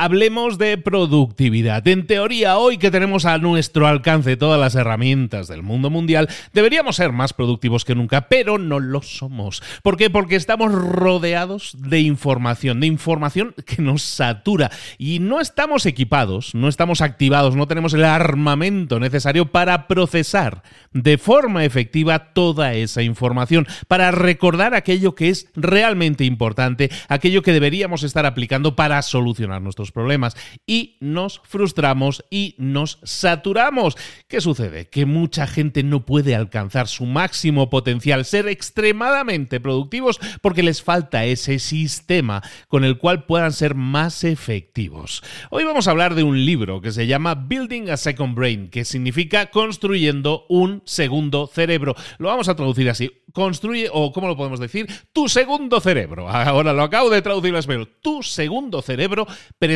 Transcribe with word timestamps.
Hablemos 0.00 0.58
de 0.58 0.78
productividad. 0.78 1.84
En 1.88 2.06
teoría, 2.06 2.56
hoy 2.56 2.78
que 2.78 2.92
tenemos 2.92 3.24
a 3.24 3.36
nuestro 3.38 3.88
alcance 3.88 4.36
todas 4.36 4.60
las 4.60 4.76
herramientas 4.76 5.48
del 5.48 5.64
mundo 5.64 5.90
mundial, 5.90 6.28
deberíamos 6.52 6.94
ser 6.94 7.10
más 7.10 7.32
productivos 7.32 7.84
que 7.84 7.96
nunca, 7.96 8.28
pero 8.28 8.58
no 8.58 8.78
lo 8.78 9.02
somos. 9.02 9.60
¿Por 9.82 9.96
qué? 9.96 10.08
Porque 10.08 10.36
estamos 10.36 10.70
rodeados 10.70 11.74
de 11.80 11.98
información, 11.98 12.78
de 12.78 12.86
información 12.86 13.56
que 13.66 13.82
nos 13.82 14.02
satura 14.02 14.70
y 14.98 15.18
no 15.18 15.40
estamos 15.40 15.84
equipados, 15.84 16.54
no 16.54 16.68
estamos 16.68 17.00
activados, 17.00 17.56
no 17.56 17.66
tenemos 17.66 17.92
el 17.92 18.04
armamento 18.04 19.00
necesario 19.00 19.46
para 19.46 19.88
procesar 19.88 20.62
de 20.92 21.18
forma 21.18 21.64
efectiva 21.64 22.32
toda 22.34 22.74
esa 22.74 23.02
información, 23.02 23.66
para 23.88 24.12
recordar 24.12 24.76
aquello 24.76 25.16
que 25.16 25.30
es 25.30 25.48
realmente 25.56 26.24
importante, 26.24 26.88
aquello 27.08 27.42
que 27.42 27.52
deberíamos 27.52 28.04
estar 28.04 28.26
aplicando 28.26 28.76
para 28.76 29.02
solucionar 29.02 29.60
nuestros 29.60 29.87
problemas 29.92 30.36
y 30.66 30.96
nos 31.00 31.40
frustramos 31.44 32.24
y 32.30 32.54
nos 32.58 32.98
saturamos. 33.02 33.96
¿Qué 34.28 34.40
sucede? 34.40 34.88
Que 34.88 35.06
mucha 35.06 35.46
gente 35.46 35.82
no 35.82 36.04
puede 36.04 36.34
alcanzar 36.34 36.88
su 36.88 37.06
máximo 37.06 37.70
potencial, 37.70 38.24
ser 38.24 38.48
extremadamente 38.48 39.60
productivos 39.60 40.20
porque 40.40 40.62
les 40.62 40.82
falta 40.82 41.24
ese 41.24 41.58
sistema 41.58 42.42
con 42.68 42.84
el 42.84 42.98
cual 42.98 43.24
puedan 43.24 43.52
ser 43.52 43.74
más 43.74 44.24
efectivos. 44.24 45.22
Hoy 45.50 45.64
vamos 45.64 45.88
a 45.88 45.90
hablar 45.90 46.14
de 46.14 46.22
un 46.22 46.44
libro 46.44 46.80
que 46.80 46.92
se 46.92 47.06
llama 47.06 47.34
Building 47.34 47.90
a 47.90 47.96
Second 47.96 48.34
Brain, 48.34 48.70
que 48.70 48.84
significa 48.84 49.46
construyendo 49.46 50.46
un 50.48 50.82
segundo 50.84 51.46
cerebro. 51.46 51.94
Lo 52.18 52.28
vamos 52.28 52.48
a 52.48 52.56
traducir 52.56 52.88
así. 52.90 53.10
Construye, 53.32 53.88
o 53.92 54.12
¿cómo 54.12 54.26
lo 54.26 54.36
podemos 54.36 54.60
decir? 54.60 54.86
Tu 55.12 55.28
segundo 55.28 55.80
cerebro. 55.80 56.28
Ahora 56.28 56.72
lo 56.72 56.82
acabo 56.82 57.10
de 57.10 57.22
traducir 57.22 57.52
al 57.52 57.60
español. 57.60 57.88
Tu 58.00 58.22
segundo 58.22 58.82
cerebro 58.82 59.26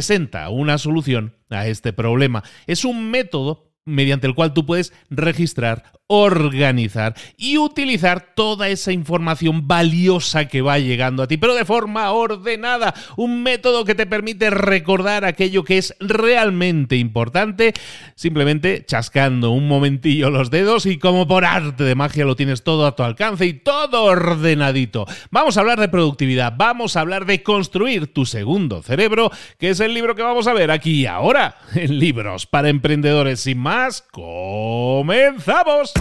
presenta 0.03 0.49
una 0.49 0.79
solución 0.79 1.37
a 1.49 1.69
este 1.69 1.93
problema. 1.93 2.43
Es 2.67 2.85
un 2.85 3.13
método 3.13 3.73
mediante 3.85 4.27
el 4.27 4.35
cual 4.35 4.53
tú 4.53 4.67
puedes 4.67 4.93
registrar, 5.11 5.93
organizar 6.15 7.15
y 7.39 7.57
utilizar 7.57 8.35
toda 8.35 8.69
esa 8.69 8.93
información 8.93 9.67
valiosa 9.67 10.47
que 10.47 10.61
va 10.61 10.79
llegando 10.79 11.23
a 11.23 11.27
ti, 11.27 11.39
pero 11.39 11.55
de 11.55 11.65
forma 11.65 12.11
ordenada. 12.11 12.93
Un 13.17 13.43
método 13.43 13.87
que 13.87 13.95
te 13.95 14.05
permite 14.05 14.51
recordar 14.51 15.25
aquello 15.25 15.65
que 15.65 15.79
es 15.79 15.95
realmente 16.01 16.97
importante, 16.97 17.73
simplemente 18.15 18.85
chascando 18.85 19.53
un 19.53 19.69
momentillo 19.69 20.29
los 20.29 20.51
dedos 20.51 20.85
y 20.85 20.99
como 20.99 21.27
por 21.27 21.47
arte 21.47 21.85
de 21.85 21.95
magia 21.95 22.27
lo 22.27 22.37
tienes 22.37 22.63
todo 22.63 22.87
a 22.87 22.95
tu 22.95 23.05
alcance 23.05 23.47
y 23.47 23.55
todo 23.55 24.05
ordenadito. 24.05 25.07
Vamos 25.31 25.57
a 25.57 25.61
hablar 25.61 25.81
de 25.81 25.89
productividad, 25.89 26.53
vamos 26.55 26.97
a 26.97 27.01
hablar 27.01 27.25
de 27.25 27.43
construir 27.43 28.13
tu 28.13 28.27
segundo 28.27 28.83
cerebro, 28.83 29.31
que 29.59 29.71
es 29.71 29.81
el 29.81 29.95
libro 29.95 30.15
que 30.15 30.23
vamos 30.23 30.47
a 30.47 30.53
ver 30.53 30.71
aquí 30.71 31.01
y 31.01 31.07
ahora 31.07 31.57
en 31.75 31.99
Libros 31.99 32.45
para 32.47 32.69
Emprendedores 32.69 33.41
sin 33.41 33.59
más 33.59 34.03
comenzamos. 34.13 35.95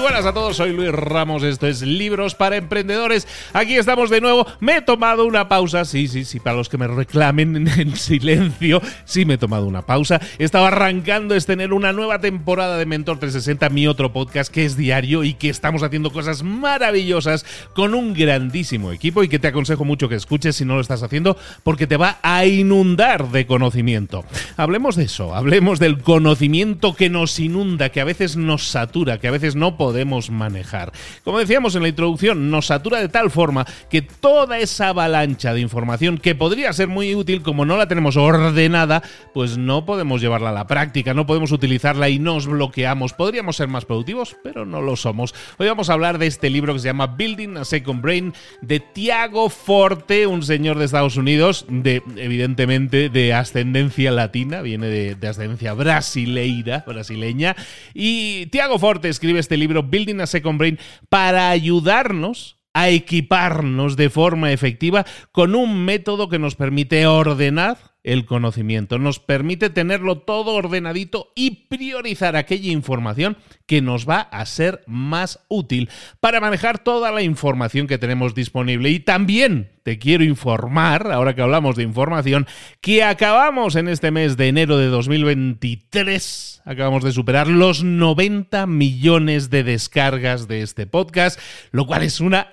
Buenas 0.00 0.26
a 0.26 0.34
todos, 0.34 0.58
soy 0.58 0.72
Luis 0.72 0.92
Ramos, 0.92 1.42
esto 1.42 1.66
es 1.66 1.80
Libros 1.80 2.34
para 2.34 2.56
Emprendedores. 2.56 3.26
Aquí 3.54 3.76
estamos 3.76 4.10
de 4.10 4.20
nuevo. 4.20 4.46
Me 4.60 4.76
he 4.76 4.82
tomado 4.82 5.24
una 5.24 5.48
pausa, 5.48 5.86
sí, 5.86 6.06
sí, 6.06 6.26
sí, 6.26 6.38
para 6.38 6.56
los 6.56 6.68
que 6.68 6.76
me 6.76 6.86
reclamen 6.86 7.66
en 7.78 7.96
silencio, 7.96 8.82
sí 9.06 9.24
me 9.24 9.34
he 9.34 9.38
tomado 9.38 9.66
una 9.66 9.82
pausa. 9.82 10.20
Estaba 10.38 10.68
arrancando 10.68 11.34
es 11.34 11.46
tener 11.46 11.72
una 11.72 11.94
nueva 11.94 12.20
temporada 12.20 12.76
de 12.76 12.84
Mentor 12.84 13.18
360, 13.18 13.70
mi 13.70 13.86
otro 13.86 14.12
podcast 14.12 14.52
que 14.52 14.66
es 14.66 14.76
diario 14.76 15.24
y 15.24 15.32
que 15.32 15.48
estamos 15.48 15.82
haciendo 15.82 16.12
cosas 16.12 16.42
maravillosas 16.42 17.46
con 17.74 17.94
un 17.94 18.12
grandísimo 18.12 18.92
equipo 18.92 19.22
y 19.22 19.28
que 19.28 19.38
te 19.38 19.48
aconsejo 19.48 19.84
mucho 19.84 20.10
que 20.10 20.14
escuches 20.14 20.56
si 20.56 20.66
no 20.66 20.74
lo 20.74 20.82
estás 20.82 21.02
haciendo 21.02 21.38
porque 21.62 21.86
te 21.86 21.96
va 21.96 22.18
a 22.22 22.44
inundar 22.44 23.30
de 23.30 23.46
conocimiento. 23.46 24.24
Hablemos 24.58 24.94
de 24.94 25.04
eso, 25.04 25.34
hablemos 25.34 25.78
del 25.78 25.98
conocimiento 25.98 26.94
que 26.94 27.08
nos 27.08 27.40
inunda, 27.40 27.88
que 27.88 28.02
a 28.02 28.04
veces 28.04 28.36
nos 28.36 28.68
satura, 28.68 29.18
que 29.18 29.28
a 29.28 29.32
veces 29.32 29.56
no 29.56 29.76
podemos 29.76 29.85
manejar. 30.30 30.92
Como 31.24 31.38
decíamos 31.38 31.74
en 31.74 31.82
la 31.82 31.88
introducción, 31.88 32.50
nos 32.50 32.66
satura 32.66 33.00
de 33.00 33.08
tal 33.08 33.30
forma 33.30 33.66
que 33.90 34.02
toda 34.02 34.58
esa 34.58 34.88
avalancha 34.88 35.52
de 35.52 35.60
información 35.60 36.18
que 36.18 36.34
podría 36.34 36.72
ser 36.72 36.88
muy 36.88 37.14
útil, 37.14 37.42
como 37.42 37.64
no 37.64 37.76
la 37.76 37.88
tenemos 37.88 38.16
ordenada, 38.16 39.02
pues 39.34 39.58
no 39.58 39.84
podemos 39.84 40.20
llevarla 40.20 40.50
a 40.50 40.52
la 40.54 40.66
práctica, 40.66 41.14
no 41.14 41.26
podemos 41.26 41.52
utilizarla 41.52 42.08
y 42.08 42.18
nos 42.18 42.46
bloqueamos. 42.46 43.12
Podríamos 43.12 43.56
ser 43.56 43.68
más 43.68 43.84
productivos, 43.84 44.36
pero 44.42 44.64
no 44.64 44.80
lo 44.80 44.96
somos. 44.96 45.34
Hoy 45.58 45.68
vamos 45.68 45.90
a 45.90 45.94
hablar 45.94 46.18
de 46.18 46.26
este 46.26 46.50
libro 46.50 46.72
que 46.72 46.80
se 46.80 46.86
llama 46.86 47.06
Building 47.06 47.56
a 47.56 47.64
Second 47.64 48.02
Brain 48.02 48.34
de 48.60 48.80
Tiago 48.80 49.48
Forte, 49.50 50.26
un 50.26 50.42
señor 50.42 50.78
de 50.78 50.84
Estados 50.84 51.16
Unidos, 51.16 51.66
de 51.68 52.02
evidentemente 52.16 53.08
de 53.08 53.34
ascendencia 53.34 54.10
latina, 54.10 54.62
viene 54.62 54.86
de, 54.86 55.14
de 55.14 55.28
ascendencia 55.28 55.72
brasileira, 55.74 56.84
brasileña, 56.86 57.56
y 57.94 58.46
Tiago 58.46 58.78
Forte 58.78 59.08
escribe 59.08 59.38
este 59.38 59.56
libro 59.56 59.75
Building 59.82 60.20
a 60.20 60.26
Second 60.26 60.58
Brain 60.58 60.78
para 61.08 61.50
ayudarnos 61.50 62.56
a 62.76 62.90
equiparnos 62.90 63.96
de 63.96 64.10
forma 64.10 64.52
efectiva 64.52 65.06
con 65.32 65.54
un 65.54 65.86
método 65.86 66.28
que 66.28 66.38
nos 66.38 66.56
permite 66.56 67.06
ordenar 67.06 67.78
el 68.04 68.26
conocimiento, 68.26 68.98
nos 68.98 69.18
permite 69.18 69.70
tenerlo 69.70 70.18
todo 70.18 70.52
ordenadito 70.52 71.32
y 71.34 71.66
priorizar 71.68 72.36
aquella 72.36 72.70
información 72.70 73.38
que 73.66 73.80
nos 73.80 74.08
va 74.08 74.20
a 74.20 74.44
ser 74.46 74.84
más 74.86 75.40
útil 75.48 75.88
para 76.20 76.38
manejar 76.40 76.78
toda 76.78 77.10
la 77.10 77.22
información 77.22 77.86
que 77.86 77.98
tenemos 77.98 78.34
disponible. 78.34 78.90
Y 78.90 79.00
también 79.00 79.75
te 79.86 80.00
quiero 80.00 80.24
informar, 80.24 81.12
ahora 81.12 81.36
que 81.36 81.42
hablamos 81.42 81.76
de 81.76 81.84
información, 81.84 82.48
que 82.80 83.04
acabamos 83.04 83.76
en 83.76 83.86
este 83.86 84.10
mes 84.10 84.36
de 84.36 84.48
enero 84.48 84.78
de 84.78 84.86
2023, 84.86 86.62
acabamos 86.64 87.04
de 87.04 87.12
superar 87.12 87.46
los 87.46 87.84
90 87.84 88.66
millones 88.66 89.48
de 89.48 89.62
descargas 89.62 90.48
de 90.48 90.62
este 90.62 90.88
podcast, 90.88 91.38
lo 91.70 91.86
cual 91.86 92.02
es 92.02 92.18
una... 92.18 92.52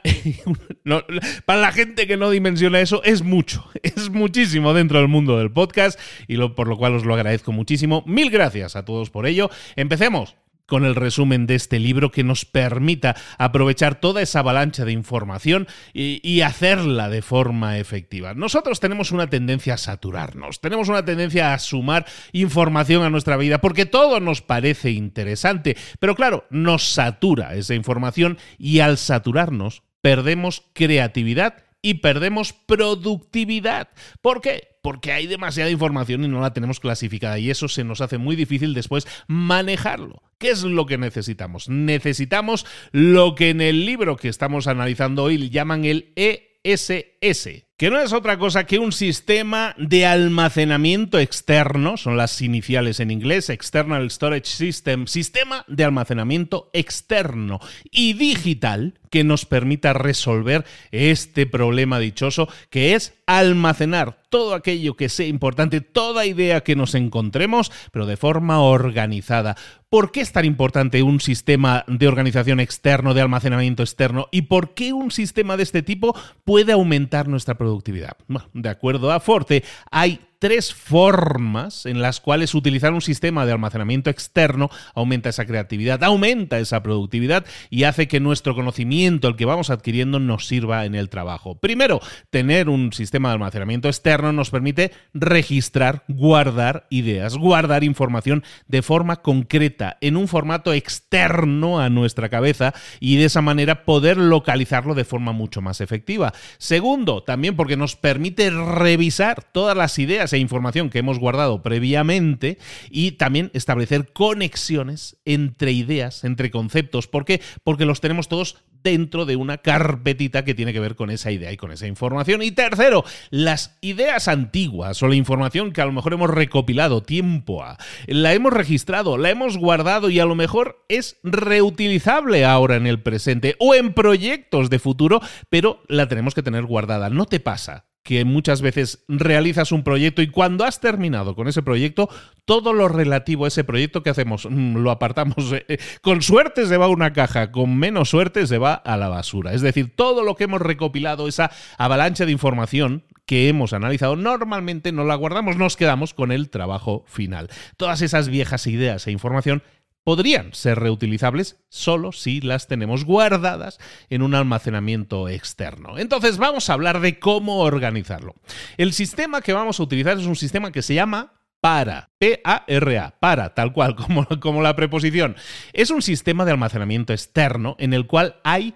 para 1.48 1.60
la 1.60 1.72
gente 1.72 2.06
que 2.06 2.18
no 2.18 2.30
dimensiona 2.30 2.80
eso, 2.82 3.02
es 3.04 3.24
mucho, 3.24 3.68
es 3.82 4.12
muchísimo 4.12 4.76
dentro 4.76 5.00
del 5.00 5.08
mundo 5.08 5.40
del 5.40 5.52
podcast 5.52 6.00
y 6.28 6.38
por 6.38 6.68
lo 6.68 6.78
cual 6.78 6.94
os 6.94 7.04
lo 7.04 7.16
agradezco 7.16 7.52
muchísimo. 7.52 8.04
Mil 8.06 8.30
gracias 8.30 8.76
a 8.76 8.86
todos 8.86 9.10
por 9.10 9.26
ello. 9.26 9.50
Empecemos 9.76 10.36
con 10.66 10.86
el 10.86 10.96
resumen 10.96 11.48
de 11.48 11.56
este 11.56 11.80
libro 11.80 12.12
que 12.12 12.24
nos 12.24 12.46
permita 12.46 13.16
aprovechar 13.38 14.00
toda 14.00 14.22
esa 14.22 14.40
avalancha 14.40 14.86
de 14.86 14.92
información 14.92 15.68
y, 15.94 16.20
y, 16.28 16.42
hacerla 16.42 17.10
de 17.10 17.22
forma 17.22 17.78
efectiva. 17.78 18.34
Nosotros 18.34 18.80
tenemos 18.80 19.12
una 19.12 19.30
tendencia 19.30 19.76
a 19.76 19.78
saturarnos, 19.78 20.62
tenemos 20.62 20.90
una 20.90 21.06
tendencia 21.06 21.54
a 21.54 21.60
sumar 21.60 22.06
información 22.32 23.04
a 23.04 23.10
nuestra 23.10 23.38
vida 23.38 23.60
porque 23.60 23.86
todo 23.86 24.20
nos 24.20 24.42
parece 24.42 24.92
interesante, 24.92 25.78
pero 26.00 26.16
claro, 26.16 26.46
nos 26.50 26.84
satura 26.84 27.56
esa 27.56 27.76
información 27.76 28.38
y 28.58 28.80
al 28.80 28.98
saturarnos 28.98 29.84
perdemos 30.02 30.64
creatividad 30.74 31.63
y 31.84 31.96
perdemos 31.96 32.54
productividad. 32.54 33.90
¿Por 34.22 34.42
qué? 34.42 34.70
Porque 34.82 35.12
hay 35.12 35.28
demasiada 35.28 35.70
información 35.70 36.24
y 36.24 36.28
no 36.28 36.42
la 36.42 36.54
tenemos 36.54 36.80
clasificada 36.80 37.38
y 37.38 37.52
eso 37.52 37.68
se 37.68 37.84
nos 37.84 38.02
hace 38.02 38.18
muy 38.18 38.36
difícil 38.36 38.74
después 38.74 39.06
manejarlo. 39.28 40.24
¿Qué 40.40 40.50
es 40.50 40.64
lo 40.64 40.86
que 40.86 40.98
necesitamos? 40.98 41.70
Necesitamos 41.70 42.66
lo 42.92 43.36
que 43.36 43.50
en 43.50 43.62
el 43.62 43.86
libro 43.86 44.18
que 44.18 44.30
estamos 44.30 44.68
analizando 44.68 45.24
hoy 45.24 45.50
llaman 45.50 45.86
el 45.86 46.14
ESS, 46.16 47.66
que 47.78 47.90
no 47.90 48.00
es 48.00 48.14
otra 48.14 48.40
cosa 48.40 48.66
que 48.66 48.80
un 48.80 48.94
sistema 48.94 49.76
de 49.78 50.06
almacenamiento 50.06 51.20
externo, 51.20 51.98
son 51.98 52.16
las 52.16 52.42
iniciales 52.42 53.02
en 53.02 53.12
inglés, 53.12 53.50
External 53.50 54.10
Storage 54.10 54.46
System, 54.46 55.08
sistema 55.08 55.66
de 55.68 55.84
almacenamiento 55.84 56.70
externo 56.72 57.60
y 57.92 58.14
digital 58.14 59.00
que 59.14 59.24
nos 59.24 59.46
permita 59.46 59.94
resolver 59.94 60.66
este 60.90 61.46
problema 61.46 62.00
dichoso 62.00 62.50
que 62.72 62.96
es 62.96 63.14
almacenar 63.28 64.24
todo 64.30 64.56
aquello 64.56 64.96
que 64.96 65.08
sea 65.08 65.28
importante, 65.28 65.82
toda 65.82 66.26
idea 66.26 66.62
que 66.62 66.76
nos 66.76 66.96
encontremos, 66.96 67.72
pero 67.92 68.08
de 68.08 68.18
forma 68.18 68.60
organizada. 68.64 69.56
¿Por 69.90 70.12
qué 70.12 70.22
es 70.22 70.32
tan 70.32 70.46
importante 70.46 71.04
un 71.04 71.20
sistema 71.20 71.86
de 71.88 72.08
organización 72.08 72.60
externo, 72.60 73.14
de 73.14 73.22
almacenamiento 73.22 73.84
externo? 73.84 74.30
¿Y 74.32 74.42
por 74.44 74.74
qué 74.74 74.94
un 74.94 75.12
sistema 75.12 75.58
de 75.58 75.64
este 75.64 75.84
tipo 75.84 76.18
puede 76.44 76.72
aumentar 76.72 77.28
nuestra 77.28 77.54
productividad? 77.54 78.18
Bueno, 78.28 78.50
de 78.56 78.70
acuerdo 78.70 79.12
a 79.12 79.20
Forte, 79.20 79.64
hay 79.92 80.22
tres 80.44 80.74
formas 80.74 81.86
en 81.86 82.02
las 82.02 82.20
cuales 82.20 82.54
utilizar 82.54 82.92
un 82.92 83.00
sistema 83.00 83.46
de 83.46 83.54
almacenamiento 83.54 84.10
externo 84.10 84.70
aumenta 84.94 85.30
esa 85.30 85.46
creatividad, 85.46 86.04
aumenta 86.04 86.60
esa 86.60 86.84
productividad 86.84 87.46
y 87.70 87.86
hace 87.86 88.10
que 88.10 88.20
nuestro 88.20 88.54
conocimiento, 88.54 89.30
el 89.30 89.38
que 89.38 89.46
vamos 89.46 89.70
adquiriendo, 89.70 90.20
nos 90.20 90.46
sirva 90.46 90.84
en 90.84 90.96
el 90.96 91.08
trabajo. 91.08 91.56
Primero, 91.56 92.02
tener 92.30 92.68
un 92.68 92.92
sistema 92.92 93.30
de 93.30 93.36
almacenamiento 93.36 93.88
externo 93.88 94.34
nos 94.34 94.50
permite 94.50 94.92
registrar, 95.14 96.04
guardar 96.10 96.88
ideas, 96.90 97.38
guardar 97.38 97.86
información 97.86 98.44
de 98.68 98.82
forma 98.82 99.22
concreta, 99.22 99.98
en 100.02 100.18
un 100.18 100.28
formato 100.28 100.74
externo 100.74 101.80
a 101.80 101.88
nuestra 101.88 102.28
cabeza 102.28 102.74
y 103.00 103.16
de 103.16 103.24
esa 103.24 103.42
manera 103.42 103.86
poder 103.86 104.18
localizarlo 104.18 104.94
de 104.94 105.06
forma 105.06 105.32
mucho 105.32 105.62
más 105.62 105.80
efectiva. 105.80 106.34
Segundo, 106.58 107.24
también 107.24 107.56
porque 107.56 107.78
nos 107.78 107.96
permite 107.96 108.50
revisar 108.50 109.42
todas 109.42 109.78
las 109.78 109.98
ideas 110.00 110.33
información 110.38 110.90
que 110.90 111.00
hemos 111.00 111.20
guardado 111.20 111.62
previamente 111.62 112.58
y 112.90 113.14
también 113.14 113.52
establecer 113.54 114.12
conexiones 114.14 115.18
entre 115.26 115.72
ideas, 115.72 116.24
entre 116.24 116.52
conceptos. 116.52 117.08
¿Por 117.08 117.26
qué? 117.26 117.42
Porque 117.64 117.86
los 117.86 118.02
tenemos 118.02 118.28
todos 118.28 118.58
dentro 118.84 119.26
de 119.26 119.36
una 119.36 119.60
carpetita 119.60 120.44
que 120.44 120.54
tiene 120.54 120.74
que 120.74 120.80
ver 120.80 120.96
con 120.96 121.10
esa 121.10 121.32
idea 121.32 121.52
y 121.52 121.58
con 121.58 121.72
esa 121.72 121.88
información. 121.88 122.42
Y 122.44 122.52
tercero, 122.52 123.04
las 123.30 123.78
ideas 123.82 124.28
antiguas 124.28 125.02
o 125.02 125.08
la 125.08 125.16
información 125.16 125.72
que 125.72 125.82
a 125.82 125.86
lo 125.86 125.94
mejor 125.94 126.14
hemos 126.14 126.30
recopilado 126.30 127.02
tiempo 127.02 127.64
a, 127.64 127.78
la 128.08 128.34
hemos 128.34 128.54
registrado, 128.54 129.18
la 129.18 129.30
hemos 129.30 129.58
guardado 129.58 130.10
y 130.10 130.20
a 130.20 130.26
lo 130.26 130.36
mejor 130.36 130.86
es 130.90 131.18
reutilizable 131.24 132.46
ahora 132.46 132.76
en 132.76 132.88
el 132.88 133.02
presente 133.02 133.56
o 133.60 133.74
en 133.74 133.94
proyectos 133.94 134.70
de 134.70 134.80
futuro, 134.80 135.22
pero 135.50 135.82
la 135.88 136.08
tenemos 136.08 136.34
que 136.34 136.44
tener 136.44 136.66
guardada. 136.66 137.10
No 137.10 137.26
te 137.26 137.40
pasa 137.40 137.86
que 138.04 138.26
muchas 138.26 138.62
veces 138.62 139.06
realizas 139.08 139.72
un 139.72 139.84
proyecto 139.84 140.22
y 140.22 140.28
cuando 140.28 140.66
has 140.66 140.82
terminado 140.82 141.36
con 141.36 141.48
ese 141.48 141.64
proyecto, 141.64 142.10
todo 142.46 142.74
lo 142.74 142.90
relativo 142.90 143.46
a 143.46 143.48
ese 143.48 143.64
proyecto 143.64 144.04
que 144.04 144.10
hacemos 144.10 144.46
mm, 144.50 144.78
lo 144.78 144.92
apartamos. 144.92 145.52
Eh, 145.54 145.66
eh, 145.68 145.78
con 146.02 146.22
suerte 146.22 146.66
se 146.66 146.78
va 146.78 146.86
a 146.86 146.90
una 146.90 147.14
caja, 147.14 147.52
con 147.52 147.78
menos 147.78 148.10
suerte 148.10 148.46
se 148.46 148.58
va 148.58 148.74
a 148.74 148.98
la 148.98 149.08
basura. 149.08 149.54
Es 149.54 149.62
decir, 149.62 149.96
todo 149.96 150.24
lo 150.24 150.36
que 150.36 150.44
hemos 150.44 150.62
recopilado, 150.62 151.28
esa 151.28 151.52
avalancha 151.78 152.26
de 152.26 152.34
información 152.34 153.06
que 153.26 153.48
hemos 153.48 153.72
analizado, 153.72 154.18
normalmente 154.18 154.92
no 154.92 155.06
la 155.06 155.16
guardamos, 155.16 155.56
nos 155.56 155.78
quedamos 155.78 156.14
con 156.14 156.32
el 156.32 156.50
trabajo 156.50 157.06
final. 157.08 157.50
Todas 157.78 158.02
esas 158.02 158.28
viejas 158.28 158.68
ideas 158.68 159.08
e 159.08 159.12
información 159.12 159.64
podrían 160.04 160.54
ser 160.54 160.80
reutilizables 160.80 161.58
solo 161.70 162.12
si 162.12 162.42
las 162.42 162.68
tenemos 162.68 163.06
guardadas 163.06 163.80
en 164.10 164.22
un 164.22 164.36
almacenamiento 164.36 165.30
externo. 165.30 165.98
Entonces 165.98 166.38
vamos 166.38 166.70
a 166.70 166.74
hablar 166.74 167.00
de 167.00 167.20
cómo 167.20 167.60
organizarlo. 167.60 168.36
El 168.78 168.94
sistema 168.94 169.42
que 169.42 169.54
vamos 169.54 169.80
a 169.80 169.84
utilizar 169.84 170.18
es 170.18 170.26
un 170.26 170.36
sistema 170.36 170.72
que 170.72 170.82
se 170.82 170.96
llama 170.96 171.34
para, 171.62 172.12
P-A-R-A, 172.18 173.20
para, 173.22 173.54
tal 173.54 173.72
cual 173.72 173.96
como, 173.96 174.28
como 174.42 174.62
la 174.62 174.76
preposición. 174.76 175.38
Es 175.72 175.92
un 175.92 176.02
sistema 176.02 176.44
de 176.44 176.52
almacenamiento 176.52 177.14
externo 177.14 177.78
en 177.80 177.94
el 177.94 178.06
cual 178.06 178.36
hay 178.44 178.74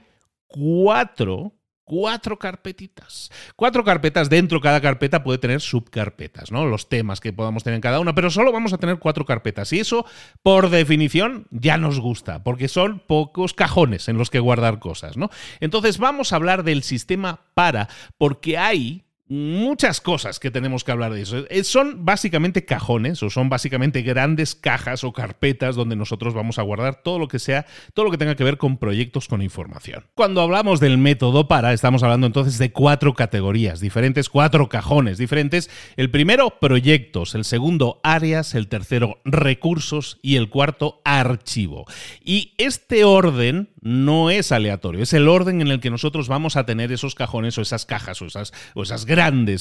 cuatro 0.48 1.57
cuatro 1.88 2.38
carpetitas. 2.38 3.32
Cuatro 3.56 3.84
carpetas 3.84 4.30
dentro, 4.30 4.60
cada 4.60 4.82
carpeta 4.82 5.24
puede 5.24 5.40
tener 5.40 5.62
subcarpetas, 5.62 6.52
¿no? 6.52 6.66
Los 6.66 6.90
temas 6.90 7.22
que 7.22 7.32
podamos 7.32 7.64
tener 7.64 7.76
en 7.76 7.82
cada 7.82 8.02
una, 8.02 8.14
pero 8.14 8.30
solo 8.30 8.52
vamos 8.52 8.74
a 8.74 8.78
tener 8.78 9.00
cuatro 9.00 9.26
carpetas. 9.26 9.72
Y 9.72 9.80
eso, 9.80 10.06
por 10.44 10.70
definición, 10.70 11.48
ya 11.50 11.78
nos 11.78 12.00
gusta, 12.00 12.44
porque 12.44 12.68
son 12.68 13.00
pocos 13.00 13.54
cajones 13.54 14.10
en 14.10 14.18
los 14.18 14.30
que 14.30 14.40
guardar 14.40 14.80
cosas, 14.80 15.16
¿no? 15.16 15.30
Entonces 15.62 15.98
vamos 15.98 16.34
a 16.34 16.36
hablar 16.36 16.64
del 16.64 16.84
sistema 16.84 17.40
para, 17.54 17.88
porque 18.18 18.58
hay 18.58 19.07
muchas 19.30 20.02
cosas 20.02 20.40
que 20.40 20.52
tenemos 20.52 20.84
que 20.84 20.92
hablar 20.92 21.14
de 21.14 21.22
eso. 21.22 21.46
Eh, 21.50 21.64
son 21.64 22.06
básicamente 22.06 22.66
cajones 22.66 23.22
o 23.24 23.30
son 23.30 23.50
básicamente 23.50 24.02
grandes 24.02 24.56
cajas 24.56 25.04
o 25.04 25.14
carpetas 25.14 25.76
donde 25.76 25.96
nosotros 25.96 26.34
vamos 26.34 26.60
a 26.60 26.62
guardar 26.62 27.02
todo 27.04 27.20
lo 27.20 27.28
que 27.28 27.40
sea, 27.40 27.66
todo 27.94 28.06
lo 28.06 28.12
que 28.12 28.18
tenga 28.18 28.36
que 28.36 28.44
ver 28.44 28.58
con 28.58 28.78
proyectos 28.78 29.28
con 29.28 29.42
información. 29.42 30.06
Cuando 30.16 30.42
hablamos 30.42 30.80
del 30.80 30.98
método 30.98 31.48
para, 31.48 31.74
estamos 31.74 32.04
hablando 32.04 32.28
entonces 32.28 32.58
de 32.58 32.72
cuatro 32.72 33.14
categorías 33.14 33.80
diferentes, 33.80 34.30
cuatro 34.30 34.70
cajones 34.70 35.18
diferentes. 35.18 35.70
El 35.96 36.10
primero, 36.10 36.60
proyectos, 36.60 37.36
el 37.36 37.44
segundo, 37.44 38.00
áreas, 38.04 38.56
el 38.56 38.68
tercero, 38.68 39.20
recursos 39.26 40.20
y 40.22 40.38
el 40.38 40.50
cuarto, 40.50 41.02
archivo. 41.04 41.86
Y 42.24 42.54
este 42.58 43.04
orden 43.04 43.70
no 43.82 44.30
es 44.30 44.52
aleatorio, 44.52 45.04
es 45.04 45.14
el 45.14 45.28
orden 45.28 45.62
en 45.62 45.70
el 45.70 45.80
que 45.80 45.90
nosotros 45.90 46.28
vamos 46.28 46.56
a 46.56 46.66
tener 46.66 46.92
esos 46.92 47.16
cajones 47.16 47.58
o 47.58 47.62
esas 47.62 47.86
cajas 47.86 48.22
o 48.22 48.26
esas, 48.26 48.54
o 48.74 48.84
esas 48.84 49.06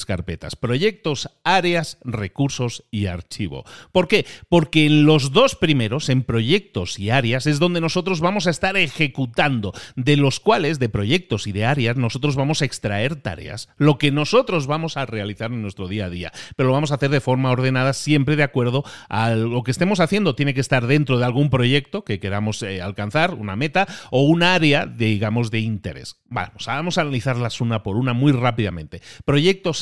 carpetas. 0.07 0.55
Proyectos, 0.55 1.31
áreas, 1.43 1.99
recursos 2.05 2.85
y 2.91 3.07
archivo. 3.07 3.65
¿Por 3.91 4.07
qué? 4.07 4.27
Porque 4.49 4.87
en 4.87 5.05
los 5.05 5.33
dos 5.33 5.57
primeros, 5.57 6.09
en 6.11 6.23
proyectos 6.23 6.99
y 6.99 7.11
áreas, 7.11 7.47
es 7.47 7.59
donde 7.59 7.81
nosotros 7.81 8.21
vamos 8.21 8.47
a 8.47 8.51
estar 8.51 8.77
ejecutando, 8.77 9.73
de 9.95 10.17
los 10.17 10.41
cuales, 10.41 10.79
de 10.79 10.89
proyectos 10.89 11.47
y 11.47 11.53
de 11.53 11.65
áreas, 11.65 11.97
nosotros 11.97 12.37
vamos 12.37 12.61
a 12.61 12.67
extraer 12.67 13.17
tareas, 13.17 13.69
lo 13.79 13.97
que 13.97 14.11
nosotros 14.11 14.67
vamos 14.67 14.97
a 14.97 15.07
realizar 15.07 15.51
en 15.51 15.63
nuestro 15.63 15.89
día 15.89 16.07
a 16.07 16.11
día. 16.11 16.33
Pero 16.57 16.69
lo 16.69 16.75
vamos 16.75 16.91
a 16.91 16.97
hacer 16.97 17.11
de 17.11 17.21
forma 17.21 17.51
ordenada, 17.51 17.95
siempre 17.95 18.37
de 18.37 18.43
acuerdo 18.43 18.85
a 19.09 19.31
lo 19.31 19.63
que 19.63 19.71
estemos 19.71 20.01
haciendo. 20.01 20.35
Tiene 20.35 20.55
que 20.55 20.61
estar 20.61 20.87
dentro 20.87 21.19
de 21.19 21.25
algún 21.25 21.49
proyecto 21.49 22.05
que 22.05 22.21
queramos 22.21 22.63
eh, 22.63 22.83
alcanzar, 22.83 23.35
una 23.35 23.57
meta, 23.57 23.87
o 24.11 24.23
un 24.23 24.43
área, 24.43 24.87
digamos, 24.87 25.51
de 25.51 25.61
interés. 25.61 26.17
Vamos, 26.29 26.67
vamos 26.67 26.99
a 26.99 27.03
analizarlas 27.03 27.61
una 27.61 27.83
por 27.83 27.97
una 27.97 28.13
muy 28.13 28.33
rápidamente. 28.33 29.01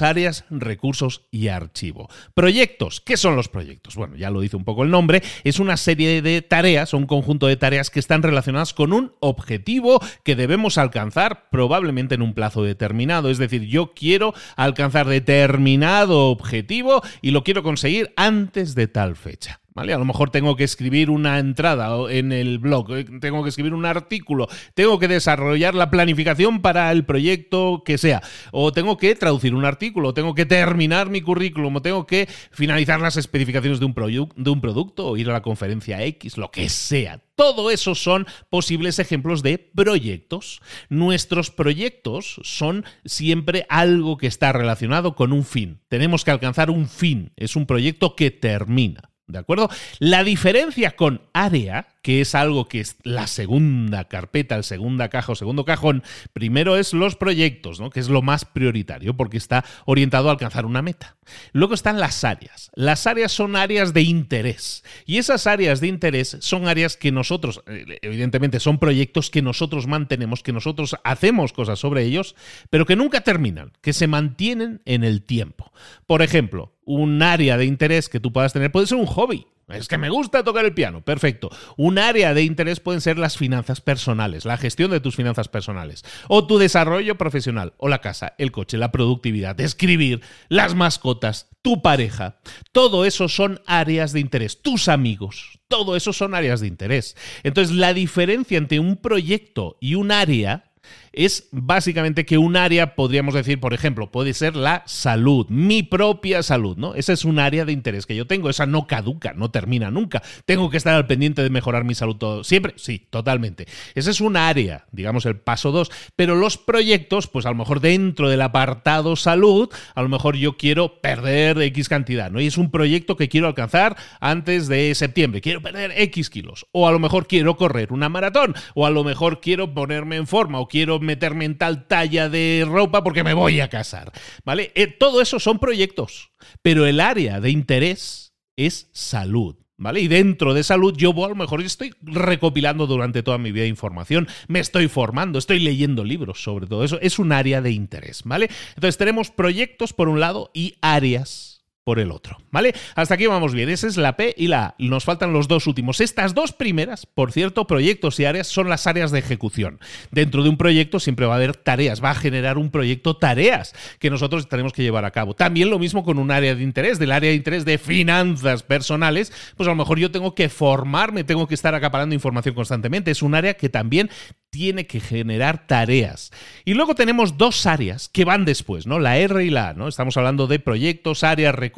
Áreas, 0.02 0.44
recursos 0.50 1.23
y 1.30 1.49
archivo. 1.49 2.09
Proyectos, 2.35 3.00
¿qué 3.00 3.16
son 3.16 3.37
los 3.37 3.49
proyectos? 3.49 3.97
Bueno, 3.97 4.16
ya 4.16 4.30
lo 4.30 4.40
dice 4.40 4.56
un 4.56 4.64
poco 4.64 4.85
el 4.85 4.90
nombre, 4.90 5.23
es 5.44 5.59
una 5.59 5.76
serie 5.76 6.23
de 6.23 6.42
tareas, 6.42 6.94
un 6.94 7.06
conjunto 7.06 7.47
de 7.47 7.56
tareas 7.56 7.90
que 7.90 8.00
están 8.00 8.23
relacionadas 8.23 8.75
con 8.75 8.92
un 8.92 9.12
objetivo 9.21 10.00
que 10.23 10.37
debemos 10.37 10.78
alcanzar 10.78 11.49
probablemente 11.50 12.14
en 12.14 12.23
un 12.23 12.35
plazo 12.35 12.62
determinado. 12.62 13.30
Es 13.30 13.38
decir, 13.38 13.62
yo 13.62 13.92
quiero 13.94 14.35
alcanzar 14.56 15.06
determinado 15.06 16.30
objetivo 16.30 17.02
y 17.23 17.30
lo 17.30 17.44
quiero 17.44 17.62
conseguir 17.62 18.12
antes 18.16 18.75
de 18.75 18.88
tal 18.88 19.16
fecha. 19.16 19.61
A 19.76 19.85
lo 19.85 20.04
mejor 20.04 20.31
tengo 20.31 20.54
que 20.54 20.62
escribir 20.62 21.11
una 21.11 21.40
entrada 21.40 21.90
en 22.09 22.31
el 22.31 22.61
blog, 22.61 22.95
eh, 22.95 23.04
tengo 23.21 23.43
que 23.43 23.49
escribir 23.49 23.75
un 23.75 23.87
artículo, 23.87 24.47
tengo 24.75 25.00
que 25.00 25.09
desarrollar 25.09 25.75
la 25.75 25.90
planificación 25.90 26.62
para 26.62 26.93
el 26.93 27.04
proyecto 27.04 27.83
que 27.85 27.99
sea, 27.99 28.23
o 28.52 28.73
tengo 28.73 28.97
que 28.99 29.16
traducir 29.16 29.52
un 29.52 29.64
artículo, 29.64 30.14
tengo 30.14 30.33
que 30.37 30.47
terminar 30.47 31.11
mi 31.11 31.23
currículum, 31.23 31.75
o 31.75 31.83
tengo 31.83 32.07
que 32.07 32.28
finalizar 32.52 33.00
las 33.00 33.16
especificaciones 33.16 33.81
de 33.81 33.87
un, 33.87 33.95
de 34.37 34.50
un 34.50 34.61
producto, 34.61 35.09
o 35.09 35.16
ir 35.16 35.28
a 35.28 35.33
la 35.33 35.43
conferencia 35.43 36.04
X, 36.04 36.38
lo 36.38 36.52
que 36.52 36.69
sea. 36.69 37.21
Todo 37.35 37.73
eso 37.73 37.97
son 37.97 38.28
posibles 38.50 39.00
ejemplos 39.00 39.43
de 39.43 39.59
proyectos. 39.59 40.62
Nuestros 40.88 41.50
proyectos 41.50 42.40
son 42.45 42.85
siempre 43.04 43.66
algo 43.69 44.19
que 44.19 44.28
está 44.28 44.52
relacionado 44.52 45.16
con 45.16 45.33
un 45.33 45.45
fin. 45.45 45.81
Tenemos 45.88 46.25
que 46.25 46.31
alcanzar 46.31 46.71
un 46.71 46.88
fin. 46.88 47.33
Es 47.35 47.57
un 47.57 47.66
proyecto 47.66 48.14
que 48.14 48.31
termina. 48.31 49.11
¿De 49.26 49.38
acuerdo? 49.38 49.71
La 49.99 50.23
diferencia 50.23 50.97
con 50.97 51.23
área, 51.33 51.94
que 52.05 52.21
es 52.21 52.35
algo 52.35 52.69
que 52.69 52.81
es 52.81 52.99
la 53.03 53.27
segunda 53.27 54.05
carpeta, 54.05 54.57
el 54.57 54.65
segunda 54.65 55.09
caja 55.09 55.33
o 55.33 55.35
segundo 55.35 55.65
cajón, 55.65 56.03
primero 56.35 56.77
es 56.77 56.93
los 56.93 57.17
proyectos, 57.17 57.81
¿no? 57.81 57.89
que 57.89 57.99
es 57.99 58.11
lo 58.11 58.21
más 58.21 58.45
prioritario 58.45 59.17
porque 59.17 59.39
está 59.39 59.65
orientado 59.87 60.29
a 60.29 60.33
alcanzar 60.33 60.67
una 60.67 60.83
meta. 60.83 61.17
Luego 61.53 61.73
están 61.73 61.99
las 61.99 62.23
áreas. 62.23 62.71
Las 62.75 63.07
áreas 63.07 63.33
son 63.33 63.57
áreas 63.57 63.95
de 63.95 64.03
interés. 64.03 64.85
Y 65.07 65.17
esas 65.17 65.47
áreas 65.47 65.81
de 65.81 65.87
interés 65.87 66.37
son 66.41 66.69
áreas 66.69 66.99
que 66.99 67.11
nosotros, 67.11 67.63
eh, 67.67 67.99
evidentemente, 68.03 68.61
son 68.61 68.79
proyectos 68.79 69.31
que 69.31 69.41
nosotros 69.41 69.87
mantenemos, 69.87 70.43
que 70.43 70.53
nosotros 70.53 70.97
hacemos 71.05 71.55
cosas 71.55 71.79
sobre 71.79 72.03
ellos, 72.03 72.37
pero 72.69 72.85
que 72.85 72.97
nunca 72.97 73.23
terminan, 73.23 73.73
que 73.81 73.95
se 73.95 74.09
mantienen 74.09 74.83
en 74.85 75.05
el 75.05 75.23
tiempo. 75.23 75.73
Por 76.07 76.21
ejemplo, 76.21 76.75
un 76.85 77.23
área 77.23 77.57
de 77.57 77.65
interés 77.65 78.11
que 78.11 78.21
tú 78.21 78.31
puedas 78.31 78.53
tener 78.53 78.71
puede 78.71 78.89
ser 78.89 78.99
un 78.99 79.07
hobby. 79.07 79.47
Es 79.68 79.88
que 79.88 79.99
me 79.99 80.11
gusta 80.11 80.44
tocar 80.44 80.64
el 80.64 80.75
piano. 80.75 81.02
Perfecto. 81.02 81.50
Un 81.76 81.99
área 81.99 82.35
de 82.35 82.42
interés 82.42 82.80
pueden 82.80 83.00
ser 83.00 83.18
las 83.18 83.38
finanzas 83.38 83.80
personales, 83.80 84.44
la 84.44 84.59
gestión 84.59 84.90
de 84.90 85.00
tus 85.00 85.16
finanzas 85.16 85.49
personales, 85.49 86.04
o 86.28 86.47
tu 86.47 86.59
desarrollo 86.59 87.16
profesional, 87.16 87.73
o 87.78 87.88
la 87.88 88.00
casa, 88.00 88.35
el 88.38 88.52
coche, 88.52 88.76
la 88.76 88.92
productividad, 88.92 89.59
escribir, 89.61 90.21
las 90.49 90.75
mascotas, 90.75 91.49
tu 91.62 91.80
pareja. 91.80 92.40
Todo 92.73 93.04
eso 93.06 93.28
son 93.28 93.61
áreas 93.66 94.12
de 94.12 94.21
interés. 94.21 94.61
Tus 94.61 94.88
amigos. 94.88 95.59
Todo 95.68 95.97
eso 95.97 96.12
son 96.12 96.35
áreas 96.35 96.61
de 96.61 96.66
interés. 96.66 97.16
Entonces, 97.42 97.75
la 97.75 97.94
diferencia 97.94 98.59
entre 98.59 98.80
un 98.80 98.97
proyecto 98.97 99.78
y 99.80 99.94
un 99.94 100.12
área 100.12 100.74
es 101.16 101.49
básicamente 101.52 102.25
que 102.25 102.38
un 102.38 102.56
área, 102.56 102.94
podríamos 102.94 103.35
decir, 103.35 103.61
por 103.61 103.75
ejemplo, 103.75 104.11
puede 104.11 104.35
ser 104.35 104.56
la 104.56 104.83
salud, 104.87 105.47
mi 105.49 105.83
propia 105.83 106.42
salud, 106.42 106.76
¿no? 106.76 106.94
Esa 106.94 107.12
es 107.12 107.25
un 107.25 107.38
área 107.38 107.64
de 107.64 107.73
interés 107.73 108.06
que 108.06 108.16
yo 108.16 108.26
tengo, 108.26 108.50
esa 108.50 108.66
no 108.66 108.87
caduca, 108.87 109.33
no 109.35 109.50
termina 109.50 109.90
nunca. 109.90 110.23
Tengo 110.44 110.71
que 110.71 110.76
estar 110.76 110.94
al 110.94 111.06
pendiente 111.06 111.42
de 111.42 111.50
mejorar 111.50 111.85
mi 111.85 111.94
salud 111.94 112.16
todo, 112.16 112.44
siempre, 112.44 112.75
sí, 112.76 113.06
totalmente. 113.11 113.66
Esa 113.94 114.11
es 114.11 114.21
un 114.21 114.37
área, 114.37 114.87
digamos 114.92 115.26
el 115.26 115.37
paso 115.37 115.73
2, 115.73 115.90
pero 116.16 116.35
los 116.35 116.59
proyectos, 116.59 117.26
pues 117.26 117.47
a 117.47 117.50
lo 117.50 117.56
mejor 117.56 117.80
dentro 117.80 118.28
del 118.28 118.42
apartado 118.42 119.16
salud, 119.16 119.68
a 119.94 120.02
lo 120.02 120.09
mejor 120.09 120.37
yo 120.37 120.56
quiero 120.56 121.00
perder 121.00 121.61
X 121.61 121.88
cantidad, 121.88 122.30
¿no? 122.30 122.40
Y 122.40 122.47
es 122.47 122.59
un 122.59 122.71
proyecto 122.71 123.16
que 123.16 123.28
quiero 123.28 123.47
alcanzar 123.47 123.97
antes 124.21 124.68
de 124.68 124.94
septiembre, 124.94 125.40
quiero 125.40 125.62
perder 125.62 125.92
X 125.97 126.30
kilos, 126.30 126.66
o 126.73 126.88
a 126.88 126.92
lo 126.92 126.99
mejor 126.99 127.26
quiero 127.26 127.56
correr 127.56 127.92
una 127.92 128.09
maratón, 128.09 128.54
o 128.75 128.87
a 128.87 128.90
lo 128.90 129.04
mejor 129.04 129.40
quiero 129.40 129.75
ponerme 129.75 130.16
en 130.16 130.26
forma, 130.26 130.61
o 130.61 130.68
quiero 130.68 131.00
meterme 131.05 131.45
en 131.45 131.59
tal 131.59 131.87
talla 131.87 132.29
de 132.29 132.65
ropa 132.67 133.05
porque 133.05 133.25
me 133.25 133.35
voy 133.35 133.61
a 133.61 133.69
casar. 133.69 134.13
¿Vale? 134.45 134.73
Eh, 134.75 134.87
todo 134.87 135.21
eso 135.21 135.39
son 135.39 135.59
proyectos, 135.59 136.33
pero 136.63 136.87
el 136.87 137.01
área 137.01 137.41
de 137.41 137.51
interés 137.51 138.35
es 138.57 138.89
salud. 138.93 139.57
¿Vale? 139.77 140.01
Y 140.01 140.07
dentro 140.07 140.55
de 140.55 140.63
salud 140.63 140.95
yo 140.97 141.11
a 141.25 141.29
lo 141.29 141.35
mejor 141.35 141.61
estoy 141.61 141.93
recopilando 142.01 142.87
durante 142.87 143.25
toda 143.25 143.39
mi 143.39 143.51
vida 143.51 143.67
información, 143.67 144.29
me 144.47 144.61
estoy 144.61 144.87
formando, 144.87 145.37
estoy 145.37 145.59
leyendo 145.59 146.05
libros 146.05 146.45
sobre 146.45 146.69
todo 146.69 146.85
eso, 146.85 147.01
es 147.01 147.19
un 147.19 147.33
área 147.33 147.61
de 147.61 147.73
interés, 147.73 148.23
¿vale? 148.25 148.51
Entonces 148.77 148.97
tenemos 148.99 149.33
proyectos 149.33 149.93
por 149.93 150.09
un 150.09 150.21
lado 150.21 150.53
y 150.55 150.77
áreas 150.81 151.54
por 151.85 151.99
el 151.99 152.11
otro, 152.11 152.38
¿vale? 152.50 152.75
Hasta 152.95 153.14
aquí 153.14 153.26
vamos 153.26 153.53
bien. 153.53 153.69
Esa 153.69 153.87
es 153.87 153.99
la 153.99 154.17
P 154.17 154.35
y 154.37 154.49
la 154.49 154.64
A. 154.64 154.75
Nos 154.79 155.05
faltan 155.05 155.35
los 155.35 155.49
dos 155.49 155.67
últimos. 155.67 156.00
Estas 156.00 156.35
dos 156.35 156.53
primeras, 156.53 157.05
por 157.05 157.31
cierto, 157.31 157.67
proyectos 157.67 158.19
y 158.19 158.25
áreas 158.25 158.47
son 158.47 158.71
las 158.71 158.87
áreas 158.87 159.11
de 159.11 159.19
ejecución. 159.19 159.79
Dentro 160.11 160.43
de 160.43 160.49
un 160.49 160.57
proyecto 160.57 160.99
siempre 160.99 161.26
va 161.26 161.35
a 161.35 161.37
haber 161.37 161.55
tareas, 161.57 162.03
va 162.03 162.11
a 162.11 162.14
generar 162.14 162.57
un 162.57 162.71
proyecto 162.71 163.17
tareas 163.17 163.75
que 163.99 164.09
nosotros 164.09 164.49
tenemos 164.49 164.73
que 164.73 164.83
llevar 164.83 165.05
a 165.05 165.11
cabo. 165.11 165.35
También 165.35 165.69
lo 165.69 165.79
mismo 165.79 166.05
con 166.05 166.19
un 166.19 166.31
área 166.31 166.55
de 166.55 166.62
interés, 166.62 166.99
del 166.99 167.12
área 167.12 167.31
de 167.31 167.37
interés 167.37 167.67
de 167.67 167.76
finanzas 167.76 168.62
personales, 168.62 169.31
pues 169.57 169.67
a 169.67 169.73
lo 169.73 169.76
mejor 169.76 169.99
yo 169.99 170.11
tengo 170.11 170.35
que 170.35 170.49
formarme, 170.49 171.23
tengo 171.23 171.47
que 171.47 171.55
estar 171.55 171.75
acaparando 171.75 172.14
información 172.14 172.55
constantemente. 172.55 173.11
Es 173.11 173.21
un 173.21 173.35
área 173.35 173.55
que 173.55 173.69
también 173.69 174.09
tiene 174.49 174.87
que 174.87 175.00
generar 175.00 175.67
tareas. 175.67 176.31
Y 176.64 176.75
luego 176.75 176.95
tenemos 176.95 177.37
dos 177.37 177.67
áreas 177.67 178.09
que 178.09 178.25
van 178.25 178.45
después, 178.45 178.87
¿no? 178.87 179.00
La 179.00 179.19
R 179.19 179.45
y 179.45 179.50
la 179.50 179.71
A, 179.71 179.75
¿no? 179.75 179.88
Estamos 179.88 180.17
hablando 180.17 180.47
de 180.47 180.61
proyectos, 180.61 181.25
áreas, 181.25 181.55
recursos 181.55 181.74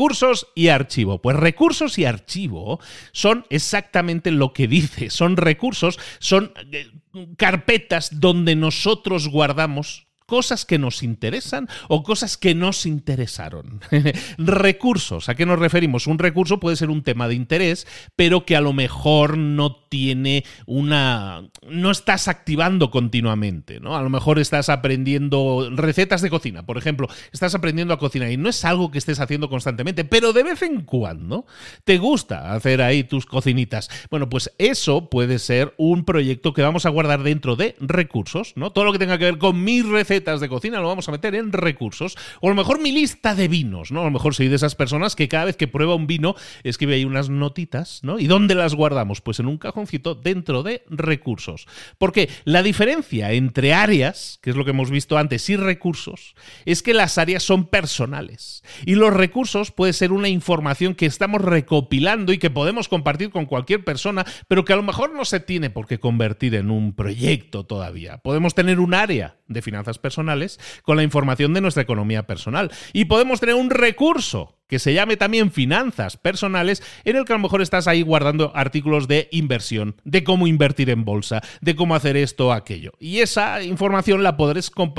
y 0.54 0.68
archivo. 0.68 1.20
Pues 1.20 1.36
recursos 1.36 1.98
y 1.98 2.04
archivo 2.04 2.80
son 3.12 3.46
exactamente 3.50 4.30
lo 4.30 4.52
que 4.52 4.68
dice. 4.68 5.10
Son 5.10 5.36
recursos, 5.36 5.98
son 6.18 6.52
eh, 6.72 6.90
carpetas 7.36 8.20
donde 8.20 8.56
nosotros 8.56 9.28
guardamos 9.28 10.05
cosas 10.26 10.64
que 10.64 10.78
nos 10.78 11.02
interesan 11.02 11.68
o 11.88 12.02
cosas 12.02 12.37
que 12.37 12.54
nos 12.54 12.85
interesaron. 12.85 13.80
Recursos, 14.38 15.28
¿a 15.28 15.35
qué 15.35 15.47
nos 15.47 15.59
referimos? 15.59 16.06
Un 16.06 16.18
recurso 16.18 16.61
puede 16.61 16.76
ser 16.76 16.90
un 16.90 17.02
tema 17.02 17.28
de 17.28 17.35
interés, 17.35 17.87
pero 18.16 18.45
que 18.45 18.56
a 18.56 18.61
lo 18.61 18.73
mejor 18.73 19.38
no 19.38 19.76
tiene 19.76 20.45
una... 20.66 21.49
no 21.68 21.90
estás 21.90 22.28
activando 22.28 22.90
continuamente, 22.90 23.80
¿no? 23.80 23.97
A 23.97 24.02
lo 24.02 24.11
mejor 24.11 24.38
estás 24.38 24.68
aprendiendo 24.68 25.71
recetas 25.73 26.23
de 26.23 26.30
cocina, 26.30 26.66
por 26.66 26.76
ejemplo, 26.76 27.09
estás 27.33 27.54
aprendiendo 27.54 27.95
a 27.95 27.99
cocinar 27.99 28.30
y 28.30 28.37
no 28.37 28.49
es 28.49 28.64
algo 28.64 28.90
que 28.90 28.99
estés 28.99 29.21
haciendo 29.21 29.49
constantemente, 29.49 30.04
pero 30.04 30.33
de 30.33 30.42
vez 30.42 30.62
en 30.62 30.83
cuando 30.83 31.47
te 31.85 31.99
gusta 31.99 32.52
hacer 32.52 32.83
ahí 32.83 33.04
tus 33.04 33.26
cocinitas. 33.26 33.88
Bueno, 34.11 34.28
pues 34.28 34.52
eso 34.59 35.09
puede 35.09 35.38
ser 35.38 35.75
un 35.76 36.04
proyecto 36.04 36.52
que 36.52 36.62
vamos 36.62 36.85
a 36.85 36.90
guardar 36.90 37.23
dentro 37.23 37.54
de 37.54 37.76
recursos, 37.78 38.52
¿no? 38.56 38.73
Todo 38.73 38.85
lo 38.85 38.92
que 38.92 38.99
tenga 38.99 39.18
que 39.18 39.26
ver 39.26 39.38
con 39.38 39.62
mis 39.62 39.87
recetas 39.87 40.15
de 40.25 40.49
cocina 40.49 40.80
lo 40.80 40.88
vamos 40.88 41.08
a 41.08 41.12
meter 41.12 41.35
en 41.35 41.52
recursos. 41.52 42.16
O 42.40 42.49
a 42.49 42.50
lo 42.50 42.56
mejor 42.56 42.80
mi 42.80 42.92
lista 42.92 43.35
de 43.35 43.49
vinos, 43.49 43.92
¿no? 43.92 44.00
A 44.00 44.04
lo 44.04 44.11
mejor 44.11 44.35
soy 44.35 44.49
de 44.49 44.56
esas 44.56 44.75
personas 44.75 45.14
que 45.14 45.28
cada 45.28 45.44
vez 45.44 45.56
que 45.56 45.68
prueba 45.68 45.94
un 45.94 46.06
vino 46.06 46.35
escribe 46.64 46.94
ahí 46.94 47.04
unas 47.04 47.28
notitas, 47.28 48.00
¿no? 48.02 48.18
¿Y 48.18 48.26
dónde 48.26 48.54
las 48.54 48.75
guardamos? 48.75 49.20
Pues 49.20 49.40
en 49.40 49.46
un 49.46 49.58
cajoncito 49.58 50.14
dentro 50.14 50.62
de 50.62 50.85
recursos. 50.88 51.66
Porque 51.99 52.28
la 52.44 52.62
diferencia 52.62 53.32
entre 53.32 53.75
áreas, 53.75 54.38
que 54.42 54.50
es 54.50 54.56
lo 54.56 54.64
que 54.64 54.70
hemos 54.70 54.90
visto 54.90 55.18
antes, 55.18 55.49
y 55.50 55.56
recursos, 55.56 56.35
es 56.64 56.82
que 56.82 56.94
las 56.94 57.18
áreas 57.18 57.42
son 57.42 57.66
personales. 57.66 58.62
Y 58.85 58.94
los 58.94 59.12
recursos 59.12 59.70
puede 59.70 59.92
ser 59.92 60.12
una 60.12 60.28
información 60.28 60.94
que 60.94 61.06
estamos 61.06 61.40
recopilando 61.42 62.32
y 62.32 62.38
que 62.38 62.50
podemos 62.50 62.88
compartir 62.88 63.30
con 63.30 63.46
cualquier 63.46 63.85
persona, 63.85 64.25
pero 64.49 64.64
que 64.64 64.73
a 64.73 64.76
lo 64.76 64.82
mejor 64.82 65.12
no 65.12 65.25
se 65.25 65.40
tiene 65.40 65.70
por 65.70 65.87
qué 65.87 65.99
convertir 65.99 66.54
en 66.54 66.70
un 66.70 66.94
proyecto 66.94 67.64
todavía. 67.64 68.18
Podemos 68.18 68.54
tener 68.54 68.80
un 68.80 68.94
área 68.94 69.37
de 69.49 69.62
finanzas 69.62 69.99
personales 69.99 70.05
con 70.82 70.96
la 70.96 71.02
información 71.02 71.54
de 71.54 71.60
nuestra 71.60 71.82
economía 71.82 72.26
personal. 72.26 72.70
Y 72.92 73.06
podemos 73.06 73.40
tener 73.40 73.54
un 73.54 73.70
recurso 73.70 74.56
que 74.68 74.78
se 74.78 74.94
llame 74.94 75.16
también 75.16 75.50
finanzas 75.50 76.16
personales, 76.16 76.82
en 77.04 77.16
el 77.16 77.25
que 77.25 77.32
a 77.32 77.37
lo 77.37 77.42
mejor 77.42 77.62
estás 77.62 77.87
ahí 77.88 78.02
guardando 78.02 78.52
artículos 78.54 79.08
de 79.08 79.28
inversión, 79.32 79.96
de 80.04 80.25
cómo 80.25 80.46
invertir 80.46 80.90
en 80.90 81.04
bolsa, 81.04 81.42
de 81.61 81.76
cómo 81.76 81.94
hacer 81.94 82.16
esto 82.16 82.49
o 82.49 82.52
aquello. 82.52 82.92
Y 82.99 83.18
esa 83.18 83.62
información 83.62 84.23
la, 84.23 84.37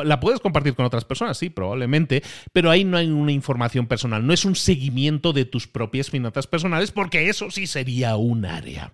la 0.03 0.19
puedes 0.19 0.39
compartir 0.39 0.75
con 0.75 0.85
otras 0.85 1.05
personas, 1.05 1.37
sí, 1.37 1.49
probablemente, 1.49 2.23
pero 2.53 2.69
ahí 2.69 2.83
no 2.83 2.97
hay 2.97 3.07
una 3.07 3.31
información 3.31 3.87
personal, 3.87 4.25
no 4.25 4.33
es 4.33 4.45
un 4.45 4.55
seguimiento 4.55 5.33
de 5.33 5.45
tus 5.45 5.67
propias 5.67 6.09
finanzas 6.09 6.47
personales, 6.47 6.91
porque 6.91 7.29
eso 7.29 7.51
sí 7.51 7.67
sería 7.67 8.15
un 8.15 8.45
área. 8.45 8.93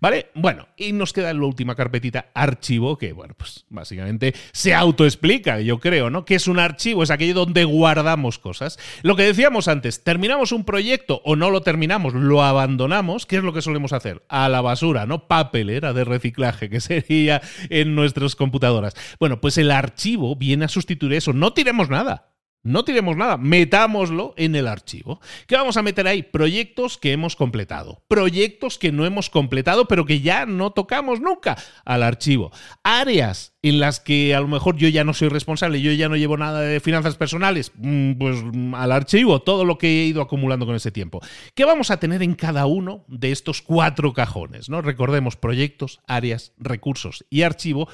¿Vale? 0.00 0.30
Bueno, 0.34 0.68
y 0.76 0.92
nos 0.92 1.12
queda 1.12 1.34
la 1.34 1.44
última 1.44 1.74
carpetita, 1.74 2.30
archivo, 2.32 2.96
que, 2.96 3.12
bueno, 3.12 3.34
pues 3.36 3.66
básicamente 3.68 4.32
se 4.52 4.72
autoexplica, 4.72 5.60
yo 5.60 5.80
creo, 5.80 6.10
¿no? 6.10 6.24
Que 6.24 6.36
es 6.36 6.46
un 6.46 6.60
archivo? 6.60 7.02
Es 7.02 7.10
aquello 7.10 7.34
donde 7.34 7.64
guardamos 7.64 8.38
cosas. 8.38 8.78
Lo 9.02 9.16
que 9.16 9.24
decíamos 9.24 9.66
antes, 9.66 10.04
terminamos 10.08 10.52
un 10.52 10.64
proyecto 10.64 11.20
o 11.22 11.36
no 11.36 11.50
lo 11.50 11.60
terminamos, 11.60 12.14
lo 12.14 12.42
abandonamos, 12.42 13.26
¿qué 13.26 13.36
es 13.36 13.42
lo 13.42 13.52
que 13.52 13.60
solemos 13.60 13.92
hacer? 13.92 14.22
A 14.30 14.48
la 14.48 14.62
basura, 14.62 15.04
¿no? 15.04 15.28
Papelera 15.28 15.92
de 15.92 16.04
reciclaje, 16.04 16.70
que 16.70 16.80
sería 16.80 17.42
en 17.68 17.94
nuestras 17.94 18.34
computadoras. 18.34 18.94
Bueno, 19.20 19.42
pues 19.42 19.58
el 19.58 19.70
archivo 19.70 20.34
viene 20.34 20.64
a 20.64 20.68
sustituir 20.68 21.12
eso. 21.12 21.34
No 21.34 21.52
tiremos 21.52 21.90
nada. 21.90 22.27
No 22.62 22.84
tiremos 22.84 23.16
nada, 23.16 23.36
metámoslo 23.36 24.34
en 24.36 24.56
el 24.56 24.66
archivo. 24.66 25.20
¿Qué 25.46 25.56
vamos 25.56 25.76
a 25.76 25.82
meter 25.82 26.06
ahí? 26.06 26.22
Proyectos 26.22 26.98
que 26.98 27.12
hemos 27.12 27.36
completado, 27.36 28.02
proyectos 28.08 28.78
que 28.78 28.92
no 28.92 29.06
hemos 29.06 29.30
completado 29.30 29.86
pero 29.86 30.04
que 30.04 30.20
ya 30.20 30.44
no 30.44 30.72
tocamos 30.72 31.20
nunca 31.20 31.56
al 31.84 32.02
archivo. 32.02 32.50
Áreas 32.82 33.54
en 33.62 33.80
las 33.80 34.00
que 34.00 34.34
a 34.34 34.40
lo 34.40 34.48
mejor 34.48 34.76
yo 34.76 34.88
ya 34.88 35.04
no 35.04 35.14
soy 35.14 35.28
responsable, 35.28 35.80
yo 35.80 35.92
ya 35.92 36.08
no 36.08 36.16
llevo 36.16 36.36
nada 36.36 36.60
de 36.60 36.80
finanzas 36.80 37.16
personales, 37.16 37.72
mm, 37.74 38.12
pues 38.12 38.42
mm, 38.42 38.74
al 38.74 38.92
archivo, 38.92 39.42
todo 39.42 39.64
lo 39.64 39.78
que 39.78 39.88
he 39.88 40.04
ido 40.04 40.22
acumulando 40.22 40.66
con 40.66 40.74
ese 40.74 40.92
tiempo. 40.92 41.20
¿Qué 41.54 41.64
vamos 41.64 41.90
a 41.90 41.98
tener 41.98 42.22
en 42.22 42.34
cada 42.34 42.66
uno 42.66 43.04
de 43.08 43.32
estos 43.32 43.62
cuatro 43.62 44.12
cajones? 44.12 44.68
¿no? 44.68 44.82
Recordemos 44.82 45.36
proyectos, 45.36 46.00
áreas, 46.06 46.52
recursos 46.58 47.24
y 47.30 47.42
archivo 47.42 47.88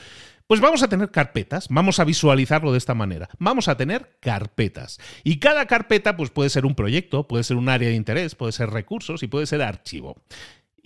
pues 0.46 0.60
vamos 0.60 0.82
a 0.82 0.88
tener 0.88 1.10
carpetas, 1.10 1.68
vamos 1.70 2.00
a 2.00 2.04
visualizarlo 2.04 2.72
de 2.72 2.78
esta 2.78 2.94
manera. 2.94 3.28
Vamos 3.38 3.68
a 3.68 3.76
tener 3.76 4.18
carpetas. 4.20 4.98
Y 5.22 5.38
cada 5.38 5.66
carpeta 5.66 6.16
pues 6.16 6.30
puede 6.30 6.50
ser 6.50 6.66
un 6.66 6.74
proyecto, 6.74 7.26
puede 7.26 7.44
ser 7.44 7.56
un 7.56 7.68
área 7.68 7.88
de 7.88 7.94
interés, 7.94 8.34
puede 8.34 8.52
ser 8.52 8.70
recursos 8.70 9.22
y 9.22 9.26
puede 9.26 9.46
ser 9.46 9.62
archivo. 9.62 10.16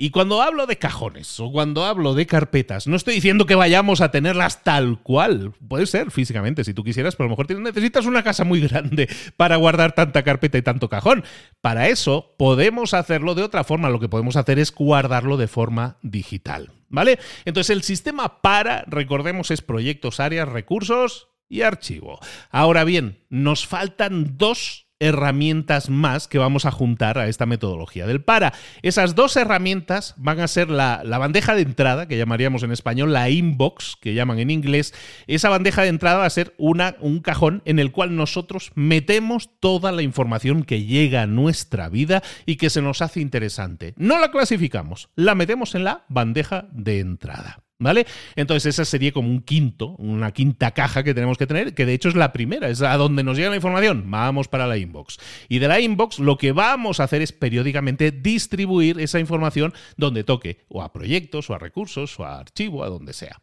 Y 0.00 0.10
cuando 0.10 0.42
hablo 0.42 0.66
de 0.66 0.78
cajones 0.78 1.40
o 1.40 1.50
cuando 1.50 1.84
hablo 1.84 2.14
de 2.14 2.24
carpetas, 2.24 2.86
no 2.86 2.94
estoy 2.94 3.16
diciendo 3.16 3.46
que 3.46 3.56
vayamos 3.56 4.00
a 4.00 4.12
tenerlas 4.12 4.62
tal 4.62 5.02
cual. 5.02 5.54
Puede 5.66 5.86
ser 5.86 6.12
físicamente, 6.12 6.62
si 6.62 6.72
tú 6.72 6.84
quisieras, 6.84 7.16
pero 7.16 7.24
a 7.24 7.30
lo 7.30 7.36
mejor 7.36 7.58
necesitas 7.58 8.06
una 8.06 8.22
casa 8.22 8.44
muy 8.44 8.60
grande 8.60 9.08
para 9.36 9.56
guardar 9.56 9.96
tanta 9.96 10.22
carpeta 10.22 10.56
y 10.56 10.62
tanto 10.62 10.88
cajón. 10.88 11.24
Para 11.60 11.88
eso 11.88 12.36
podemos 12.38 12.94
hacerlo 12.94 13.34
de 13.34 13.42
otra 13.42 13.64
forma. 13.64 13.90
Lo 13.90 13.98
que 13.98 14.08
podemos 14.08 14.36
hacer 14.36 14.60
es 14.60 14.72
guardarlo 14.72 15.36
de 15.36 15.48
forma 15.48 15.98
digital. 16.02 16.70
¿Vale? 16.88 17.18
Entonces 17.44 17.70
el 17.70 17.82
sistema 17.82 18.40
para, 18.40 18.84
recordemos, 18.86 19.50
es 19.50 19.62
proyectos, 19.62 20.20
áreas, 20.20 20.48
recursos 20.48 21.26
y 21.48 21.62
archivo. 21.62 22.20
Ahora 22.52 22.84
bien, 22.84 23.24
nos 23.30 23.66
faltan 23.66 24.36
dos 24.36 24.87
herramientas 25.00 25.90
más 25.90 26.28
que 26.28 26.38
vamos 26.38 26.66
a 26.66 26.70
juntar 26.70 27.18
a 27.18 27.28
esta 27.28 27.46
metodología 27.46 28.06
del 28.06 28.22
para. 28.22 28.52
Esas 28.82 29.14
dos 29.14 29.36
herramientas 29.36 30.14
van 30.16 30.40
a 30.40 30.48
ser 30.48 30.70
la, 30.70 31.02
bandeja 31.04 31.54
de 31.54 31.62
entrada, 31.62 32.08
que 32.08 32.16
llamaríamos 32.16 32.62
en 32.62 32.72
español 32.72 33.12
la 33.12 33.30
inbox, 33.30 33.96
que 34.00 34.14
llaman 34.14 34.38
en 34.38 34.50
inglés. 34.50 34.94
Esa 35.26 35.48
bandeja 35.48 35.82
de 35.82 35.88
entrada 35.88 36.18
va 36.18 36.26
a 36.26 36.30
ser 36.30 36.54
una, 36.58 36.96
un 37.00 37.20
cajón 37.20 37.62
en 37.64 37.78
el 37.78 37.92
cual 37.92 38.16
nosotros 38.16 38.72
metemos 38.74 39.50
toda 39.60 39.92
la 39.92 40.02
información 40.02 40.64
que 40.64 40.84
llega 40.84 41.22
a 41.22 41.26
nuestra 41.26 41.88
vida 41.88 42.22
y 42.46 42.56
que 42.56 42.70
se 42.70 42.82
nos 42.82 43.02
hace 43.02 43.20
interesante. 43.20 43.94
No 43.96 44.18
la 44.18 44.30
clasificamos, 44.30 45.10
la 45.14 45.34
metemos 45.34 45.74
en 45.74 45.84
la 45.84 46.04
bandeja 46.08 46.66
de 46.72 47.00
entrada. 47.00 47.67
¿Vale? 47.80 48.06
Entonces 48.34 48.74
esa 48.74 48.84
sería 48.84 49.12
como 49.12 49.30
un 49.30 49.40
quinto, 49.40 49.94
una 49.98 50.32
quinta 50.32 50.72
caja 50.72 51.04
que 51.04 51.14
tenemos 51.14 51.38
que 51.38 51.46
tener, 51.46 51.74
que 51.74 51.86
de 51.86 51.94
hecho 51.94 52.08
es 52.08 52.16
la 52.16 52.32
primera, 52.32 52.68
es 52.68 52.82
a 52.82 52.96
donde 52.96 53.22
nos 53.22 53.36
llega 53.36 53.50
la 53.50 53.56
información. 53.56 54.10
Vamos 54.10 54.48
para 54.48 54.66
la 54.66 54.76
inbox. 54.76 55.18
Y 55.48 55.60
de 55.60 55.68
la 55.68 55.78
inbox 55.78 56.18
lo 56.18 56.38
que 56.38 56.50
vamos 56.50 56.98
a 56.98 57.04
hacer 57.04 57.22
es 57.22 57.30
periódicamente 57.30 58.10
distribuir 58.10 58.98
esa 58.98 59.20
información 59.20 59.72
donde 59.96 60.24
toque, 60.24 60.64
o 60.68 60.82
a 60.82 60.92
proyectos, 60.92 61.50
o 61.50 61.54
a 61.54 61.58
recursos, 61.58 62.18
o 62.18 62.24
a 62.24 62.40
archivo, 62.40 62.82
a 62.82 62.88
donde 62.88 63.12
sea. 63.12 63.38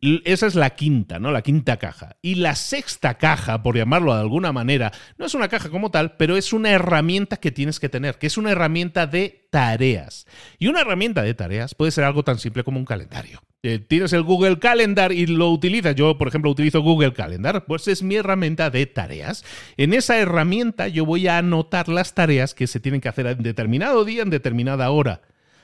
Esa 0.00 0.46
es 0.46 0.54
la 0.56 0.70
quinta, 0.70 1.20
¿no? 1.20 1.30
La 1.30 1.42
quinta 1.42 1.76
caja. 1.76 2.16
Y 2.20 2.36
la 2.36 2.54
sexta 2.56 3.14
caja, 3.14 3.62
por 3.62 3.76
llamarlo 3.76 4.14
de 4.14 4.20
alguna 4.20 4.52
manera, 4.52 4.92
no 5.18 5.26
es 5.26 5.34
una 5.34 5.48
caja 5.48 5.70
como 5.70 5.90
tal, 5.90 6.16
pero 6.16 6.36
es 6.36 6.52
una 6.52 6.70
herramienta 6.70 7.36
que 7.36 7.52
tienes 7.52 7.78
que 7.78 7.88
tener, 7.88 8.18
que 8.18 8.28
es 8.28 8.38
una 8.38 8.50
herramienta 8.50 9.06
de 9.06 9.48
tareas. 9.50 10.26
Y 10.58 10.68
una 10.68 10.80
herramienta 10.80 11.22
de 11.22 11.34
tareas 11.34 11.74
puede 11.74 11.92
ser 11.92 12.04
algo 12.04 12.24
tan 12.24 12.38
simple 12.38 12.64
como 12.64 12.78
un 12.78 12.84
calendario. 12.84 13.40
Eh, 13.64 13.80
tienes 13.80 14.12
el 14.12 14.22
Google 14.22 14.60
Calendar 14.60 15.10
y 15.10 15.26
lo 15.26 15.50
utilizas. 15.50 15.96
Yo, 15.96 16.16
por 16.16 16.28
ejemplo, 16.28 16.48
utilizo 16.48 16.80
Google 16.80 17.12
Calendar, 17.12 17.64
pues 17.66 17.88
es 17.88 18.04
mi 18.04 18.14
herramienta 18.14 18.70
de 18.70 18.86
tareas. 18.86 19.44
En 19.76 19.94
esa 19.94 20.16
herramienta 20.16 20.86
yo 20.86 21.04
voy 21.04 21.26
a 21.26 21.38
anotar 21.38 21.88
las 21.88 22.14
tareas 22.14 22.54
que 22.54 22.68
se 22.68 22.78
tienen 22.78 23.00
que 23.00 23.08
hacer 23.08 23.26
en 23.26 23.42
determinado 23.42 24.04
día, 24.04 24.22
en 24.22 24.30
determinada 24.30 24.90
hora. 24.90 25.22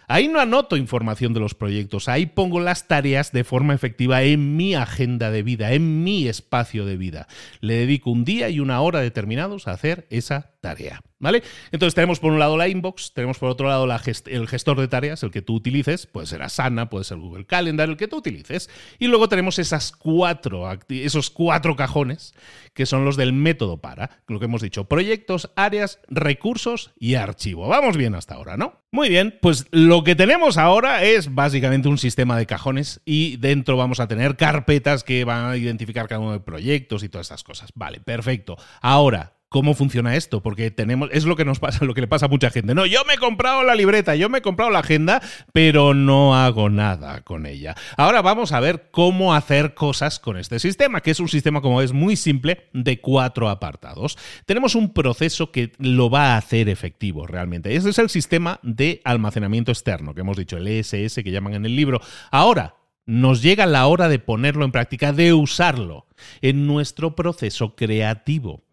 Ahí 0.08 0.26
no 0.26 0.40
anoto 0.40 0.76
información 0.76 1.34
de 1.34 1.40
los 1.40 1.54
proyectos, 1.54 2.08
ahí 2.08 2.26
pongo 2.26 2.60
las 2.60 2.88
tareas 2.88 3.32
de 3.32 3.44
forma 3.44 3.74
efectiva 3.74 4.22
en 4.22 4.56
mi 4.56 4.74
agenda 4.74 5.30
de 5.30 5.42
vida, 5.42 5.72
en 5.72 6.02
mi 6.02 6.26
espacio 6.26 6.84
de 6.84 6.96
vida. 6.96 7.28
Le 7.60 7.74
dedico 7.74 8.10
un 8.10 8.24
día 8.24 8.50
y 8.50 8.60
una 8.60 8.80
hora 8.80 9.00
determinados 9.00 9.68
a 9.68 9.72
hacer 9.72 10.06
esa 10.10 10.53
tarea. 10.64 11.02
¿Vale? 11.18 11.42
Entonces 11.72 11.94
tenemos 11.94 12.20
por 12.20 12.32
un 12.32 12.38
lado 12.38 12.58
la 12.58 12.68
inbox, 12.68 13.14
tenemos 13.14 13.38
por 13.38 13.48
otro 13.48 13.68
lado 13.68 13.88
el 14.26 14.48
gestor 14.48 14.78
de 14.78 14.88
tareas, 14.88 15.22
el 15.22 15.30
que 15.30 15.40
tú 15.40 15.54
utilices, 15.54 16.06
puede 16.06 16.26
ser 16.26 16.42
Asana, 16.42 16.90
puede 16.90 17.04
ser 17.04 17.16
Google 17.16 17.46
Calendar, 17.46 17.88
el 17.88 17.96
que 17.96 18.08
tú 18.08 18.16
utilices, 18.18 18.68
y 18.98 19.06
luego 19.06 19.28
tenemos 19.28 19.58
esas 19.58 19.92
cuatro, 19.92 20.70
esos 20.88 21.30
cuatro 21.30 21.76
cajones 21.76 22.34
que 22.74 22.84
son 22.84 23.04
los 23.04 23.16
del 23.16 23.32
método 23.32 23.78
para, 23.78 24.22
lo 24.26 24.38
que 24.38 24.46
hemos 24.46 24.60
dicho, 24.60 24.84
proyectos, 24.84 25.50
áreas, 25.56 26.00
recursos 26.08 26.92
y 26.98 27.14
archivo. 27.14 27.68
Vamos 27.68 27.96
bien 27.96 28.14
hasta 28.14 28.34
ahora, 28.34 28.56
¿no? 28.56 28.82
Muy 28.90 29.08
bien, 29.08 29.38
pues 29.40 29.66
lo 29.70 30.04
que 30.04 30.14
tenemos 30.14 30.58
ahora 30.58 31.04
es 31.04 31.34
básicamente 31.34 31.88
un 31.88 31.98
sistema 31.98 32.36
de 32.36 32.46
cajones 32.46 33.00
y 33.04 33.38
dentro 33.38 33.76
vamos 33.76 33.98
a 33.98 34.08
tener 34.08 34.36
carpetas 34.36 35.04
que 35.04 35.24
van 35.24 35.46
a 35.46 35.56
identificar 35.56 36.06
cada 36.06 36.20
uno 36.20 36.32
de 36.32 36.40
proyectos 36.40 37.02
y 37.02 37.08
todas 37.08 37.26
estas 37.26 37.44
cosas. 37.44 37.70
Vale, 37.74 38.00
perfecto. 38.00 38.56
Ahora, 38.80 39.33
cómo 39.54 39.74
funciona 39.74 40.16
esto, 40.16 40.42
porque 40.42 40.72
tenemos, 40.72 41.10
es 41.12 41.26
lo 41.26 41.36
que 41.36 41.44
nos 41.44 41.60
pasa, 41.60 41.84
lo 41.84 41.94
que 41.94 42.00
le 42.00 42.08
pasa 42.08 42.26
a 42.26 42.28
mucha 42.28 42.50
gente. 42.50 42.74
No, 42.74 42.86
yo 42.86 43.04
me 43.04 43.14
he 43.14 43.18
comprado 43.18 43.62
la 43.62 43.76
libreta, 43.76 44.16
yo 44.16 44.28
me 44.28 44.38
he 44.38 44.42
comprado 44.42 44.72
la 44.72 44.80
agenda, 44.80 45.22
pero 45.52 45.94
no 45.94 46.34
hago 46.34 46.70
nada 46.70 47.20
con 47.20 47.46
ella. 47.46 47.76
Ahora 47.96 48.20
vamos 48.20 48.50
a 48.50 48.58
ver 48.58 48.88
cómo 48.90 49.32
hacer 49.32 49.74
cosas 49.74 50.18
con 50.18 50.38
este 50.38 50.58
sistema, 50.58 51.02
que 51.02 51.12
es 51.12 51.20
un 51.20 51.28
sistema, 51.28 51.60
como 51.60 51.82
es 51.82 51.92
muy 51.92 52.16
simple, 52.16 52.66
de 52.72 53.00
cuatro 53.00 53.48
apartados. 53.48 54.18
Tenemos 54.44 54.74
un 54.74 54.92
proceso 54.92 55.52
que 55.52 55.70
lo 55.78 56.10
va 56.10 56.34
a 56.34 56.38
hacer 56.38 56.68
efectivo 56.68 57.24
realmente. 57.24 57.76
Ese 57.76 57.90
es 57.90 58.00
el 58.00 58.10
sistema 58.10 58.58
de 58.64 59.02
almacenamiento 59.04 59.70
externo, 59.70 60.16
que 60.16 60.22
hemos 60.22 60.36
dicho, 60.36 60.56
el 60.56 60.66
ESS 60.66 61.20
que 61.22 61.30
llaman 61.30 61.54
en 61.54 61.64
el 61.64 61.76
libro. 61.76 62.00
Ahora, 62.32 62.74
nos 63.06 63.40
llega 63.40 63.66
la 63.66 63.86
hora 63.86 64.08
de 64.08 64.18
ponerlo 64.18 64.64
en 64.64 64.72
práctica, 64.72 65.12
de 65.12 65.32
usarlo 65.32 66.06
en 66.40 66.66
nuestro 66.66 67.14
proceso 67.14 67.76
creativo. 67.76 68.64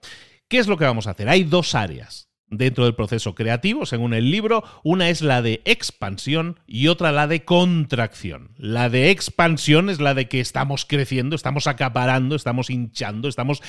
¿Qué 0.51 0.57
es 0.57 0.67
lo 0.67 0.75
que 0.75 0.83
vamos 0.83 1.07
a 1.07 1.11
hacer? 1.11 1.29
Hay 1.29 1.45
dos 1.45 1.75
áreas 1.75 2.29
dentro 2.49 2.83
del 2.83 2.93
proceso 2.93 3.35
creativo, 3.35 3.85
según 3.85 4.13
el 4.13 4.31
libro. 4.31 4.65
Una 4.83 5.07
es 5.07 5.21
la 5.21 5.41
de 5.41 5.61
expansión 5.63 6.59
y 6.67 6.89
otra 6.89 7.13
la 7.13 7.25
de 7.25 7.45
contracción. 7.45 8.51
La 8.57 8.89
de 8.89 9.11
expansión 9.11 9.89
es 9.89 10.01
la 10.01 10.13
de 10.13 10.27
que 10.27 10.41
estamos 10.41 10.83
creciendo, 10.83 11.37
estamos 11.37 11.67
acaparando, 11.67 12.35
estamos 12.35 12.69
hinchando, 12.69 13.29
estamos 13.29 13.61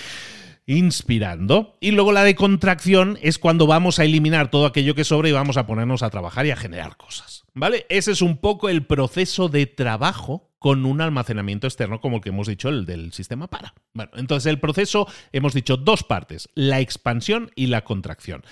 inspirando. 0.66 1.78
Y 1.80 1.92
luego 1.92 2.10
la 2.10 2.24
de 2.24 2.34
contracción 2.34 3.16
es 3.22 3.38
cuando 3.38 3.68
vamos 3.68 4.00
a 4.00 4.04
eliminar 4.04 4.50
todo 4.50 4.66
aquello 4.66 4.96
que 4.96 5.04
sobra 5.04 5.28
y 5.28 5.32
vamos 5.32 5.58
a 5.58 5.68
ponernos 5.68 6.02
a 6.02 6.10
trabajar 6.10 6.46
y 6.46 6.50
a 6.50 6.56
generar 6.56 6.96
cosas. 6.96 7.41
¿Vale? 7.54 7.86
Ese 7.88 8.12
es 8.12 8.22
un 8.22 8.38
poco 8.38 8.68
el 8.68 8.86
proceso 8.86 9.48
de 9.48 9.66
trabajo 9.66 10.50
con 10.58 10.86
un 10.86 11.00
almacenamiento 11.00 11.66
externo 11.66 12.00
como 12.00 12.16
el 12.16 12.22
que 12.22 12.28
hemos 12.28 12.46
dicho, 12.46 12.68
el 12.68 12.86
del 12.86 13.12
sistema 13.12 13.48
para. 13.48 13.74
Bueno, 13.92 14.12
entonces 14.14 14.48
el 14.48 14.60
proceso 14.60 15.06
hemos 15.32 15.54
dicho 15.54 15.76
dos 15.76 16.04
partes, 16.04 16.48
la 16.54 16.80
expansión 16.80 17.50
y 17.56 17.66
la 17.66 17.82
contracción. 17.82 18.44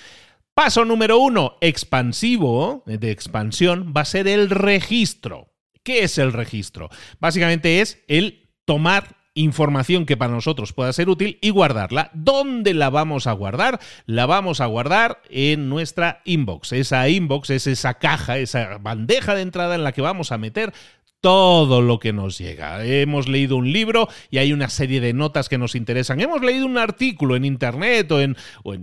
Paso 0.53 0.85
número 0.85 1.19
uno, 1.19 1.57
expansivo, 1.61 2.83
de 2.85 3.11
expansión, 3.11 3.95
va 3.97 4.03
a 4.03 4.07
ser 4.07 4.27
el 4.27 4.51
registro. 4.51 5.55
¿Qué 5.83 6.03
es 6.03 6.19
el 6.19 6.33
registro? 6.33 6.91
Básicamente 7.21 7.81
es 7.81 8.03
el 8.09 8.51
tomar 8.65 9.17
información 9.43 10.07
que 10.07 10.17
para 10.17 10.33
nosotros 10.33 10.73
pueda 10.73 10.93
ser 10.93 11.09
útil 11.09 11.39
y 11.41 11.51
guardarla. 11.51 12.11
¿Dónde 12.15 12.75
la 12.75 12.91
vamos 12.91 13.27
a 13.27 13.33
guardar? 13.33 13.81
La 14.07 14.27
vamos 14.27 14.61
a 14.61 14.67
guardar 14.67 15.23
en 15.29 15.69
nuestra 15.69 16.21
inbox. 16.25 16.73
Esa 16.73 17.09
inbox 17.09 17.51
es 17.51 17.67
esa 17.67 17.95
caja, 17.95 18.39
esa 18.39 18.79
bandeja 18.79 19.35
de 19.35 19.43
entrada 19.43 19.75
en 19.75 19.85
la 19.85 19.93
que 19.93 20.03
vamos 20.03 20.33
a 20.33 20.39
meter 20.39 20.73
todo 21.21 21.83
lo 21.83 21.99
que 21.99 22.13
nos 22.13 22.39
llega. 22.39 22.85
Hemos 22.85 23.29
leído 23.29 23.57
un 23.57 23.73
libro 23.73 24.09
y 24.31 24.39
hay 24.39 24.53
una 24.53 24.69
serie 24.69 25.01
de 25.01 25.13
notas 25.13 25.49
que 25.49 25.59
nos 25.59 25.75
interesan. 25.75 26.21
Hemos 26.21 26.43
leído 26.43 26.67
un 26.67 26.79
artículo 26.79 27.37
en 27.37 27.45
internet 27.45 28.11
o 28.13 28.21
en, 28.21 28.37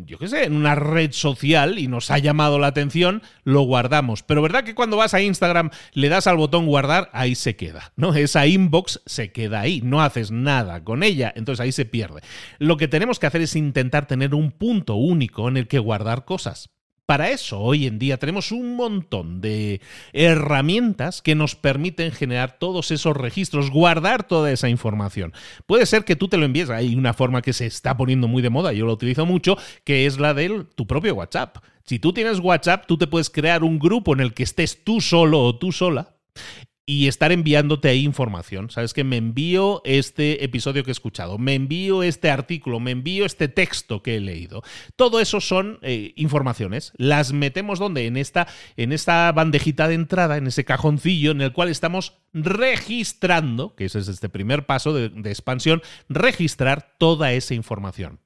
yo 0.06 0.20
qué 0.20 0.28
sé, 0.28 0.44
en 0.46 0.56
una 0.56 0.76
red 0.76 1.12
social 1.12 1.80
y 1.80 1.88
nos 1.88 2.12
ha 2.12 2.20
llamado 2.20 2.60
la 2.60 2.68
atención, 2.68 3.24
lo 3.44 3.62
guardamos. 3.62 4.24
Pero 4.24 4.42
¿verdad 4.42 4.64
que 4.64 4.76
cuando 4.76 4.98
vas 4.98 5.14
a 5.14 5.22
Instagram 5.22 5.72
le 5.94 6.10
das 6.10 6.28
al 6.28 6.38
botón 6.38 6.68
guardar, 6.68 7.10
ahí 7.14 7.36
se 7.36 7.56
queda, 7.56 7.92
¿no? 7.96 8.14
Esa 8.14 8.46
inbox 8.46 9.02
se 9.06 9.32
queda 9.32 9.62
ahí, 9.62 9.82
no 9.84 10.02
haces 10.02 10.32
nada 10.32 10.84
con 10.84 11.04
ella, 11.04 11.34
entonces 11.36 11.64
ahí 11.64 11.72
se 11.72 11.86
pierde. 11.86 12.22
Lo 12.60 12.78
que 12.78 12.88
tenemos 12.88 13.20
que 13.20 13.28
hacer 13.28 13.42
es 13.42 13.56
intentar 13.56 14.08
tener 14.08 14.36
un 14.36 14.52
punto 14.52 14.96
único 14.96 15.48
en 15.48 15.58
el 15.58 15.68
que 15.68 15.80
guardar 15.80 16.26
cosas. 16.26 16.70
Para 17.08 17.30
eso, 17.30 17.62
hoy 17.62 17.88
en 17.88 18.00
día 18.00 18.18
tenemos 18.18 18.52
un 18.52 18.76
montón 18.76 19.40
de 19.40 19.80
herramientas 20.12 21.22
que 21.22 21.36
nos 21.36 21.56
permiten 21.56 22.12
generar 22.12 22.60
todos 22.60 22.92
esos 22.92 23.16
registros, 23.16 23.72
guardar 23.72 24.28
toda 24.28 24.52
esa 24.52 24.68
información. 24.68 25.32
Puede 25.68 25.86
ser 25.86 26.04
que 26.04 26.18
tú 26.18 26.28
te 26.28 26.36
lo 26.36 26.44
envíes, 26.44 26.70
hay 26.70 26.96
una 26.96 27.14
forma 27.14 27.42
que 27.42 27.54
se 27.54 27.66
está 27.66 27.96
poniendo 27.96 28.28
muy 28.28 28.42
de 28.42 28.50
moda, 28.50 28.74
yo 28.74 28.86
lo 28.86 28.92
utilizo 28.92 29.26
mucho, 29.26 29.58
que 29.86 30.06
es 30.06 30.20
la 30.20 30.34
de 30.34 30.66
tu 30.76 30.86
propio 30.86 31.16
WhatsApp. 31.16 31.60
Si 31.86 31.98
tú 31.98 32.12
tienes 32.12 32.40
WhatsApp, 32.40 32.84
tú 32.86 32.98
te 32.98 33.08
puedes 33.08 33.30
crear 33.30 33.64
un 33.64 33.80
grupo 33.80 34.14
en 34.14 34.20
el 34.20 34.34
que 34.34 34.44
estés 34.44 34.84
tú 34.84 35.00
solo 35.00 35.40
o 35.40 35.58
tú 35.58 35.72
sola 35.72 36.18
y 36.90 37.10
estar 37.10 37.34
enviándote 37.34 37.90
ahí 37.90 38.06
información. 38.06 38.70
Sabes 38.70 38.94
que 38.94 39.04
me 39.04 39.18
envío 39.18 39.82
este 39.84 40.46
episodio 40.46 40.86
que 40.86 40.92
he 40.92 40.94
escuchado, 40.94 41.38
me 41.38 41.54
envío 41.54 42.02
este 42.02 42.32
artículo, 42.32 42.80
me 42.80 42.92
envío 42.92 43.26
este 43.26 43.50
texto 43.50 44.02
que 44.02 44.16
he 44.16 44.20
leído. 44.22 44.64
Todo 44.96 45.20
eso 45.20 45.42
son 45.42 45.80
eh, 45.82 46.14
informaciones. 46.16 46.94
Las 46.96 47.34
metemos 47.34 47.78
donde? 47.78 48.08
En 48.08 48.16
esta, 48.16 48.48
en 48.78 48.94
esta 48.94 49.30
bandejita 49.34 49.90
de 49.90 49.96
entrada, 49.96 50.38
en 50.38 50.48
ese 50.48 50.64
cajoncillo 50.64 51.32
en 51.32 51.42
el 51.42 51.52
cual 51.52 51.68
estamos 51.68 52.14
registrando, 52.34 53.76
que 53.76 53.86
ese 53.86 54.00
es 54.00 54.08
este 54.08 54.30
primer 54.30 54.66
paso 54.66 54.94
de, 54.94 55.10
de 55.10 55.30
expansión, 55.30 55.82
registrar 56.08 56.96
toda 56.98 57.34
esa 57.34 57.54
información. 57.54 58.20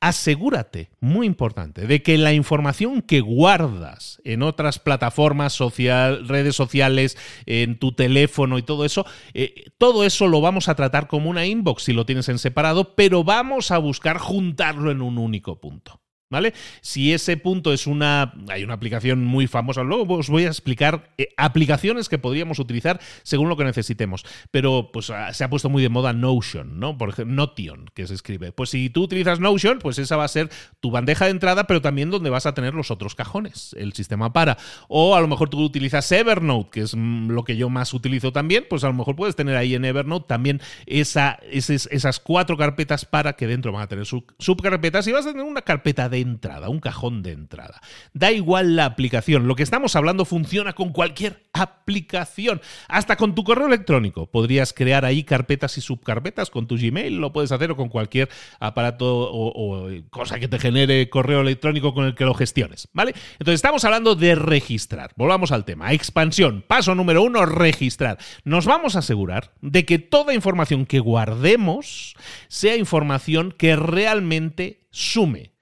Asegúrate, 0.00 0.90
muy 1.00 1.26
importante, 1.26 1.88
de 1.88 2.02
que 2.04 2.18
la 2.18 2.32
información 2.32 3.02
que 3.02 3.20
guardas 3.20 4.22
en 4.22 4.44
otras 4.44 4.78
plataformas 4.78 5.52
social, 5.52 6.28
redes 6.28 6.54
sociales, 6.54 7.16
en 7.46 7.80
tu 7.80 7.90
teléfono 7.90 8.58
y 8.58 8.62
todo 8.62 8.84
eso, 8.84 9.06
eh, 9.34 9.72
todo 9.76 10.04
eso 10.04 10.28
lo 10.28 10.40
vamos 10.40 10.68
a 10.68 10.76
tratar 10.76 11.08
como 11.08 11.28
una 11.28 11.46
inbox 11.46 11.82
si 11.82 11.92
lo 11.92 12.06
tienes 12.06 12.28
en 12.28 12.38
separado, 12.38 12.94
pero 12.94 13.24
vamos 13.24 13.72
a 13.72 13.78
buscar 13.78 14.18
juntarlo 14.18 14.92
en 14.92 15.02
un 15.02 15.18
único 15.18 15.60
punto. 15.60 16.00
¿Vale? 16.30 16.52
Si 16.82 17.14
ese 17.14 17.38
punto 17.38 17.72
es 17.72 17.86
una. 17.86 18.34
Hay 18.48 18.62
una 18.62 18.74
aplicación 18.74 19.24
muy 19.24 19.46
famosa. 19.46 19.82
Luego 19.82 20.14
os 20.14 20.28
voy 20.28 20.44
a 20.44 20.48
explicar 20.48 21.10
eh, 21.16 21.28
aplicaciones 21.38 22.10
que 22.10 22.18
podríamos 22.18 22.58
utilizar 22.58 23.00
según 23.22 23.48
lo 23.48 23.56
que 23.56 23.64
necesitemos. 23.64 24.26
Pero 24.50 24.90
pues 24.92 25.08
ah, 25.08 25.32
se 25.32 25.44
ha 25.44 25.48
puesto 25.48 25.70
muy 25.70 25.82
de 25.82 25.88
moda 25.88 26.12
Notion, 26.12 26.78
¿no? 26.78 26.98
Por 26.98 27.08
ejemplo, 27.08 27.34
Notion, 27.34 27.86
que 27.94 28.06
se 28.06 28.12
escribe. 28.12 28.52
Pues 28.52 28.68
si 28.70 28.90
tú 28.90 29.04
utilizas 29.04 29.40
Notion, 29.40 29.78
pues 29.78 29.98
esa 29.98 30.16
va 30.16 30.24
a 30.24 30.28
ser 30.28 30.50
tu 30.80 30.90
bandeja 30.90 31.24
de 31.24 31.30
entrada, 31.30 31.66
pero 31.66 31.80
también 31.80 32.10
donde 32.10 32.28
vas 32.28 32.44
a 32.44 32.52
tener 32.52 32.74
los 32.74 32.90
otros 32.90 33.14
cajones, 33.14 33.74
el 33.78 33.94
sistema 33.94 34.32
para. 34.32 34.58
O 34.88 35.16
a 35.16 35.20
lo 35.22 35.28
mejor 35.28 35.48
tú 35.48 35.62
utilizas 35.62 36.12
Evernote, 36.12 36.70
que 36.70 36.80
es 36.82 36.94
mm, 36.94 37.30
lo 37.30 37.44
que 37.44 37.56
yo 37.56 37.70
más 37.70 37.94
utilizo 37.94 38.32
también, 38.32 38.66
pues 38.68 38.84
a 38.84 38.88
lo 38.88 38.94
mejor 38.94 39.16
puedes 39.16 39.34
tener 39.34 39.56
ahí 39.56 39.74
en 39.74 39.86
Evernote 39.86 40.26
también 40.28 40.60
esa, 40.84 41.38
esas, 41.50 42.20
cuatro 42.20 42.58
carpetas 42.58 43.06
para 43.06 43.34
que 43.34 43.46
dentro 43.46 43.72
van 43.72 43.82
a 43.82 43.86
tener 43.86 44.04
subcarpetas 44.06 45.06
y 45.06 45.12
vas 45.12 45.26
a 45.26 45.30
tener 45.30 45.44
una 45.44 45.62
carpeta 45.62 46.08
de 46.08 46.17
entrada, 46.20 46.68
un 46.68 46.80
cajón 46.80 47.22
de 47.22 47.32
entrada. 47.32 47.80
Da 48.12 48.32
igual 48.32 48.76
la 48.76 48.84
aplicación, 48.84 49.48
lo 49.48 49.54
que 49.54 49.62
estamos 49.62 49.96
hablando 49.96 50.24
funciona 50.24 50.72
con 50.74 50.90
cualquier 50.90 51.44
aplicación, 51.52 52.60
hasta 52.88 53.16
con 53.16 53.34
tu 53.34 53.44
correo 53.44 53.66
electrónico. 53.66 54.30
Podrías 54.30 54.72
crear 54.72 55.04
ahí 55.04 55.24
carpetas 55.24 55.78
y 55.78 55.80
subcarpetas 55.80 56.50
con 56.50 56.66
tu 56.66 56.76
Gmail, 56.76 57.16
lo 57.16 57.32
puedes 57.32 57.52
hacer 57.52 57.70
o 57.70 57.76
con 57.76 57.88
cualquier 57.88 58.28
aparato 58.60 59.30
o, 59.30 59.88
cosa 60.10 60.38
que 60.38 60.48
te 60.48 60.58
genere 60.58 61.08
correo 61.08 61.40
electrónico 61.40 61.94
con 61.94 62.04
el 62.04 62.14
que 62.14 62.24
lo 62.24 62.34
gestiones, 62.34 62.88
¿vale? 62.92 63.14
Entonces 63.32 63.56
estamos 63.56 63.84
hablando 63.84 64.14
de 64.14 64.34
registrar. 64.34 65.12
Volvamos 65.16 65.52
al 65.52 65.64
tema. 65.64 65.92
Expansión. 65.92 66.64
Paso 66.66 66.94
número 66.94 67.22
uno, 67.22 67.46
registrar. 67.46 68.18
Nos 68.44 68.66
vamos 68.66 68.96
a 68.96 69.00
asegurar 69.00 69.52
de 69.60 69.84
que 69.84 69.98
toda 69.98 70.34
información 70.34 70.86
que 70.86 71.00
guardemos 71.00 72.14
sea 72.48 72.76
información 72.76 73.54
que 73.56 73.76
realmente 73.76 74.86
sume, 74.90 75.52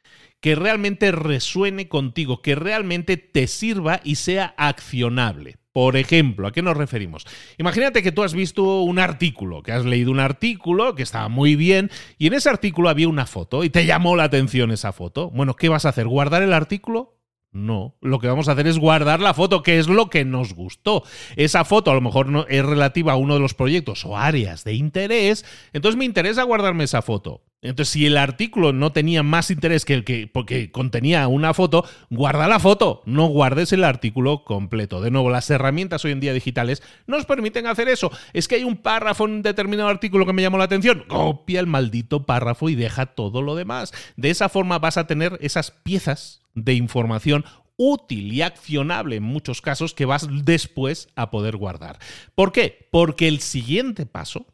que 0.46 0.54
realmente 0.54 1.10
resuene 1.10 1.88
contigo, 1.88 2.40
que 2.40 2.54
realmente 2.54 3.16
te 3.16 3.48
sirva 3.48 4.00
y 4.04 4.14
sea 4.14 4.54
accionable. 4.56 5.56
Por 5.72 5.96
ejemplo, 5.96 6.46
¿a 6.46 6.52
qué 6.52 6.62
nos 6.62 6.76
referimos? 6.76 7.26
Imagínate 7.58 8.00
que 8.00 8.12
tú 8.12 8.22
has 8.22 8.32
visto 8.32 8.82
un 8.82 9.00
artículo, 9.00 9.64
que 9.64 9.72
has 9.72 9.84
leído 9.84 10.12
un 10.12 10.20
artículo 10.20 10.94
que 10.94 11.02
estaba 11.02 11.28
muy 11.28 11.56
bien 11.56 11.90
y 12.16 12.28
en 12.28 12.34
ese 12.34 12.48
artículo 12.48 12.88
había 12.88 13.08
una 13.08 13.26
foto 13.26 13.64
y 13.64 13.70
te 13.70 13.86
llamó 13.86 14.14
la 14.14 14.22
atención 14.22 14.70
esa 14.70 14.92
foto. 14.92 15.30
Bueno, 15.30 15.54
¿qué 15.56 15.68
vas 15.68 15.84
a 15.84 15.88
hacer? 15.88 16.06
¿Guardar 16.06 16.44
el 16.44 16.52
artículo? 16.52 17.18
No, 17.50 17.96
lo 18.00 18.20
que 18.20 18.28
vamos 18.28 18.48
a 18.48 18.52
hacer 18.52 18.68
es 18.68 18.78
guardar 18.78 19.18
la 19.18 19.34
foto, 19.34 19.64
que 19.64 19.78
es 19.78 19.88
lo 19.88 20.10
que 20.10 20.24
nos 20.24 20.52
gustó. 20.52 21.02
Esa 21.34 21.64
foto 21.64 21.90
a 21.90 21.94
lo 21.94 22.02
mejor 22.02 22.28
no, 22.28 22.46
es 22.46 22.64
relativa 22.64 23.14
a 23.14 23.16
uno 23.16 23.34
de 23.34 23.40
los 23.40 23.54
proyectos 23.54 24.04
o 24.04 24.16
áreas 24.16 24.62
de 24.62 24.74
interés, 24.74 25.44
entonces 25.72 25.98
me 25.98 26.04
interesa 26.04 26.44
guardarme 26.44 26.84
esa 26.84 27.02
foto. 27.02 27.42
Entonces, 27.62 27.92
si 27.92 28.06
el 28.06 28.16
artículo 28.16 28.72
no 28.72 28.92
tenía 28.92 29.22
más 29.22 29.50
interés 29.50 29.84
que 29.84 29.94
el 29.94 30.04
que, 30.04 30.28
porque 30.28 30.70
contenía 30.70 31.26
una 31.26 31.54
foto, 31.54 31.84
guarda 32.10 32.48
la 32.48 32.60
foto, 32.60 33.02
no 33.06 33.26
guardes 33.26 33.72
el 33.72 33.82
artículo 33.82 34.44
completo. 34.44 35.00
De 35.00 35.10
nuevo, 35.10 35.30
las 35.30 35.48
herramientas 35.50 36.04
hoy 36.04 36.12
en 36.12 36.20
día 36.20 36.32
digitales 36.32 36.82
nos 37.06 37.24
permiten 37.24 37.66
hacer 37.66 37.88
eso. 37.88 38.10
Es 38.34 38.46
que 38.46 38.56
hay 38.56 38.64
un 38.64 38.76
párrafo 38.76 39.24
en 39.24 39.32
un 39.32 39.42
determinado 39.42 39.88
artículo 39.88 40.26
que 40.26 40.32
me 40.32 40.42
llamó 40.42 40.58
la 40.58 40.64
atención, 40.64 41.04
copia 41.08 41.60
el 41.60 41.66
maldito 41.66 42.26
párrafo 42.26 42.68
y 42.68 42.74
deja 42.74 43.06
todo 43.06 43.42
lo 43.42 43.56
demás. 43.56 43.92
De 44.16 44.30
esa 44.30 44.48
forma 44.48 44.78
vas 44.78 44.98
a 44.98 45.06
tener 45.06 45.38
esas 45.40 45.70
piezas 45.70 46.42
de 46.54 46.74
información 46.74 47.44
útil 47.76 48.32
y 48.32 48.42
accionable 48.42 49.16
en 49.16 49.22
muchos 49.22 49.60
casos 49.60 49.94
que 49.94 50.06
vas 50.06 50.28
después 50.44 51.08
a 51.16 51.30
poder 51.30 51.56
guardar. 51.56 51.98
¿Por 52.34 52.52
qué? 52.52 52.88
Porque 52.90 53.28
el 53.28 53.40
siguiente 53.40 54.06
paso 54.06 54.46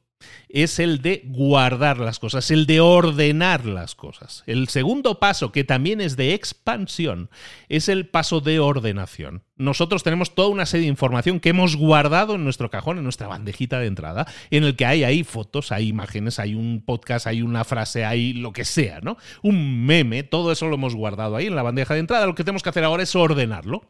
es 0.48 0.78
el 0.78 1.02
de 1.02 1.22
guardar 1.26 1.98
las 1.98 2.18
cosas, 2.18 2.50
el 2.50 2.66
de 2.66 2.80
ordenar 2.80 3.64
las 3.66 3.94
cosas. 3.94 4.42
El 4.46 4.68
segundo 4.68 5.18
paso, 5.18 5.52
que 5.52 5.64
también 5.64 6.00
es 6.00 6.16
de 6.16 6.34
expansión, 6.34 7.30
es 7.68 7.88
el 7.88 8.06
paso 8.06 8.40
de 8.40 8.60
ordenación. 8.60 9.42
Nosotros 9.56 10.02
tenemos 10.02 10.34
toda 10.34 10.48
una 10.48 10.66
serie 10.66 10.86
de 10.86 10.90
información 10.90 11.38
que 11.38 11.50
hemos 11.50 11.76
guardado 11.76 12.34
en 12.34 12.44
nuestro 12.44 12.70
cajón, 12.70 12.98
en 12.98 13.04
nuestra 13.04 13.28
bandejita 13.28 13.78
de 13.78 13.86
entrada, 13.86 14.26
en 14.50 14.64
el 14.64 14.76
que 14.76 14.86
hay 14.86 15.04
ahí 15.04 15.24
fotos, 15.24 15.72
hay 15.72 15.88
imágenes, 15.88 16.38
hay 16.38 16.54
un 16.54 16.82
podcast, 16.84 17.26
hay 17.26 17.42
una 17.42 17.64
frase, 17.64 18.04
hay 18.04 18.32
lo 18.32 18.52
que 18.52 18.64
sea, 18.64 19.00
¿no? 19.00 19.16
Un 19.42 19.86
meme, 19.86 20.22
todo 20.22 20.52
eso 20.52 20.66
lo 20.66 20.74
hemos 20.74 20.94
guardado 20.94 21.36
ahí 21.36 21.46
en 21.46 21.56
la 21.56 21.62
bandeja 21.62 21.94
de 21.94 22.00
entrada. 22.00 22.26
Lo 22.26 22.34
que 22.34 22.44
tenemos 22.44 22.62
que 22.62 22.70
hacer 22.70 22.84
ahora 22.84 23.02
es 23.02 23.14
ordenarlo. 23.14 23.84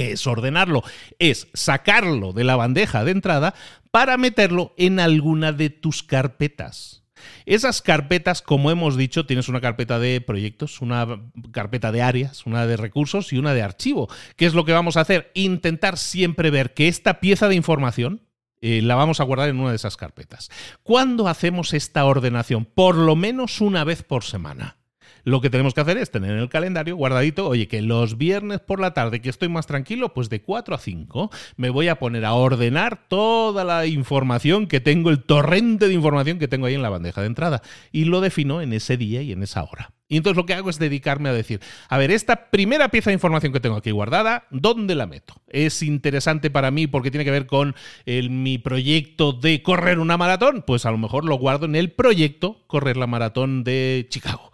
¿Qué 0.00 0.12
es 0.12 0.26
ordenarlo? 0.26 0.82
Es 1.18 1.48
sacarlo 1.52 2.32
de 2.32 2.42
la 2.42 2.56
bandeja 2.56 3.04
de 3.04 3.10
entrada 3.10 3.52
para 3.90 4.16
meterlo 4.16 4.72
en 4.78 4.98
alguna 4.98 5.52
de 5.52 5.68
tus 5.68 6.02
carpetas. 6.02 7.04
Esas 7.44 7.82
carpetas, 7.82 8.40
como 8.40 8.70
hemos 8.70 8.96
dicho, 8.96 9.26
tienes 9.26 9.50
una 9.50 9.60
carpeta 9.60 9.98
de 9.98 10.22
proyectos, 10.22 10.80
una 10.80 11.06
carpeta 11.52 11.92
de 11.92 12.00
áreas, 12.00 12.46
una 12.46 12.66
de 12.66 12.78
recursos 12.78 13.30
y 13.34 13.36
una 13.36 13.52
de 13.52 13.60
archivo. 13.60 14.08
¿Qué 14.36 14.46
es 14.46 14.54
lo 14.54 14.64
que 14.64 14.72
vamos 14.72 14.96
a 14.96 15.02
hacer? 15.02 15.30
Intentar 15.34 15.98
siempre 15.98 16.48
ver 16.48 16.72
que 16.72 16.88
esta 16.88 17.20
pieza 17.20 17.48
de 17.48 17.56
información 17.56 18.22
eh, 18.62 18.80
la 18.80 18.94
vamos 18.94 19.20
a 19.20 19.24
guardar 19.24 19.50
en 19.50 19.60
una 19.60 19.68
de 19.68 19.76
esas 19.76 19.98
carpetas. 19.98 20.48
¿Cuándo 20.82 21.28
hacemos 21.28 21.74
esta 21.74 22.06
ordenación? 22.06 22.64
Por 22.64 22.96
lo 22.96 23.16
menos 23.16 23.60
una 23.60 23.84
vez 23.84 24.02
por 24.02 24.24
semana. 24.24 24.79
Lo 25.24 25.40
que 25.40 25.50
tenemos 25.50 25.74
que 25.74 25.80
hacer 25.80 25.98
es 25.98 26.10
tener 26.10 26.30
en 26.32 26.38
el 26.38 26.48
calendario 26.48 26.96
guardadito, 26.96 27.48
oye, 27.48 27.68
que 27.68 27.82
los 27.82 28.16
viernes 28.16 28.60
por 28.60 28.80
la 28.80 28.94
tarde 28.94 29.20
que 29.20 29.28
estoy 29.28 29.48
más 29.48 29.66
tranquilo, 29.66 30.14
pues 30.14 30.28
de 30.28 30.42
4 30.42 30.74
a 30.74 30.78
5 30.78 31.30
me 31.56 31.70
voy 31.70 31.88
a 31.88 31.98
poner 31.98 32.24
a 32.24 32.34
ordenar 32.34 33.08
toda 33.08 33.64
la 33.64 33.86
información 33.86 34.66
que 34.66 34.80
tengo, 34.80 35.10
el 35.10 35.22
torrente 35.22 35.88
de 35.88 35.94
información 35.94 36.38
que 36.38 36.48
tengo 36.48 36.66
ahí 36.66 36.74
en 36.74 36.82
la 36.82 36.90
bandeja 36.90 37.20
de 37.20 37.26
entrada. 37.26 37.62
Y 37.92 38.04
lo 38.04 38.20
defino 38.20 38.60
en 38.62 38.72
ese 38.72 38.96
día 38.96 39.22
y 39.22 39.32
en 39.32 39.42
esa 39.42 39.62
hora. 39.62 39.92
Y 40.08 40.16
entonces 40.16 40.36
lo 40.36 40.44
que 40.44 40.54
hago 40.54 40.70
es 40.70 40.80
dedicarme 40.80 41.28
a 41.28 41.32
decir, 41.32 41.60
a 41.88 41.96
ver, 41.96 42.10
esta 42.10 42.50
primera 42.50 42.88
pieza 42.88 43.10
de 43.10 43.14
información 43.14 43.52
que 43.52 43.60
tengo 43.60 43.76
aquí 43.76 43.92
guardada, 43.92 44.44
¿dónde 44.50 44.96
la 44.96 45.06
meto? 45.06 45.34
¿Es 45.46 45.84
interesante 45.84 46.50
para 46.50 46.72
mí 46.72 46.88
porque 46.88 47.12
tiene 47.12 47.24
que 47.24 47.30
ver 47.30 47.46
con 47.46 47.76
mi 48.06 48.58
proyecto 48.58 49.32
de 49.32 49.62
correr 49.62 50.00
una 50.00 50.16
maratón? 50.16 50.64
Pues 50.66 50.84
a 50.84 50.90
lo 50.90 50.98
mejor 50.98 51.24
lo 51.24 51.36
guardo 51.36 51.66
en 51.66 51.76
el 51.76 51.92
proyecto 51.92 52.64
Correr 52.66 52.96
la 52.96 53.06
Maratón 53.06 53.62
de 53.62 54.06
Chicago 54.08 54.50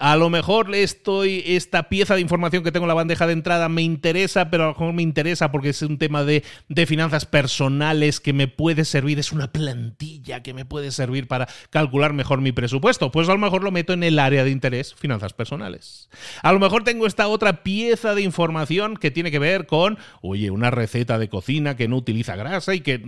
a 0.00 0.16
lo 0.16 0.30
mejor 0.30 0.74
estoy, 0.74 1.42
esta 1.44 1.90
pieza 1.90 2.14
de 2.14 2.22
información 2.22 2.64
que 2.64 2.72
tengo 2.72 2.84
en 2.84 2.88
la 2.88 2.94
bandeja 2.94 3.26
de 3.26 3.34
entrada 3.34 3.68
me 3.68 3.82
interesa, 3.82 4.50
pero 4.50 4.64
a 4.64 4.66
lo 4.68 4.72
mejor 4.72 4.94
me 4.94 5.02
interesa 5.02 5.52
porque 5.52 5.68
es 5.68 5.82
un 5.82 5.98
tema 5.98 6.24
de, 6.24 6.42
de, 6.68 6.86
finanzas 6.86 7.26
personales 7.26 8.18
que 8.18 8.32
me 8.32 8.48
puede 8.48 8.86
servir, 8.86 9.18
es 9.18 9.30
una 9.30 9.52
plantilla 9.52 10.42
que 10.42 10.54
me 10.54 10.64
puede 10.64 10.90
servir 10.90 11.28
para 11.28 11.48
calcular 11.68 12.14
mejor 12.14 12.40
mi 12.40 12.50
presupuesto. 12.50 13.10
Pues 13.10 13.28
a 13.28 13.32
lo 13.32 13.38
mejor 13.38 13.62
lo 13.62 13.72
meto 13.72 13.92
en 13.92 14.02
el 14.02 14.18
área 14.18 14.42
de 14.42 14.50
interés, 14.50 14.94
finanzas 14.94 15.34
personales. 15.34 16.08
A 16.42 16.52
lo 16.54 16.60
mejor 16.60 16.82
tengo 16.82 17.06
esta 17.06 17.28
otra 17.28 17.62
pieza 17.62 18.14
de 18.14 18.22
información 18.22 18.96
que 18.96 19.10
tiene 19.10 19.30
que 19.30 19.38
ver 19.38 19.66
con, 19.66 19.98
oye, 20.22 20.50
una 20.50 20.70
receta 20.70 21.18
de 21.18 21.28
cocina 21.28 21.76
que 21.76 21.88
no 21.88 21.98
utiliza 21.98 22.36
grasa 22.36 22.74
y 22.74 22.80
que 22.80 22.98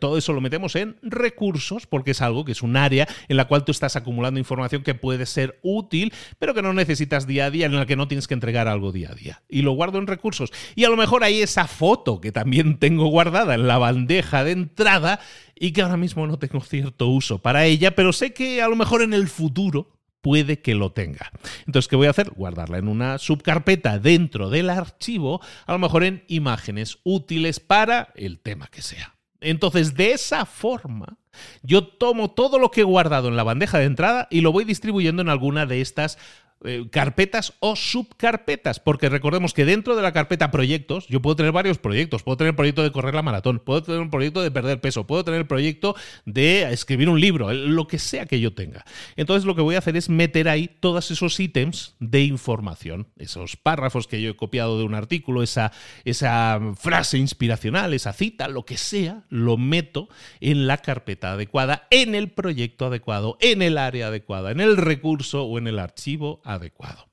todo 0.00 0.18
eso 0.18 0.32
lo 0.32 0.40
metemos 0.40 0.74
en 0.74 0.96
recursos 1.02 1.86
porque 1.86 2.10
es 2.10 2.20
algo 2.20 2.44
que 2.44 2.52
es 2.52 2.62
un 2.62 2.76
área 2.76 3.06
en 3.28 3.36
la 3.36 3.46
cual 3.46 3.64
tú 3.64 3.70
estás 3.70 3.94
acumulando 3.94 4.40
información 4.40 4.82
que 4.82 4.96
puede 4.96 5.24
ser 5.24 5.60
útil 5.62 5.99
pero 6.38 6.54
que 6.54 6.62
no 6.62 6.72
necesitas 6.72 7.26
día 7.26 7.46
a 7.46 7.50
día, 7.50 7.66
en 7.66 7.74
el 7.74 7.86
que 7.86 7.96
no 7.96 8.08
tienes 8.08 8.26
que 8.26 8.34
entregar 8.34 8.68
algo 8.68 8.92
día 8.92 9.10
a 9.10 9.14
día. 9.14 9.42
Y 9.48 9.62
lo 9.62 9.72
guardo 9.72 9.98
en 9.98 10.06
recursos. 10.06 10.50
Y 10.74 10.84
a 10.84 10.88
lo 10.88 10.96
mejor 10.96 11.24
hay 11.24 11.42
esa 11.42 11.66
foto 11.66 12.20
que 12.20 12.32
también 12.32 12.78
tengo 12.78 13.06
guardada 13.08 13.54
en 13.54 13.66
la 13.66 13.78
bandeja 13.78 14.44
de 14.44 14.52
entrada 14.52 15.20
y 15.54 15.72
que 15.72 15.82
ahora 15.82 15.96
mismo 15.96 16.26
no 16.26 16.38
tengo 16.38 16.60
cierto 16.60 17.08
uso 17.08 17.38
para 17.42 17.66
ella, 17.66 17.94
pero 17.94 18.12
sé 18.12 18.32
que 18.32 18.62
a 18.62 18.68
lo 18.68 18.76
mejor 18.76 19.02
en 19.02 19.12
el 19.12 19.28
futuro 19.28 20.00
puede 20.20 20.60
que 20.60 20.74
lo 20.74 20.92
tenga. 20.92 21.30
Entonces, 21.66 21.88
¿qué 21.88 21.96
voy 21.96 22.06
a 22.06 22.10
hacer? 22.10 22.30
Guardarla 22.30 22.78
en 22.78 22.88
una 22.88 23.18
subcarpeta 23.18 23.98
dentro 23.98 24.50
del 24.50 24.70
archivo, 24.70 25.40
a 25.66 25.72
lo 25.72 25.78
mejor 25.78 26.04
en 26.04 26.24
imágenes 26.28 26.98
útiles 27.04 27.60
para 27.60 28.12
el 28.16 28.40
tema 28.40 28.68
que 28.68 28.82
sea. 28.82 29.19
Entonces, 29.40 29.94
de 29.94 30.12
esa 30.12 30.44
forma, 30.46 31.18
yo 31.62 31.86
tomo 31.86 32.30
todo 32.30 32.58
lo 32.58 32.70
que 32.70 32.82
he 32.82 32.84
guardado 32.84 33.28
en 33.28 33.36
la 33.36 33.42
bandeja 33.42 33.78
de 33.78 33.84
entrada 33.84 34.28
y 34.30 34.40
lo 34.40 34.52
voy 34.52 34.64
distribuyendo 34.64 35.22
en 35.22 35.28
alguna 35.28 35.66
de 35.66 35.80
estas 35.80 36.18
eh, 36.62 36.88
carpetas 36.90 37.54
o 37.60 37.74
subcarpetas, 37.74 38.80
porque 38.80 39.08
recordemos 39.08 39.54
que 39.54 39.64
dentro 39.64 39.96
de 39.96 40.02
la 40.02 40.12
carpeta 40.12 40.50
proyectos 40.50 41.06
yo 41.08 41.22
puedo 41.22 41.34
tener 41.34 41.52
varios 41.52 41.78
proyectos, 41.78 42.22
puedo 42.22 42.36
tener 42.36 42.50
el 42.50 42.56
proyecto 42.56 42.82
de 42.82 42.92
correr 42.92 43.14
la 43.14 43.22
maratón, 43.22 43.60
puedo 43.60 43.82
tener 43.82 44.00
un 44.00 44.10
proyecto 44.10 44.42
de 44.42 44.50
perder 44.50 44.78
peso, 44.78 45.06
puedo 45.06 45.24
tener 45.24 45.40
el 45.40 45.46
proyecto 45.46 45.96
de 46.26 46.70
escribir 46.70 47.08
un 47.08 47.18
libro, 47.18 47.50
lo 47.50 47.86
que 47.86 47.98
sea 47.98 48.26
que 48.26 48.40
yo 48.40 48.52
tenga. 48.52 48.84
Entonces 49.16 49.46
lo 49.46 49.54
que 49.54 49.62
voy 49.62 49.74
a 49.74 49.78
hacer 49.78 49.96
es 49.96 50.10
meter 50.10 50.50
ahí 50.50 50.68
todos 50.68 51.10
esos 51.10 51.40
ítems 51.40 51.94
de 51.98 52.24
información, 52.24 53.08
esos 53.16 53.56
párrafos 53.56 54.06
que 54.06 54.20
yo 54.20 54.30
he 54.30 54.36
copiado 54.36 54.78
de 54.78 54.84
un 54.84 54.94
artículo, 54.94 55.42
esa, 55.42 55.72
esa 56.04 56.60
frase 56.76 57.16
inspiracional, 57.16 57.94
esa 57.94 58.12
cita, 58.12 58.48
lo 58.48 58.66
que 58.66 58.76
sea, 58.76 59.24
lo 59.30 59.56
meto 59.56 60.10
en 60.40 60.66
la 60.66 60.76
carpeta 60.78 61.32
adecuada, 61.32 61.86
en 61.90 62.14
el 62.14 62.30
proyecto 62.30 62.84
adecuado, 62.84 63.38
en 63.40 63.62
el 63.62 63.78
área 63.78 64.08
adecuada, 64.08 64.50
en 64.50 64.60
el 64.60 64.76
recurso 64.76 65.44
o 65.44 65.56
en 65.56 65.66
el 65.66 65.78
archivo 65.78 66.42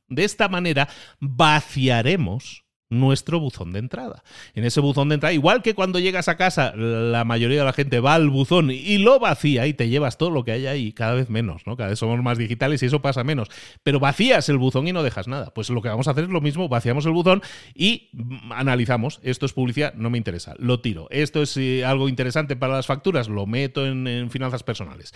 De 0.08 0.24
esta 0.24 0.48
manera 0.48 0.88
vaciaremos 1.20 2.67
nuestro 2.90 3.40
buzón 3.40 3.72
de 3.72 3.80
entrada. 3.80 4.24
En 4.54 4.64
ese 4.64 4.80
buzón 4.80 5.10
de 5.10 5.16
entrada, 5.16 5.34
igual 5.34 5.62
que 5.62 5.74
cuando 5.74 6.00
llegas 6.00 6.28
a 6.28 6.38
casa, 6.38 6.74
la 6.76 7.26
mayoría 7.26 7.60
de 7.60 7.66
la 7.66 7.74
gente 7.74 8.00
va 8.00 8.16
al 8.16 8.30
buzón 8.30 8.72
y 8.72 8.98
lo 8.98 9.20
vacía 9.20 9.68
y 9.68 9.74
te 9.74 9.90
llevas 9.90 10.18
todo 10.18 10.30
lo 10.30 10.44
que 10.44 10.52
hay 10.52 10.68
ahí, 10.68 10.94
cada 10.94 11.14
vez 11.14 11.30
menos, 11.30 11.64
¿no? 11.66 11.76
Cada 11.76 11.90
vez 11.90 12.00
somos 12.00 12.22
más 12.22 12.38
digitales 12.38 12.82
y 12.84 12.86
eso 12.86 13.02
pasa 13.02 13.24
menos. 13.24 13.50
Pero 13.84 14.00
vacías 14.00 14.48
el 14.50 14.58
buzón 14.58 14.88
y 14.88 14.94
no 14.94 15.04
dejas 15.04 15.28
nada. 15.28 15.54
Pues 15.54 15.70
lo 15.70 15.82
que 15.82 15.90
vamos 15.90 16.08
a 16.08 16.12
hacer 16.12 16.26
es 16.26 16.30
lo 16.30 16.42
mismo, 16.42 16.70
vaciamos 16.70 17.06
el 17.06 17.12
buzón 17.12 17.42
y 17.74 18.10
analizamos. 18.52 19.20
Esto 19.24 19.46
es 19.46 19.54
publicidad, 19.54 19.94
no 19.96 20.10
me 20.10 20.18
interesa, 20.18 20.54
lo 20.58 20.80
tiro. 20.80 21.08
Esto 21.10 21.42
es 21.42 21.58
eh, 21.58 21.86
algo 21.86 22.10
interesante 22.10 22.56
para 22.56 22.74
las 22.74 22.86
facturas, 22.86 23.28
lo 23.28 23.46
meto 23.46 23.86
en, 23.86 24.08
finanzas 24.30 24.64
personales. 24.64 25.14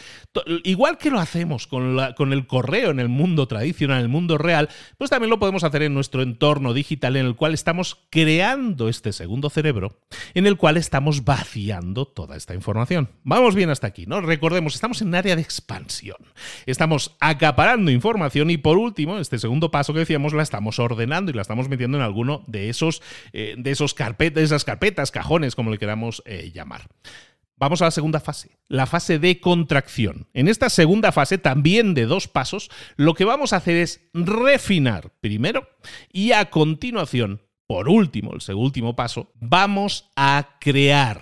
Igual 0.64 0.98
que 0.98 1.10
lo 1.10 1.20
hacemos 1.20 1.68
con, 1.68 1.98
con 2.16 2.34
el 2.34 2.48
correo 2.48 2.92
en 2.92 3.00
el 3.00 3.10
mundo 3.10 3.48
tradicional, 3.48 4.00
en 4.00 4.04
el 4.04 4.10
mundo 4.10 4.38
real, 4.38 4.70
pues 4.98 5.10
también 5.10 5.30
lo 5.30 5.40
podemos 5.40 5.64
hacer 5.64 5.84
en 5.84 5.94
nuestro 5.94 6.22
entorno 6.22 6.74
digital 6.74 7.16
en 7.16 7.26
el 7.26 7.36
cual 7.36 7.54
estamos 7.62 8.08
creando 8.10 8.90
este 8.90 9.14
segundo 9.14 9.50
cerebro 9.50 10.00
en 10.34 10.48
el 10.48 10.58
cual 10.58 10.78
estamos 10.78 11.24
vaciando 11.24 12.06
toda 12.06 12.36
esta 12.36 12.56
información. 12.56 13.10
Vamos 13.24 13.56
bien 13.56 13.70
hasta 13.70 13.88
aquí, 13.88 14.06
¿no? 14.08 14.20
Recordemos, 14.20 14.74
estamos 14.74 15.02
en 15.02 15.10
un 15.10 15.16
área 15.16 15.36
de 15.36 15.42
expansión. 15.42 16.18
Estamos 16.66 17.16
acaparando 17.20 17.92
información 17.92 18.50
y 18.50 18.58
por 18.58 18.78
último, 18.78 19.20
este 19.20 19.38
segundo 19.38 19.70
paso 19.70 19.94
que 19.94 20.00
decíamos, 20.00 20.34
la 20.34 20.44
estamos 20.44 20.80
ordenando 20.80 21.32
y 21.32 21.36
la 21.36 21.44
estamos 21.44 21.70
metiendo 21.70 21.98
en 21.98 22.04
alguno 22.04 22.44
de 22.48 22.70
esos, 22.70 23.02
eh, 23.32 23.56
de 23.58 23.72
esos 23.72 23.94
carpetas, 23.94 24.44
esas 24.44 24.66
carpetas, 24.66 25.12
cajones, 25.12 25.56
como 25.56 25.70
le 25.70 25.78
queramos 25.78 26.24
eh, 26.26 26.52
llamar. 26.54 26.88
Vamos 27.58 27.84
a 27.84 27.86
la 27.86 27.92
segunda 27.92 28.20
fase, 28.20 28.58
la 28.70 28.88
fase 28.88 29.20
de 29.20 29.40
contracción. 29.40 30.28
En 30.34 30.48
esta 30.48 30.68
segunda 30.72 31.12
fase, 31.12 31.38
también 31.38 31.94
de 31.94 32.08
dos 32.08 32.28
pasos, 32.28 32.72
lo 32.96 33.14
que 33.14 33.24
vamos 33.24 33.54
a 33.54 33.58
hacer 33.58 33.76
es 33.76 34.10
refinar 34.16 35.12
primero 35.22 35.70
y 36.12 36.32
a 36.32 36.50
continuación 36.50 37.44
por 37.72 37.88
último, 37.88 38.34
el 38.34 38.56
último 38.56 38.98
paso, 38.98 39.32
vamos 39.40 40.12
a 40.18 40.58
crear. 40.60 41.22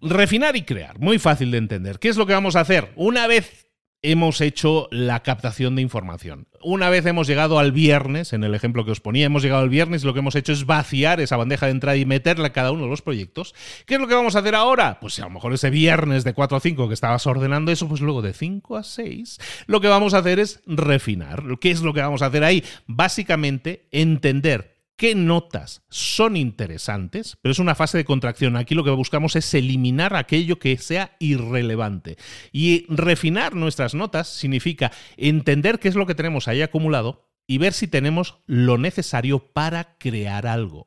Refinar 0.00 0.56
y 0.56 0.62
crear, 0.62 0.98
muy 0.98 1.20
fácil 1.20 1.52
de 1.52 1.58
entender. 1.58 2.00
¿Qué 2.00 2.08
es 2.08 2.16
lo 2.16 2.26
que 2.26 2.32
vamos 2.32 2.56
a 2.56 2.60
hacer? 2.60 2.92
Una 2.96 3.28
vez 3.28 3.68
hemos 4.02 4.40
hecho 4.40 4.88
la 4.90 5.22
captación 5.22 5.76
de 5.76 5.82
información. 5.82 6.48
Una 6.60 6.90
vez 6.90 7.06
hemos 7.06 7.28
llegado 7.28 7.60
al 7.60 7.70
viernes, 7.70 8.32
en 8.32 8.42
el 8.42 8.52
ejemplo 8.52 8.84
que 8.84 8.90
os 8.90 9.00
ponía, 9.00 9.26
hemos 9.26 9.44
llegado 9.44 9.62
al 9.62 9.68
viernes 9.68 10.02
y 10.02 10.06
lo 10.06 10.12
que 10.12 10.18
hemos 10.18 10.34
hecho 10.34 10.50
es 10.50 10.66
vaciar 10.66 11.20
esa 11.20 11.36
bandeja 11.36 11.66
de 11.66 11.72
entrada 11.72 11.96
y 11.98 12.04
meterla 12.04 12.48
a 12.48 12.52
cada 12.52 12.72
uno 12.72 12.82
de 12.82 12.90
los 12.90 13.02
proyectos. 13.02 13.54
¿Qué 13.86 13.94
es 13.94 14.00
lo 14.00 14.08
que 14.08 14.14
vamos 14.14 14.34
a 14.34 14.40
hacer 14.40 14.56
ahora? 14.56 14.98
Pues 14.98 15.20
a 15.20 15.22
lo 15.22 15.30
mejor 15.30 15.54
ese 15.54 15.70
viernes 15.70 16.24
de 16.24 16.34
4 16.34 16.56
a 16.56 16.60
5 16.60 16.88
que 16.88 16.94
estabas 16.94 17.24
ordenando 17.28 17.70
eso, 17.70 17.88
pues 17.88 18.00
luego 18.00 18.22
de 18.22 18.32
5 18.32 18.76
a 18.76 18.82
6, 18.82 19.38
lo 19.68 19.80
que 19.80 19.86
vamos 19.86 20.14
a 20.14 20.18
hacer 20.18 20.40
es 20.40 20.62
refinar. 20.66 21.44
¿Qué 21.60 21.70
es 21.70 21.80
lo 21.80 21.94
que 21.94 22.00
vamos 22.00 22.22
a 22.22 22.26
hacer 22.26 22.42
ahí? 22.42 22.64
Básicamente 22.88 23.86
entender 23.92 24.73
qué 24.96 25.14
notas 25.14 25.82
son 25.88 26.36
interesantes, 26.36 27.36
pero 27.42 27.52
es 27.52 27.58
una 27.58 27.74
fase 27.74 27.98
de 27.98 28.04
contracción. 28.04 28.56
Aquí 28.56 28.74
lo 28.74 28.84
que 28.84 28.90
buscamos 28.90 29.36
es 29.36 29.52
eliminar 29.54 30.14
aquello 30.14 30.58
que 30.58 30.76
sea 30.78 31.16
irrelevante. 31.18 32.16
Y 32.52 32.86
refinar 32.88 33.54
nuestras 33.54 33.94
notas 33.94 34.28
significa 34.28 34.92
entender 35.16 35.78
qué 35.78 35.88
es 35.88 35.94
lo 35.94 36.06
que 36.06 36.14
tenemos 36.14 36.48
ahí 36.48 36.62
acumulado 36.62 37.30
y 37.46 37.58
ver 37.58 37.72
si 37.72 37.88
tenemos 37.88 38.38
lo 38.46 38.78
necesario 38.78 39.52
para 39.52 39.96
crear 39.98 40.46
algo. 40.46 40.86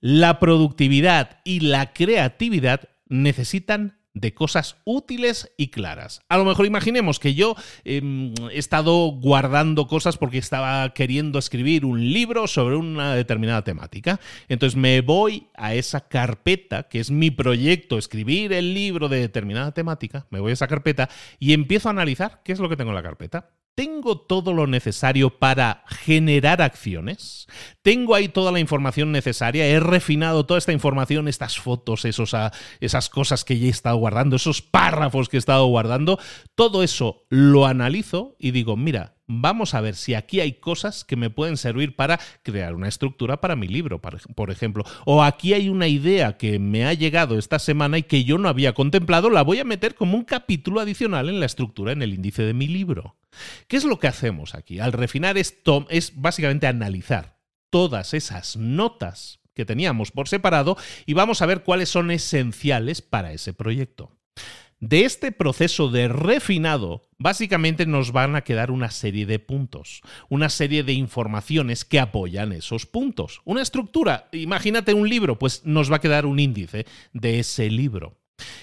La 0.00 0.38
productividad 0.38 1.40
y 1.44 1.60
la 1.60 1.92
creatividad 1.92 2.88
necesitan 3.08 3.99
de 4.14 4.34
cosas 4.34 4.76
útiles 4.84 5.52
y 5.56 5.68
claras. 5.68 6.22
A 6.28 6.36
lo 6.36 6.44
mejor 6.44 6.66
imaginemos 6.66 7.20
que 7.20 7.34
yo 7.34 7.54
em, 7.84 8.34
he 8.50 8.58
estado 8.58 9.06
guardando 9.12 9.86
cosas 9.86 10.16
porque 10.16 10.38
estaba 10.38 10.92
queriendo 10.94 11.38
escribir 11.38 11.84
un 11.84 12.12
libro 12.12 12.46
sobre 12.46 12.76
una 12.76 13.14
determinada 13.14 13.62
temática. 13.62 14.20
Entonces 14.48 14.76
me 14.76 15.00
voy 15.00 15.48
a 15.54 15.74
esa 15.74 16.08
carpeta, 16.08 16.84
que 16.84 17.00
es 17.00 17.10
mi 17.10 17.30
proyecto, 17.30 17.98
escribir 17.98 18.52
el 18.52 18.74
libro 18.74 19.08
de 19.08 19.20
determinada 19.20 19.72
temática, 19.72 20.26
me 20.30 20.40
voy 20.40 20.50
a 20.50 20.54
esa 20.54 20.68
carpeta 20.68 21.08
y 21.38 21.52
empiezo 21.52 21.88
a 21.88 21.92
analizar 21.92 22.40
qué 22.44 22.52
es 22.52 22.58
lo 22.58 22.68
que 22.68 22.76
tengo 22.76 22.90
en 22.90 22.96
la 22.96 23.02
carpeta. 23.02 23.50
¿Tengo 23.74 24.20
todo 24.20 24.52
lo 24.52 24.66
necesario 24.66 25.38
para 25.38 25.84
generar 25.86 26.60
acciones? 26.60 27.46
¿Tengo 27.82 28.14
ahí 28.14 28.28
toda 28.28 28.52
la 28.52 28.60
información 28.60 29.12
necesaria? 29.12 29.66
¿He 29.66 29.80
refinado 29.80 30.44
toda 30.44 30.58
esta 30.58 30.72
información, 30.72 31.28
estas 31.28 31.58
fotos, 31.58 32.04
esos, 32.04 32.34
ah, 32.34 32.52
esas 32.80 33.08
cosas 33.08 33.44
que 33.44 33.58
ya 33.58 33.66
he 33.66 33.70
estado 33.70 33.96
guardando, 33.96 34.36
esos 34.36 34.60
párrafos 34.60 35.28
que 35.28 35.36
he 35.36 35.38
estado 35.38 35.66
guardando? 35.66 36.18
Todo 36.54 36.82
eso 36.82 37.24
lo 37.28 37.66
analizo 37.66 38.36
y 38.38 38.50
digo, 38.50 38.76
mira, 38.76 39.19
vamos 39.30 39.74
a 39.74 39.80
ver 39.80 39.94
si 39.94 40.14
aquí 40.14 40.40
hay 40.40 40.54
cosas 40.54 41.04
que 41.04 41.16
me 41.16 41.30
pueden 41.30 41.56
servir 41.56 41.94
para 41.94 42.18
crear 42.42 42.74
una 42.74 42.88
estructura 42.88 43.40
para 43.40 43.54
mi 43.54 43.68
libro, 43.68 44.00
por 44.00 44.50
ejemplo. 44.50 44.84
O 45.04 45.22
aquí 45.22 45.54
hay 45.54 45.68
una 45.68 45.86
idea 45.86 46.36
que 46.36 46.58
me 46.58 46.84
ha 46.84 46.94
llegado 46.94 47.38
esta 47.38 47.58
semana 47.58 47.98
y 47.98 48.02
que 48.02 48.24
yo 48.24 48.38
no 48.38 48.48
había 48.48 48.74
contemplado, 48.74 49.30
la 49.30 49.42
voy 49.42 49.60
a 49.60 49.64
meter 49.64 49.94
como 49.94 50.16
un 50.16 50.24
capítulo 50.24 50.80
adicional 50.80 51.28
en 51.28 51.38
la 51.38 51.46
estructura, 51.46 51.92
en 51.92 52.02
el 52.02 52.12
índice 52.12 52.42
de 52.42 52.54
mi 52.54 52.66
libro. 52.66 53.16
¿Qué 53.68 53.76
es 53.76 53.84
lo 53.84 54.00
que 54.00 54.08
hacemos 54.08 54.54
aquí? 54.54 54.80
Al 54.80 54.92
refinar 54.92 55.38
esto 55.38 55.86
es 55.90 56.20
básicamente 56.20 56.66
analizar 56.66 57.38
todas 57.70 58.14
esas 58.14 58.56
notas 58.56 59.38
que 59.54 59.64
teníamos 59.64 60.10
por 60.10 60.28
separado 60.28 60.76
y 61.06 61.14
vamos 61.14 61.40
a 61.40 61.46
ver 61.46 61.62
cuáles 61.62 61.88
son 61.88 62.10
esenciales 62.10 63.00
para 63.00 63.32
ese 63.32 63.52
proyecto. 63.52 64.10
De 64.80 65.04
este 65.04 65.30
proceso 65.30 65.90
de 65.90 66.08
refinado, 66.08 67.02
básicamente 67.18 67.84
nos 67.84 68.12
van 68.12 68.34
a 68.34 68.40
quedar 68.40 68.70
una 68.70 68.90
serie 68.90 69.26
de 69.26 69.38
puntos, 69.38 70.00
una 70.30 70.48
serie 70.48 70.82
de 70.82 70.94
informaciones 70.94 71.84
que 71.84 72.00
apoyan 72.00 72.52
esos 72.52 72.86
puntos. 72.86 73.42
Una 73.44 73.60
estructura, 73.60 74.30
imagínate 74.32 74.94
un 74.94 75.06
libro, 75.06 75.38
pues 75.38 75.66
nos 75.66 75.92
va 75.92 75.96
a 75.96 76.00
quedar 76.00 76.24
un 76.24 76.40
índice 76.40 76.86
de 77.12 77.40
ese 77.40 77.68
libro. 77.68 78.16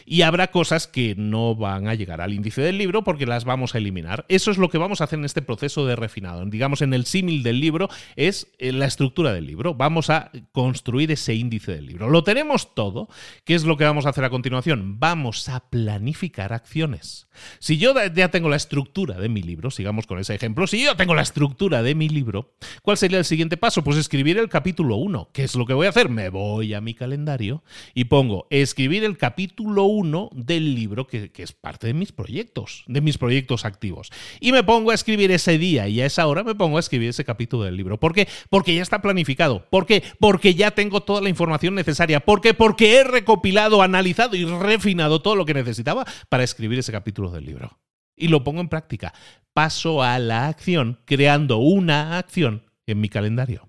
Y 0.05 0.21
habrá 0.21 0.47
cosas 0.51 0.87
que 0.87 1.15
no 1.15 1.55
van 1.55 1.87
a 1.87 1.95
llegar 1.95 2.21
al 2.21 2.33
índice 2.33 2.61
del 2.61 2.77
libro 2.77 3.03
porque 3.03 3.25
las 3.25 3.45
vamos 3.45 3.75
a 3.75 3.77
eliminar. 3.77 4.25
Eso 4.29 4.51
es 4.51 4.57
lo 4.57 4.69
que 4.69 4.77
vamos 4.77 5.01
a 5.01 5.05
hacer 5.05 5.19
en 5.19 5.25
este 5.25 5.41
proceso 5.41 5.85
de 5.85 5.95
refinado. 5.95 6.45
Digamos, 6.45 6.81
en 6.81 6.93
el 6.93 7.05
símil 7.05 7.43
del 7.43 7.59
libro 7.59 7.89
es 8.15 8.47
eh, 8.59 8.71
la 8.71 8.85
estructura 8.85 9.33
del 9.33 9.47
libro. 9.47 9.73
Vamos 9.73 10.09
a 10.09 10.31
construir 10.51 11.11
ese 11.11 11.35
índice 11.35 11.73
del 11.73 11.85
libro. 11.85 12.09
Lo 12.09 12.23
tenemos 12.23 12.73
todo. 12.75 13.09
¿Qué 13.43 13.55
es 13.55 13.63
lo 13.63 13.77
que 13.77 13.83
vamos 13.83 14.05
a 14.05 14.09
hacer 14.09 14.23
a 14.23 14.29
continuación? 14.29 14.99
Vamos 14.99 15.49
a 15.49 15.69
planificar 15.69 16.53
acciones. 16.53 17.27
Si 17.59 17.77
yo 17.77 17.93
ya 18.13 18.29
tengo 18.29 18.49
la 18.49 18.55
estructura 18.55 19.17
de 19.19 19.29
mi 19.29 19.41
libro, 19.41 19.71
sigamos 19.71 20.07
con 20.07 20.19
ese 20.19 20.35
ejemplo, 20.35 20.67
si 20.67 20.83
yo 20.83 20.95
tengo 20.95 21.13
la 21.13 21.21
estructura 21.21 21.83
de 21.83 21.95
mi 21.95 22.09
libro, 22.09 22.55
¿cuál 22.81 22.97
sería 22.97 23.19
el 23.19 23.25
siguiente 23.25 23.57
paso? 23.57 23.83
Pues 23.83 23.97
escribir 23.97 24.37
el 24.37 24.49
capítulo 24.49 24.95
1. 24.95 25.29
¿Qué 25.33 25.43
es 25.43 25.55
lo 25.55 25.65
que 25.65 25.73
voy 25.73 25.87
a 25.87 25.89
hacer? 25.89 26.09
Me 26.09 26.29
voy 26.29 26.73
a 26.73 26.81
mi 26.81 26.93
calendario 26.93 27.63
y 27.93 28.05
pongo 28.05 28.47
escribir 28.49 29.03
el 29.03 29.17
capítulo 29.17 29.66
1 29.67 30.29
del 30.33 30.75
libro 30.75 31.07
que, 31.07 31.31
es 31.35 31.51
parte 31.51 31.87
de 31.87 31.93
mis 31.93 32.11
proyectos, 32.11 32.83
de 32.87 33.01
mis 33.01 33.17
proyectos 33.17 33.65
activos. 33.65 34.11
Y 34.39 34.51
me 34.51 34.63
pongo 34.63 34.91
a 34.91 34.95
escribir 34.95 35.31
ese 35.31 35.57
día 35.57 35.87
y 35.87 36.01
a 36.01 36.05
esa 36.05 36.27
hora 36.27 36.43
me 36.43 36.55
pongo 36.55 36.77
a 36.77 36.79
escribir 36.79 37.09
ese 37.09 37.25
capítulo 37.25 37.63
del 37.63 37.77
libro. 37.77 37.99
¿Por 37.99 38.13
qué? 38.13 38.27
Porque 38.49 38.75
ya 38.75 38.81
está 38.81 39.01
planificado. 39.01 39.65
¿Por 39.69 39.85
qué? 39.85 40.03
Porque 40.19 40.55
ya 40.55 40.71
tengo 40.71 41.01
toda 41.01 41.21
la 41.21 41.29
información 41.29 41.75
necesaria. 41.75 42.19
¿Por 42.19 42.41
qué? 42.41 42.53
Porque 42.53 42.97
he 42.97 43.03
recopilado, 43.03 43.81
analizado 43.81 44.35
y 44.35 44.45
refinado 44.45 45.21
todo 45.21 45.35
lo 45.35 45.45
que 45.45 45.53
necesitaba 45.53 46.05
para 46.29 46.43
escribir 46.43 46.79
ese 46.79 46.91
capítulo 46.91 47.31
del 47.31 47.45
libro. 47.45 47.79
Y 48.15 48.29
lo 48.29 48.43
pongo 48.43 48.61
en 48.61 48.69
práctica. 48.69 49.13
Paso 49.53 50.01
a 50.01 50.17
la 50.19 50.47
acción, 50.47 50.99
creando 51.05 51.57
una 51.57 52.17
acción 52.17 52.63
en 52.87 53.01
mi 53.01 53.09
calendario. 53.09 53.66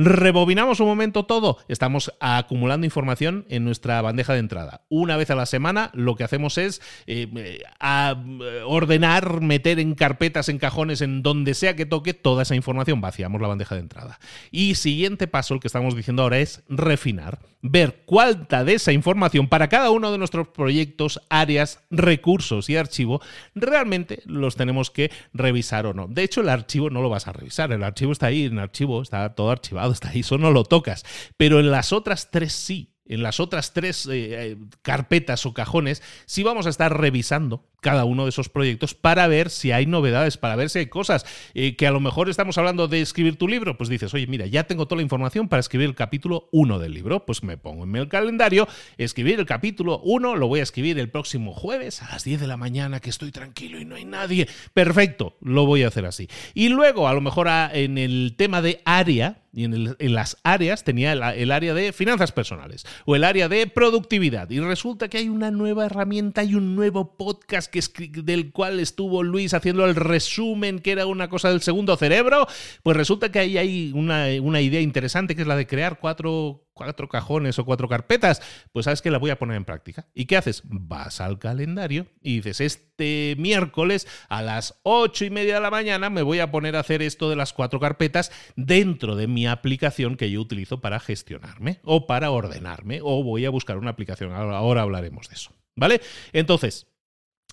Rebobinamos 0.00 0.78
un 0.78 0.86
momento 0.86 1.24
todo. 1.24 1.58
Estamos 1.66 2.14
acumulando 2.20 2.84
información 2.84 3.44
en 3.48 3.64
nuestra 3.64 4.00
bandeja 4.00 4.32
de 4.32 4.38
entrada. 4.38 4.82
Una 4.88 5.16
vez 5.16 5.28
a 5.30 5.34
la 5.34 5.44
semana 5.44 5.90
lo 5.92 6.14
que 6.14 6.22
hacemos 6.22 6.56
es 6.56 6.80
eh, 7.08 7.26
eh, 7.34 8.62
ordenar, 8.64 9.40
meter 9.40 9.80
en 9.80 9.96
carpetas, 9.96 10.48
en 10.50 10.58
cajones, 10.58 11.00
en 11.00 11.24
donde 11.24 11.52
sea 11.54 11.74
que 11.74 11.84
toque 11.84 12.14
toda 12.14 12.44
esa 12.44 12.54
información. 12.54 13.00
Vaciamos 13.00 13.40
la 13.40 13.48
bandeja 13.48 13.74
de 13.74 13.80
entrada. 13.80 14.20
Y 14.52 14.76
siguiente 14.76 15.26
paso, 15.26 15.54
el 15.54 15.58
que 15.58 15.66
estamos 15.66 15.96
diciendo 15.96 16.22
ahora 16.22 16.38
es 16.38 16.62
refinar. 16.68 17.40
Ver 17.60 18.02
cuánta 18.06 18.62
de 18.62 18.74
esa 18.74 18.92
información 18.92 19.48
para 19.48 19.66
cada 19.66 19.90
uno 19.90 20.12
de 20.12 20.18
nuestros 20.18 20.46
proyectos, 20.46 21.20
áreas, 21.28 21.80
recursos 21.90 22.70
y 22.70 22.76
archivo 22.76 23.20
realmente 23.56 24.22
los 24.26 24.54
tenemos 24.54 24.92
que 24.92 25.10
revisar 25.34 25.86
o 25.86 25.92
no. 25.92 26.06
De 26.06 26.22
hecho, 26.22 26.42
el 26.42 26.50
archivo 26.50 26.88
no 26.88 27.02
lo 27.02 27.08
vas 27.08 27.26
a 27.26 27.32
revisar. 27.32 27.72
El 27.72 27.82
archivo 27.82 28.12
está 28.12 28.26
ahí, 28.26 28.44
en 28.44 28.60
archivo 28.60 29.02
está 29.02 29.34
todo 29.34 29.50
archivado 29.50 29.87
está 29.92 30.10
ahí, 30.10 30.20
eso 30.20 30.38
no 30.38 30.50
lo 30.50 30.64
tocas. 30.64 31.04
Pero 31.36 31.60
en 31.60 31.70
las 31.70 31.92
otras 31.92 32.30
tres 32.30 32.52
sí. 32.52 32.94
En 33.08 33.22
las 33.22 33.40
otras 33.40 33.72
tres 33.72 34.06
eh, 34.06 34.50
eh, 34.50 34.56
carpetas 34.82 35.46
o 35.46 35.54
cajones 35.54 36.02
sí 36.26 36.42
vamos 36.42 36.66
a 36.66 36.70
estar 36.70 37.00
revisando 37.00 37.64
cada 37.80 38.04
uno 38.04 38.24
de 38.24 38.30
esos 38.30 38.48
proyectos 38.48 38.94
para 38.94 39.26
ver 39.28 39.50
si 39.50 39.72
hay 39.72 39.86
novedades, 39.86 40.36
para 40.36 40.56
ver 40.56 40.68
si 40.68 40.80
hay 40.80 40.86
cosas 40.86 41.24
eh, 41.54 41.76
que 41.76 41.86
a 41.86 41.90
lo 41.90 42.00
mejor 42.00 42.28
estamos 42.28 42.58
hablando 42.58 42.88
de 42.88 43.00
escribir 43.00 43.36
tu 43.36 43.48
libro, 43.48 43.78
pues 43.78 43.88
dices, 43.88 44.12
oye, 44.14 44.26
mira, 44.26 44.46
ya 44.46 44.64
tengo 44.64 44.86
toda 44.86 44.96
la 44.96 45.04
información 45.04 45.48
para 45.48 45.60
escribir 45.60 45.88
el 45.88 45.94
capítulo 45.94 46.48
1 46.52 46.78
del 46.80 46.92
libro, 46.92 47.24
pues 47.24 47.42
me 47.42 47.56
pongo 47.56 47.84
en 47.84 47.96
el 47.96 48.08
calendario, 48.08 48.68
escribir 48.96 49.38
el 49.38 49.46
capítulo 49.46 50.00
1, 50.00 50.36
lo 50.36 50.48
voy 50.48 50.60
a 50.60 50.64
escribir 50.64 50.98
el 50.98 51.08
próximo 51.08 51.54
jueves 51.54 52.02
a 52.02 52.10
las 52.10 52.24
10 52.24 52.40
de 52.40 52.46
la 52.46 52.56
mañana, 52.56 53.00
que 53.00 53.10
estoy 53.10 53.30
tranquilo 53.30 53.80
y 53.80 53.84
no 53.84 53.94
hay 53.94 54.04
nadie. 54.04 54.48
Perfecto, 54.74 55.36
lo 55.40 55.64
voy 55.64 55.84
a 55.84 55.88
hacer 55.88 56.04
así. 56.04 56.28
Y 56.54 56.68
luego, 56.68 57.08
a 57.08 57.14
lo 57.14 57.20
mejor 57.20 57.48
en 57.48 57.96
el 57.96 58.34
tema 58.36 58.60
de 58.60 58.82
área, 58.84 59.44
y 59.58 59.64
en, 59.64 60.14
las 60.14 60.36
áreas 60.44 60.84
tenía 60.84 61.12
el, 61.12 61.50
área 61.50 61.74
de 61.74 61.92
finanzas 61.92 62.30
personales 62.30 62.86
o 63.06 63.16
el 63.16 63.24
área 63.24 63.48
de 63.48 63.66
productividad. 63.66 64.48
Y 64.50 64.60
resulta 64.60 65.08
que 65.08 65.18
hay 65.18 65.28
una 65.28 65.50
nueva 65.50 65.86
herramienta 65.86 66.44
y 66.44 66.54
un 66.54 66.76
nuevo 66.76 67.16
podcast 67.16 67.74
del 67.74 68.52
cual 68.52 68.78
estuvo 68.78 69.24
Luis 69.24 69.54
haciendo 69.54 69.84
el 69.84 69.96
resumen, 69.96 70.78
que 70.78 70.92
era 70.92 71.06
una 71.06 71.28
cosa 71.28 71.50
del 71.50 71.60
segundo 71.60 71.96
cerebro, 71.96 72.46
pues 72.84 72.96
resulta 72.96 73.32
que 73.32 73.40
ahí 73.40 73.58
hay 73.58 73.90
una, 73.96 74.26
una 74.40 74.60
idea 74.60 74.80
interesante 74.80 75.34
que 75.34 75.42
es 75.42 75.48
la 75.48 75.56
de 75.56 75.66
crear 75.66 75.98
cuatro 75.98 76.67
cuatro 76.78 77.08
cajones 77.08 77.58
o 77.58 77.64
cuatro 77.64 77.88
carpetas, 77.88 78.40
pues 78.72 78.84
sabes 78.84 79.02
que 79.02 79.10
la 79.10 79.18
voy 79.18 79.30
a 79.30 79.38
poner 79.38 79.56
en 79.56 79.64
práctica. 79.64 80.06
¿Y 80.14 80.24
qué 80.24 80.36
haces? 80.36 80.62
Vas 80.64 81.20
al 81.20 81.38
calendario 81.38 82.06
y 82.22 82.36
dices, 82.36 82.60
este 82.60 83.34
miércoles 83.38 84.06
a 84.28 84.40
las 84.40 84.78
ocho 84.84 85.24
y 85.24 85.30
media 85.30 85.56
de 85.56 85.60
la 85.60 85.70
mañana 85.70 86.08
me 86.08 86.22
voy 86.22 86.38
a 86.38 86.50
poner 86.50 86.76
a 86.76 86.80
hacer 86.80 87.02
esto 87.02 87.28
de 87.28 87.36
las 87.36 87.52
cuatro 87.52 87.80
carpetas 87.80 88.32
dentro 88.56 89.16
de 89.16 89.26
mi 89.26 89.46
aplicación 89.46 90.16
que 90.16 90.30
yo 90.30 90.40
utilizo 90.40 90.80
para 90.80 91.00
gestionarme 91.00 91.80
o 91.82 92.06
para 92.06 92.30
ordenarme 92.30 93.00
o 93.02 93.22
voy 93.22 93.44
a 93.44 93.50
buscar 93.50 93.76
una 93.76 93.90
aplicación. 93.90 94.32
Ahora 94.32 94.82
hablaremos 94.82 95.28
de 95.28 95.34
eso. 95.34 95.52
¿Vale? 95.74 96.00
Entonces, 96.32 96.86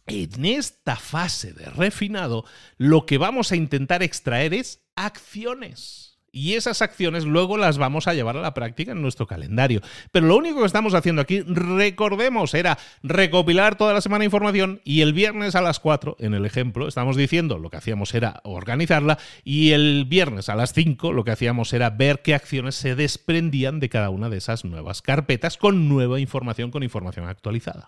en 0.08 0.46
esta 0.46 0.96
fase 0.96 1.54
de 1.54 1.66
refinado, 1.66 2.46
lo 2.78 3.06
que 3.06 3.18
vamos 3.18 3.52
a 3.52 3.56
intentar 3.56 4.04
extraer 4.04 4.54
es 4.54 4.86
acciones. 4.96 6.15
Y 6.36 6.56
esas 6.56 6.82
acciones 6.82 7.24
luego 7.24 7.56
las 7.56 7.78
vamos 7.78 8.10
a 8.10 8.14
llevar 8.14 8.36
a 8.36 8.42
la 8.42 8.54
práctica 8.54 8.92
en 8.92 9.02
nuestro 9.02 9.26
calendario. 9.26 9.80
Pero 10.12 10.28
lo 10.28 10.36
único 10.36 10.60
que 10.60 10.66
estamos 10.66 10.94
haciendo 10.94 11.22
aquí, 11.22 11.40
recordemos, 11.44 12.54
era 12.54 12.78
recopilar 13.04 13.78
toda 13.78 13.94
la 13.94 14.02
semana 14.02 14.26
información 14.26 14.82
y 14.84 15.00
el 15.00 15.14
viernes 15.14 15.56
a 15.56 15.62
las 15.62 15.80
4, 15.80 16.18
en 16.20 16.34
el 16.34 16.46
ejemplo, 16.46 16.90
estamos 16.90 17.16
diciendo 17.16 17.58
lo 17.58 17.70
que 17.70 17.78
hacíamos 17.78 18.14
era 18.14 18.42
organizarla 18.44 19.18
y 19.46 19.72
el 19.72 20.04
viernes 20.04 20.50
a 20.50 20.56
las 20.56 20.74
5 20.74 21.14
lo 21.14 21.24
que 21.24 21.32
hacíamos 21.32 21.72
era 21.72 21.90
ver 21.90 22.22
qué 22.22 22.36
acciones 22.36 22.76
se 22.76 22.96
desprendían 22.96 23.80
de 23.80 23.88
cada 23.88 24.10
una 24.10 24.28
de 24.28 24.38
esas 24.38 24.66
nuevas 24.66 25.02
carpetas 25.02 25.56
con 25.56 25.88
nueva 25.88 26.20
información, 26.20 26.70
con 26.70 26.84
información 26.84 27.30
actualizada. 27.30 27.88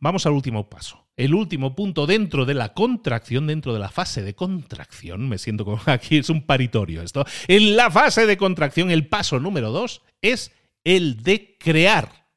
Vamos 0.00 0.26
al 0.26 0.32
último 0.32 0.68
paso. 0.68 1.06
El 1.16 1.34
último 1.34 1.74
punto 1.74 2.06
dentro 2.06 2.44
de 2.44 2.54
la 2.54 2.72
contracción, 2.72 3.48
dentro 3.48 3.72
de 3.72 3.80
la 3.80 3.88
fase 3.88 4.22
de 4.22 4.34
contracción, 4.34 5.28
me 5.28 5.38
siento 5.38 5.64
como 5.64 5.80
aquí 5.86 6.18
es 6.18 6.30
un 6.30 6.42
paritorio 6.46 7.02
esto. 7.02 7.24
En 7.48 7.76
la 7.76 7.90
fase 7.90 8.26
de 8.26 8.36
contracción, 8.36 8.90
el 8.90 9.08
paso 9.08 9.40
número 9.40 9.70
dos 9.70 10.02
es 10.22 10.52
el 10.84 11.22
de 11.22 11.56
crear. 11.58 12.28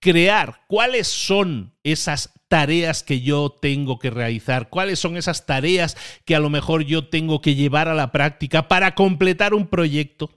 Crear 0.00 0.62
cuáles 0.66 1.06
son 1.06 1.74
esas 1.84 2.32
tareas 2.48 3.04
que 3.04 3.20
yo 3.20 3.50
tengo 3.50 3.98
que 4.00 4.10
realizar, 4.10 4.70
cuáles 4.70 4.98
son 4.98 5.16
esas 5.16 5.46
tareas 5.46 5.96
que 6.24 6.34
a 6.34 6.40
lo 6.40 6.50
mejor 6.50 6.82
yo 6.82 7.08
tengo 7.08 7.40
que 7.40 7.54
llevar 7.54 7.86
a 7.86 7.94
la 7.94 8.10
práctica 8.10 8.66
para 8.66 8.94
completar 8.96 9.54
un 9.54 9.68
proyecto. 9.68 10.30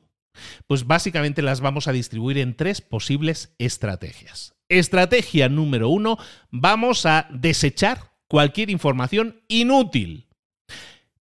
Pues 0.68 0.86
básicamente 0.86 1.42
las 1.42 1.62
vamos 1.62 1.88
a 1.88 1.92
distribuir 1.92 2.38
en 2.38 2.56
tres 2.56 2.82
posibles 2.82 3.56
estrategias. 3.58 4.54
Estrategia 4.80 5.50
número 5.50 5.90
uno, 5.90 6.18
vamos 6.50 7.06
a 7.06 7.28
desechar 7.32 8.14
cualquier 8.28 8.70
información 8.70 9.42
inútil. 9.48 10.28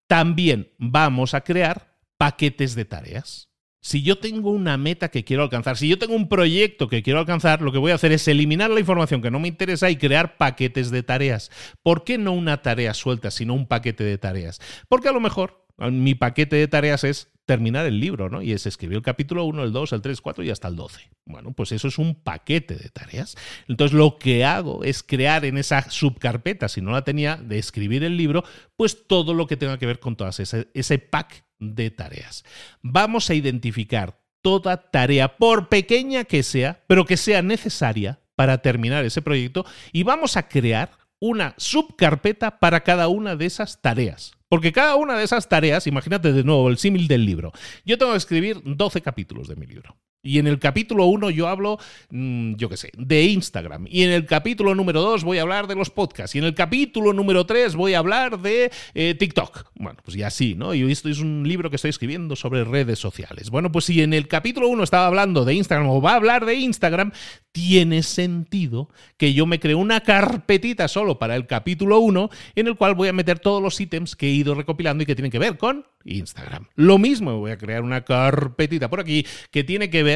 También 0.08 0.72
vamos 0.78 1.34
a 1.34 1.42
crear 1.42 1.98
paquetes 2.18 2.76
de 2.76 2.86
tareas. 2.86 3.52
Si 3.84 4.04
yo 4.04 4.20
tengo 4.20 4.52
una 4.52 4.78
meta 4.78 5.10
que 5.10 5.24
quiero 5.24 5.42
alcanzar, 5.42 5.76
si 5.76 5.88
yo 5.88 5.98
tengo 5.98 6.14
un 6.14 6.30
proyecto 6.30 6.88
que 6.88 7.02
quiero 7.02 7.20
alcanzar, 7.20 7.64
lo 7.64 7.72
que 7.72 7.80
voy 7.80 7.92
a 7.92 7.96
hacer 7.96 8.12
es 8.12 8.28
eliminar 8.28 8.70
la 8.70 8.80
información 8.80 9.24
que 9.24 9.32
no 9.32 9.40
me 9.40 9.48
interesa 9.48 9.90
y 9.90 9.96
crear 9.96 10.38
paquetes 10.38 10.92
de 10.92 11.02
tareas. 11.02 11.50
¿Por 11.82 12.04
qué 12.04 12.20
no 12.20 12.32
una 12.32 12.62
tarea 12.62 12.94
suelta, 12.94 13.32
sino 13.32 13.56
un 13.56 13.66
paquete 13.66 14.04
de 14.04 14.20
tareas? 14.20 14.60
Porque 14.88 15.10
a 15.10 15.12
lo 15.12 15.20
mejor 15.20 15.61
mi 15.89 16.15
paquete 16.15 16.56
de 16.56 16.67
tareas 16.67 17.04
es 17.04 17.32
terminar 17.46 17.86
el 17.86 18.00
libro, 18.00 18.30
¿no? 18.30 18.41
Y 18.41 18.54
es 18.54 18.65
escribir 18.65 18.98
el 18.98 19.04
capítulo 19.04 19.44
1, 19.46 19.63
el 19.63 19.74
2, 19.74 19.94
el 19.94 20.02
3, 20.02 20.22
4 20.22 20.44
y 20.44 20.50
hasta 20.52 20.67
el 20.67 20.76
12. 20.76 21.10
Bueno, 21.26 21.52
pues 21.54 21.72
eso 21.72 21.88
es 21.88 21.98
un 21.98 22.15
paquete 22.15 22.76
de 22.76 22.89
tareas. 22.89 23.36
Entonces 23.67 23.98
lo 23.98 24.17
que 24.17 24.46
hago 24.46 24.84
es 24.84 25.04
crear 25.04 25.44
en 25.46 25.58
esa 25.58 25.89
subcarpeta, 25.89 26.70
si 26.70 26.82
no 26.82 26.91
la 26.91 27.04
tenía, 27.04 27.38
de 27.38 27.58
escribir 27.58 28.04
el 28.04 28.15
libro, 28.15 28.44
pues 28.76 29.08
todo 29.08 29.34
lo 29.34 29.48
que 29.48 29.58
tenga 29.58 29.78
que 29.78 29.86
ver 29.86 30.00
con 30.00 30.15
todas 30.15 30.39
ese, 30.39 30.70
ese 30.74 31.00
pack 31.00 31.44
de 31.60 31.91
tareas. 31.91 32.46
Vamos 32.82 33.30
a 33.30 33.34
identificar 33.34 34.20
toda 34.41 34.89
tarea, 34.89 35.38
por 35.38 35.70
pequeña 35.70 36.24
que 36.24 36.44
sea, 36.44 36.84
pero 36.88 37.06
que 37.06 37.17
sea 37.17 37.41
necesaria 37.41 38.20
para 38.36 38.60
terminar 38.60 39.06
ese 39.06 39.22
proyecto 39.22 39.65
y 39.91 40.04
vamos 40.04 40.36
a 40.38 40.48
crear 40.48 40.91
una 41.22 41.54
subcarpeta 41.58 42.60
para 42.60 42.82
cada 42.82 43.08
una 43.08 43.38
de 43.38 43.46
esas 43.46 43.82
tareas. 43.82 44.34
Porque 44.50 44.74
cada 44.74 44.96
una 44.96 45.18
de 45.18 45.24
esas 45.24 45.48
tareas, 45.48 45.88
imagínate 45.88 46.34
de 46.34 46.44
nuevo 46.44 46.68
el 46.68 46.78
símil 46.78 47.08
del 47.08 47.26
libro. 47.26 47.54
Yo 47.86 47.98
tengo 47.98 48.12
que 48.12 48.18
escribir 48.18 48.62
12 48.66 49.02
capítulos 49.02 49.48
de 49.48 49.56
mi 49.56 49.66
libro. 49.66 49.96
Y 50.24 50.38
en 50.38 50.46
el 50.46 50.60
capítulo 50.60 51.06
1 51.06 51.32
yo 51.32 51.48
hablo, 51.48 51.80
mm, 52.12 52.54
yo 52.56 52.70
qué 52.70 52.78
sé, 52.78 52.92
de 52.96 53.24
Instagram. 53.24 53.88
Y 53.90 54.04
en 54.04 54.12
el 54.12 54.26
capítulo 54.28 54.76
número 54.76 55.02
2 55.02 55.24
voy 55.24 55.40
a 55.40 55.42
hablar 55.42 55.66
de 55.66 55.76
los 55.76 55.90
podcasts. 55.90 56.36
Y 56.36 56.40
en 56.40 56.46
el 56.46 56.54
capítulo 56.54 57.12
número 57.12 57.46
3 57.46 57.76
voy 57.76 57.96
a 57.96 58.00
hablar 58.00 58.40
de 58.40 58.72
eh, 58.94 59.16
TikTok. 59.16 59.72
Bueno, 59.76 60.00
pues 60.04 60.16
ya 60.16 60.30
sí, 60.30 60.54
¿no? 60.56 60.76
Y 60.76 60.90
esto 60.92 61.10
es 61.10 61.20
un 61.20 61.48
libro 61.48 61.72
que 61.72 61.78
estoy 61.78 61.90
escribiendo 61.90 62.36
sobre 62.36 62.64
redes 62.64 63.00
sociales. 63.00 63.50
Bueno, 63.50 63.72
pues 63.72 63.86
si 63.86 64.02
en 64.02 64.14
el 64.14 64.28
capítulo 64.28 64.68
1 64.68 64.84
estaba 64.84 65.08
hablando 65.08 65.44
de 65.44 65.56
Instagram 65.56 65.90
o 65.90 66.02
va 66.02 66.12
a 66.12 66.16
hablar 66.18 66.46
de 66.46 66.54
Instagram, 66.54 67.12
tiene 67.52 68.04
sentido 68.04 68.90
que 69.18 69.34
yo 69.34 69.48
me 69.48 69.60
cree 69.60 69.76
una 69.76 70.02
carpetita 70.02 70.88
solo 70.88 71.18
para 71.18 71.36
el 71.36 71.48
capítulo 71.48 72.00
1 72.00 72.30
en 72.56 72.68
el 72.68 72.76
cual 72.76 72.94
voy 72.94 73.08
a 73.08 73.14
meter 73.14 73.40
todos 73.40 73.62
los 73.62 73.80
ítems 73.82 74.16
que 74.16 74.28
he 74.28 74.32
ido 74.32 74.54
recopilando 74.54 75.02
y 75.02 75.06
que 75.08 75.16
tienen 75.16 75.32
que 75.32 75.40
ver 75.40 75.58
con 75.58 75.86
Instagram. 76.06 76.68
Lo 76.76 76.98
mismo, 76.98 77.38
voy 77.40 77.52
a 77.52 77.58
crear 77.58 77.82
una 77.82 78.04
carpetita 78.04 78.90
por 78.90 79.00
aquí 79.00 79.26
que 79.52 79.64
tiene 79.64 79.90
que 79.90 80.04
ver 80.04 80.11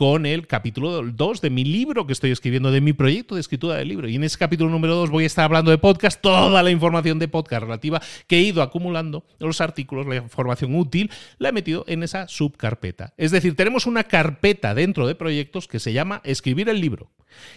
con 0.00 0.24
el 0.24 0.46
capítulo 0.46 1.02
2 1.02 1.40
de 1.42 1.50
mi 1.50 1.62
libro 1.62 2.06
que 2.06 2.14
estoy 2.14 2.30
escribiendo, 2.30 2.70
de 2.70 2.80
mi 2.80 2.94
proyecto 2.94 3.34
de 3.34 3.42
escritura 3.42 3.76
del 3.76 3.88
libro. 3.88 4.08
Y 4.08 4.16
en 4.16 4.24
ese 4.24 4.38
capítulo 4.38 4.70
número 4.70 4.94
2 4.94 5.10
voy 5.10 5.24
a 5.24 5.26
estar 5.26 5.44
hablando 5.44 5.70
de 5.70 5.76
podcast, 5.76 6.22
toda 6.22 6.62
la 6.62 6.70
información 6.70 7.18
de 7.18 7.28
podcast 7.28 7.64
relativa 7.64 8.00
que 8.26 8.38
he 8.38 8.40
ido 8.40 8.62
acumulando, 8.62 9.26
los 9.38 9.60
artículos, 9.60 10.06
la 10.06 10.16
información 10.16 10.74
útil, 10.74 11.10
la 11.36 11.50
he 11.50 11.52
metido 11.52 11.84
en 11.86 12.02
esa 12.02 12.28
subcarpeta. 12.28 13.12
Es 13.18 13.30
decir, 13.30 13.54
tenemos 13.56 13.84
una 13.84 14.04
carpeta 14.04 14.74
dentro 14.74 15.06
de 15.06 15.14
proyectos 15.14 15.68
que 15.68 15.80
se 15.80 15.92
llama 15.92 16.22
Escribir 16.24 16.70
el 16.70 16.80
libro. 16.80 17.10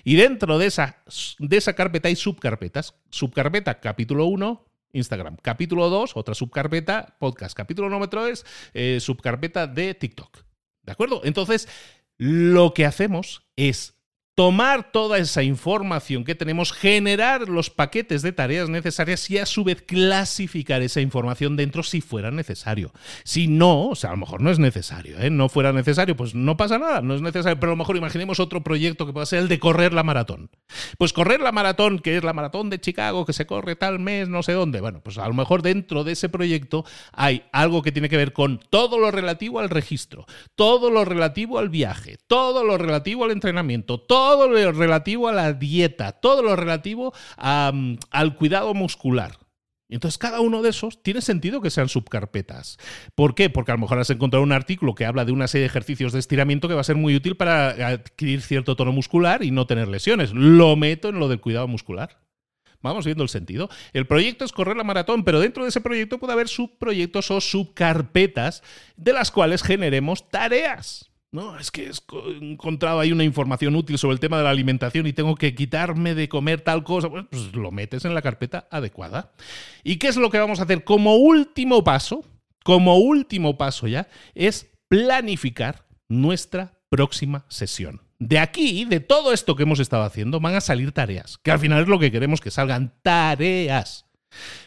Y 0.04 0.16
dentro 0.16 0.58
de 0.58 0.66
esa, 0.66 1.02
de 1.40 1.56
esa 1.56 1.74
carpeta 1.74 2.10
hay 2.10 2.18
subcarpetas. 2.18 2.96
Subcarpeta 3.10 3.80
capítulo 3.80 4.26
1, 4.26 4.66
Instagram. 4.92 5.38
Capítulo 5.42 5.90
2, 5.90 6.18
otra 6.18 6.36
subcarpeta, 6.36 7.16
podcast. 7.20 7.56
Capítulo 7.56 7.90
número 7.90 8.10
3, 8.10 8.46
eh, 8.74 8.98
subcarpeta 9.00 9.66
de 9.66 9.94
TikTok. 9.94 10.53
¿De 10.84 10.92
acuerdo? 10.92 11.22
Entonces, 11.24 11.68
lo 12.18 12.74
que 12.74 12.86
hacemos 12.86 13.48
es 13.56 13.96
tomar 14.36 14.92
toda 14.92 15.20
esa 15.20 15.44
información 15.44 16.24
que 16.24 16.34
tenemos, 16.34 16.72
generar 16.72 17.50
los 17.50 17.70
paquetes 17.70 18.24
de 18.24 18.32
tareas 18.32 18.68
necesarias 18.68 19.30
y 19.30 19.38
a 19.38 19.46
su 19.46 19.64
vez 19.64 19.84
clasificar 19.84 20.82
esa 20.82 21.02
información 21.02 21.56
dentro 21.56 21.84
si 21.84 22.02
fuera 22.02 22.32
necesario. 22.32 22.92
Si 23.24 23.48
no, 23.48 23.90
o 23.90 23.96
sea, 23.96 24.10
a 24.10 24.14
lo 24.14 24.20
mejor 24.20 24.42
no 24.42 24.50
es 24.50 24.58
necesario, 24.58 25.20
¿eh? 25.20 25.30
no 25.30 25.50
fuera 25.50 25.72
necesario, 25.72 26.16
pues 26.16 26.34
no 26.34 26.58
pasa 26.58 26.80
nada, 26.80 27.02
no 27.02 27.14
es 27.14 27.22
necesario, 27.22 27.60
pero 27.60 27.74
a 27.74 27.76
lo 27.76 27.78
mejor 27.78 27.96
imaginemos 27.96 28.40
otro 28.40 28.64
proyecto 28.64 29.06
que 29.06 29.14
pueda 29.14 29.26
ser 29.28 29.40
el 29.40 29.48
de 29.48 29.60
correr 29.60 29.94
la 29.94 30.04
maratón. 30.04 30.50
Pues 30.98 31.14
correr 31.14 31.40
la 31.40 31.52
maratón, 31.52 32.00
que 32.00 32.18
es 32.18 32.24
la 32.24 32.34
maratón 32.34 32.72
de 32.72 32.82
Chicago, 32.82 33.26
que 33.26 33.34
se 33.34 33.46
corre 33.46 33.76
tal 33.76 34.00
mes, 34.00 34.30
no 34.30 34.42
sé 34.42 34.54
dónde, 34.54 34.82
bueno, 34.82 35.02
pues 35.04 35.20
a 35.20 35.28
lo 35.28 35.36
mejor 35.36 35.62
dentro 35.62 36.04
de 36.04 36.14
ese 36.14 36.30
proyecto 36.30 36.86
hay 37.12 37.44
algo 37.52 37.84
que 37.84 37.92
tiene 37.92 38.10
que 38.10 38.18
ver 38.18 38.34
con 38.34 38.60
todo 38.72 38.98
lo 38.98 39.12
relativo 39.12 39.60
al 39.60 39.70
registro, 39.70 40.26
todo 40.56 40.90
lo 40.90 41.06
relativo 41.06 41.60
al 41.60 41.70
viaje, 41.70 42.18
todo 42.26 42.64
lo 42.64 42.80
relativo 42.80 43.26
al 43.26 43.32
entrenamiento, 43.32 44.00
todo 44.00 44.23
todo 44.24 44.48
lo 44.48 44.72
relativo 44.72 45.28
a 45.28 45.34
la 45.34 45.52
dieta, 45.52 46.14
todo 46.14 46.42
lo 46.42 46.56
relativo 46.56 47.14
al 47.36 48.36
cuidado 48.38 48.74
muscular. 48.74 49.38
Entonces, 49.90 50.18
cada 50.18 50.40
uno 50.40 50.62
de 50.62 50.70
esos 50.70 51.04
tiene 51.04 51.22
sentido 51.22 51.60
que 51.62 51.70
sean 51.70 51.90
subcarpetas. 51.90 52.80
¿Por 53.16 53.36
qué? 53.36 53.50
Porque 53.50 53.72
a 53.72 53.76
lo 53.76 53.82
mejor 53.82 54.00
has 54.00 54.10
encontrado 54.10 54.42
un 54.42 54.54
artículo 54.54 54.96
que 54.96 55.06
habla 55.06 55.26
de 55.26 55.34
una 55.34 55.48
serie 55.48 55.64
de 55.64 55.68
ejercicios 55.68 56.14
de 56.14 56.20
estiramiento 56.20 56.70
que 56.70 56.74
va 56.74 56.82
a 56.82 56.86
ser 56.86 56.96
muy 56.96 57.16
útil 57.16 57.36
para 57.36 57.90
adquirir 57.90 58.42
cierto 58.42 58.78
tono 58.78 58.94
muscular 58.94 59.44
y 59.44 59.52
no 59.52 59.68
tener 59.68 59.90
lesiones. 59.90 60.32
Lo 60.34 60.78
meto 60.78 61.10
en 61.10 61.20
lo 61.20 61.28
del 61.28 61.42
cuidado 61.42 61.68
muscular. 61.68 62.22
Vamos 62.82 63.06
viendo 63.06 63.24
el 63.24 63.30
sentido. 63.30 63.70
El 63.92 64.08
proyecto 64.08 64.46
es 64.46 64.54
correr 64.54 64.78
la 64.78 64.86
maratón, 64.86 65.26
pero 65.26 65.42
dentro 65.42 65.64
de 65.64 65.70
ese 65.70 65.82
proyecto 65.82 66.18
puede 66.18 66.34
haber 66.34 66.48
subproyectos 66.48 67.30
o 67.30 67.42
subcarpetas 67.42 68.64
de 68.96 69.14
las 69.14 69.32
cuales 69.32 69.64
generemos 69.64 70.30
tareas. 70.30 71.13
No, 71.34 71.58
es 71.58 71.72
que 71.72 71.90
he 71.90 72.38
encontrado 72.46 73.00
ahí 73.00 73.12
una 73.12 73.24
información 73.24 73.76
útil 73.76 73.98
sobre 73.98 74.14
el 74.14 74.20
tema 74.20 74.38
de 74.38 74.44
la 74.44 74.52
alimentación 74.52 75.08
y 75.08 75.14
tengo 75.14 75.34
que 75.34 75.56
quitarme 75.56 76.14
de 76.14 76.30
comer 76.30 76.62
tal 76.62 76.84
cosa. 76.84 77.10
Pues 77.10 77.56
lo 77.56 77.72
metes 77.72 78.06
en 78.06 78.14
la 78.14 78.22
carpeta 78.22 78.68
adecuada. 78.70 79.32
¿Y 79.84 79.96
qué 79.96 80.10
es 80.10 80.16
lo 80.16 80.30
que 80.30 80.38
vamos 80.38 80.60
a 80.60 80.64
hacer 80.64 80.84
como 80.84 81.16
último 81.16 81.84
paso? 81.84 82.24
Como 82.64 82.98
último 82.98 83.58
paso 83.58 83.88
ya, 83.88 84.08
es 84.36 84.72
planificar 84.88 85.88
nuestra 86.08 86.80
próxima 86.88 87.46
sesión. 87.50 88.02
De 88.20 88.38
aquí, 88.38 88.86
de 88.86 89.00
todo 89.00 89.34
esto 89.34 89.56
que 89.56 89.64
hemos 89.64 89.80
estado 89.80 90.04
haciendo, 90.04 90.40
van 90.40 90.54
a 90.54 90.62
salir 90.62 90.92
tareas, 90.92 91.40
que 91.40 91.50
al 91.50 91.58
final 91.58 91.82
es 91.82 91.88
lo 91.88 91.98
que 91.98 92.12
queremos 92.12 92.42
que 92.42 92.52
salgan 92.52 92.94
tareas. 93.02 94.06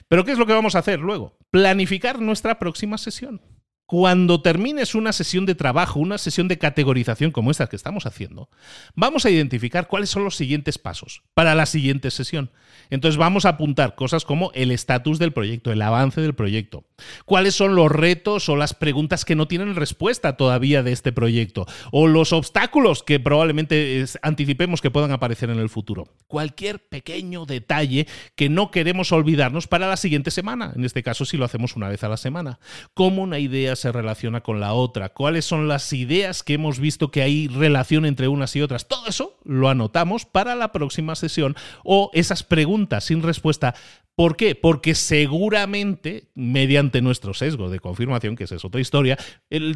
Pero 0.09 0.25
¿qué 0.25 0.33
es 0.33 0.39
lo 0.39 0.47
que 0.47 0.53
vamos 0.53 0.75
a 0.75 0.81
hacer 0.81 0.99
luego? 0.99 1.39
Planificar 1.53 2.21
nuestra 2.21 2.59
próxima 2.59 2.99
sesión. 2.99 3.41
Cuando 3.87 4.43
termines 4.43 4.97
una 4.97 5.12
sesión 5.12 5.47
de 5.47 5.55
trabajo, 5.55 6.01
una 6.01 6.18
sesión 6.18 6.49
de 6.49 6.59
categorización 6.59 7.30
como 7.30 7.53
esta 7.53 7.68
que 7.68 7.76
estamos 7.76 8.05
haciendo, 8.05 8.51
vamos 8.97 9.24
a 9.24 9.30
identificar 9.30 9.87
cuáles 9.87 10.11
son 10.11 10.24
los 10.24 10.34
siguientes 10.34 10.76
pasos 10.76 11.22
para 11.34 11.55
la 11.55 11.66
siguiente 11.66 12.11
sesión. 12.11 12.51
Entonces 12.91 13.16
vamos 13.16 13.45
a 13.45 13.51
apuntar 13.51 13.95
cosas 13.95 14.24
como 14.24 14.51
el 14.55 14.72
estatus 14.72 15.20
del 15.20 15.32
proyecto, 15.32 15.70
el 15.70 15.82
avance 15.82 16.20
del 16.20 16.34
proyecto, 16.34 16.84
cuáles 17.24 17.55
son 17.55 17.76
los 17.76 17.91
retos 17.91 18.49
o 18.49 18.57
las 18.57 18.74
preguntas 18.74 19.24
que 19.24 19.37
no 19.37 19.47
tienen 19.47 19.76
respuesta 19.76 20.37
todavía 20.37 20.82
de 20.82 20.91
este 20.91 21.12
proyecto, 21.12 21.66
o 21.93 22.09
los 22.09 22.32
obstáculos 22.32 23.05
que 23.05 23.20
probablemente 23.20 24.05
anticipemos 24.22 24.80
que 24.80 24.91
puedan 24.91 25.12
aparecer 25.12 25.51
en 25.51 25.61
el 25.61 25.68
futuro. 25.68 26.09
Cualquier 26.26 26.80
pequeño 26.80 27.47
detalle 27.47 28.09
que 28.34 28.49
no 28.49 28.72
queremos 28.72 29.12
olvidarnos 29.12 29.68
para 29.68 29.89
la 29.89 29.97
siguiente 29.97 30.32
semana, 30.32 30.72
en 30.74 30.84
este 30.84 31.05
caso 31.05 31.24
si 31.24 31.37
lo 31.37 31.45
hacemos 31.45 31.76
una 31.76 31.89
vez 31.89 32.03
a 32.03 32.09
la 32.09 32.16
semana, 32.16 32.59
como 32.95 33.22
una 33.22 33.39
idea 33.39 33.76
se 33.77 33.93
relaciona 33.93 34.43
con 34.43 34.61
la 34.61 34.72
otra, 34.72 35.11
cuáles 35.11 35.45
son 35.45 35.68
las 35.68 35.93
ideas 35.93 36.43
que 36.43 36.55
hemos 36.55 36.79
visto 36.79 37.11
que 37.11 37.22
hay 37.22 37.49
relación 37.49 38.05
entre 38.05 38.29
unas 38.29 38.57
y 38.57 38.62
otras. 38.62 38.89
Todo 38.89 39.07
eso 39.07 39.39
lo 39.45 39.68
anotamos 39.68 40.24
para 40.24 40.55
la 40.55 40.72
próxima 40.72 41.14
sesión 41.14 41.55
o 41.85 42.11
esas 42.14 42.43
preguntas 42.43 43.05
sin 43.05 43.22
respuesta. 43.22 43.74
¿Por 44.14 44.37
qué? 44.37 44.55
Porque 44.55 44.95
seguramente, 44.95 46.31
mediante 46.35 47.03
nuestro 47.03 47.35
sesgo 47.35 47.68
de 47.68 47.81
confirmación, 47.81 48.35
que 48.35 48.45
esa 48.45 48.57
es 48.57 48.64
otra 48.64 48.81
historia, 48.81 49.18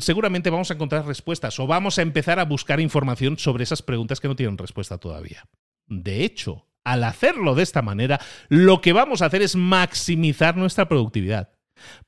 seguramente 0.00 0.50
vamos 0.50 0.70
a 0.70 0.74
encontrar 0.74 1.06
respuestas 1.06 1.60
o 1.60 1.66
vamos 1.66 1.98
a 1.98 2.02
empezar 2.02 2.40
a 2.40 2.44
buscar 2.44 2.80
información 2.80 3.38
sobre 3.38 3.64
esas 3.64 3.82
preguntas 3.82 4.18
que 4.18 4.28
no 4.28 4.36
tienen 4.36 4.58
respuesta 4.58 4.98
todavía. 4.98 5.46
De 5.86 6.24
hecho, 6.24 6.66
al 6.84 7.04
hacerlo 7.04 7.54
de 7.54 7.62
esta 7.62 7.82
manera, 7.82 8.18
lo 8.48 8.80
que 8.80 8.94
vamos 8.94 9.20
a 9.20 9.26
hacer 9.26 9.42
es 9.42 9.56
maximizar 9.56 10.56
nuestra 10.56 10.88
productividad 10.88 11.50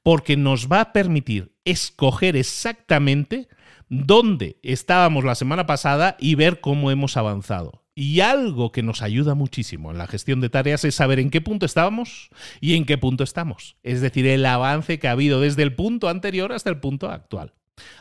porque 0.03 0.37
nos 0.37 0.69
va 0.71 0.81
a 0.81 0.93
permitir 0.93 1.55
escoger 1.65 2.37
exactamente 2.37 3.49
dónde 3.89 4.59
estábamos 4.63 5.25
la 5.25 5.35
semana 5.35 5.67
pasada 5.67 6.17
y 6.19 6.35
ver 6.35 6.61
cómo 6.61 6.91
hemos 6.91 7.17
avanzado. 7.17 7.83
Y 7.95 8.21
algo 8.21 8.73
que 8.73 8.83
nos 8.83 9.03
ayuda 9.03 9.35
muchísimo 9.35 9.91
en 9.91 9.99
la 9.99 10.07
gestión 10.07 10.41
de 10.41 10.49
tareas 10.49 10.83
es 10.85 10.95
saber 10.95 11.19
en 11.19 11.31
qué 11.31 11.43
punto 11.43 11.67
estábamos 11.67 12.31
y 12.61 12.75
en 12.75 12.87
qué 12.87 12.97
punto 12.97 13.23
estamos. 13.23 13.77
Es 13.83 14.01
decir, 14.01 14.27
el 14.27 14.47
avance 14.47 14.99
que 14.99 15.09
ha 15.09 15.13
habido 15.13 15.41
desde 15.41 15.63
el 15.63 15.75
punto 15.75 16.09
anterior 16.09 16.53
hasta 16.53 16.71
el 16.71 16.81
punto 16.81 17.11
actual. 17.11 17.53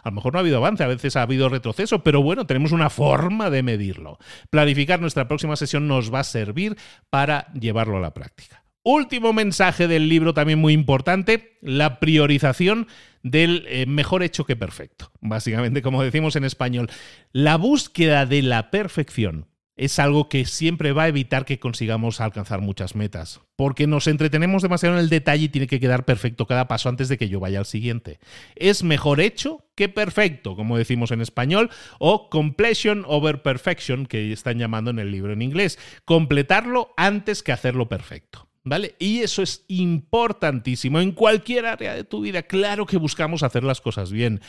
A 0.03 0.09
lo 0.09 0.15
mejor 0.15 0.34
no 0.34 0.39
ha 0.39 0.41
habido 0.41 0.57
avance, 0.57 0.84
a 0.84 0.88
veces 0.88 1.15
ha 1.15 1.24
habido 1.24 1.49
retroceso, 1.49 2.03
pero 2.03 2.22
bueno, 2.22 2.45
tenemos 2.45 2.72
una 2.72 2.89
forma 2.89 3.49
de 3.49 3.63
medirlo. 3.63 4.17
Planificar 4.49 5.01
nuestra 5.01 5.28
próxima 5.28 5.55
sesión 5.55 5.88
nos 5.88 6.13
va 6.13 6.19
a 6.19 6.24
servir 6.24 6.78
para 7.09 7.51
llevarlo 7.53 7.97
a 7.97 8.01
la 8.01 8.13
práctica. 8.13 8.61
Último 8.84 9.32
mensaje 9.32 9.88
del 9.88 10.09
libro 10.09 10.34
también 10.34 10.57
muy 10.57 10.73
importante, 10.73 11.57
la 11.61 11.99
priorización 11.99 12.88
del 13.21 13.65
eh, 13.67 13.86
mejor 13.86 14.23
hecho 14.23 14.45
que 14.45 14.55
perfecto. 14.55 15.11
Básicamente, 15.21 15.84
como 15.84 16.01
decimos 16.01 16.36
en 16.36 16.45
español, 16.45 16.89
la 17.32 17.57
búsqueda 17.57 18.25
de 18.25 18.41
la 18.41 18.71
perfección 18.71 19.45
es 19.75 19.99
algo 19.99 20.29
que 20.29 20.45
siempre 20.45 20.93
va 20.93 21.03
a 21.03 21.07
evitar 21.07 21.45
que 21.45 21.59
consigamos 21.59 22.21
alcanzar 22.21 22.61
muchas 22.61 22.95
metas, 22.95 23.41
porque 23.55 23.88
nos 23.88 24.07
entretenemos 24.07 24.63
demasiado 24.63 24.95
en 24.95 25.01
el 25.01 25.09
detalle 25.09 25.45
y 25.45 25.49
tiene 25.49 25.67
que 25.67 25.79
quedar 25.79 26.05
perfecto 26.05 26.45
cada 26.45 26.67
paso 26.67 26.89
antes 26.89 27.07
de 27.07 27.17
que 27.17 27.29
yo 27.29 27.39
vaya 27.39 27.59
al 27.59 27.65
siguiente. 27.65 28.19
Es 28.55 28.84
mejor 28.84 29.21
hecho 29.21 29.65
que 29.75 29.89
perfecto, 29.89 30.55
como 30.55 30.77
decimos 30.77 31.11
en 31.11 31.21
español, 31.21 31.69
o 31.99 32.29
completion 32.29 33.05
over 33.07 33.43
perfection, 33.43 34.07
que 34.07 34.32
están 34.32 34.57
llamando 34.57 34.91
en 34.91 34.99
el 34.99 35.11
libro 35.11 35.34
en 35.34 35.41
inglés, 35.41 35.79
completarlo 36.05 36.93
antes 36.97 37.41
que 37.43 37.51
hacerlo 37.51 37.88
perfecto. 37.88 38.50
¿Vale? 38.64 38.95
Y 38.99 39.22
eso 39.22 39.41
es 39.41 39.66
importantísimo 39.68 40.99
en 40.99 41.14
cualquier 41.14 41.66
área 41.66 41.95
de 41.95 42.03
tu 42.03 42.22
vida. 42.22 42.43
Claro 42.43 42.86
que 42.86 42.97
buscamos 42.97 43.41
hacer 43.41 43.64
las 43.64 43.82
cosas 43.82 44.12
bien, 44.12 44.39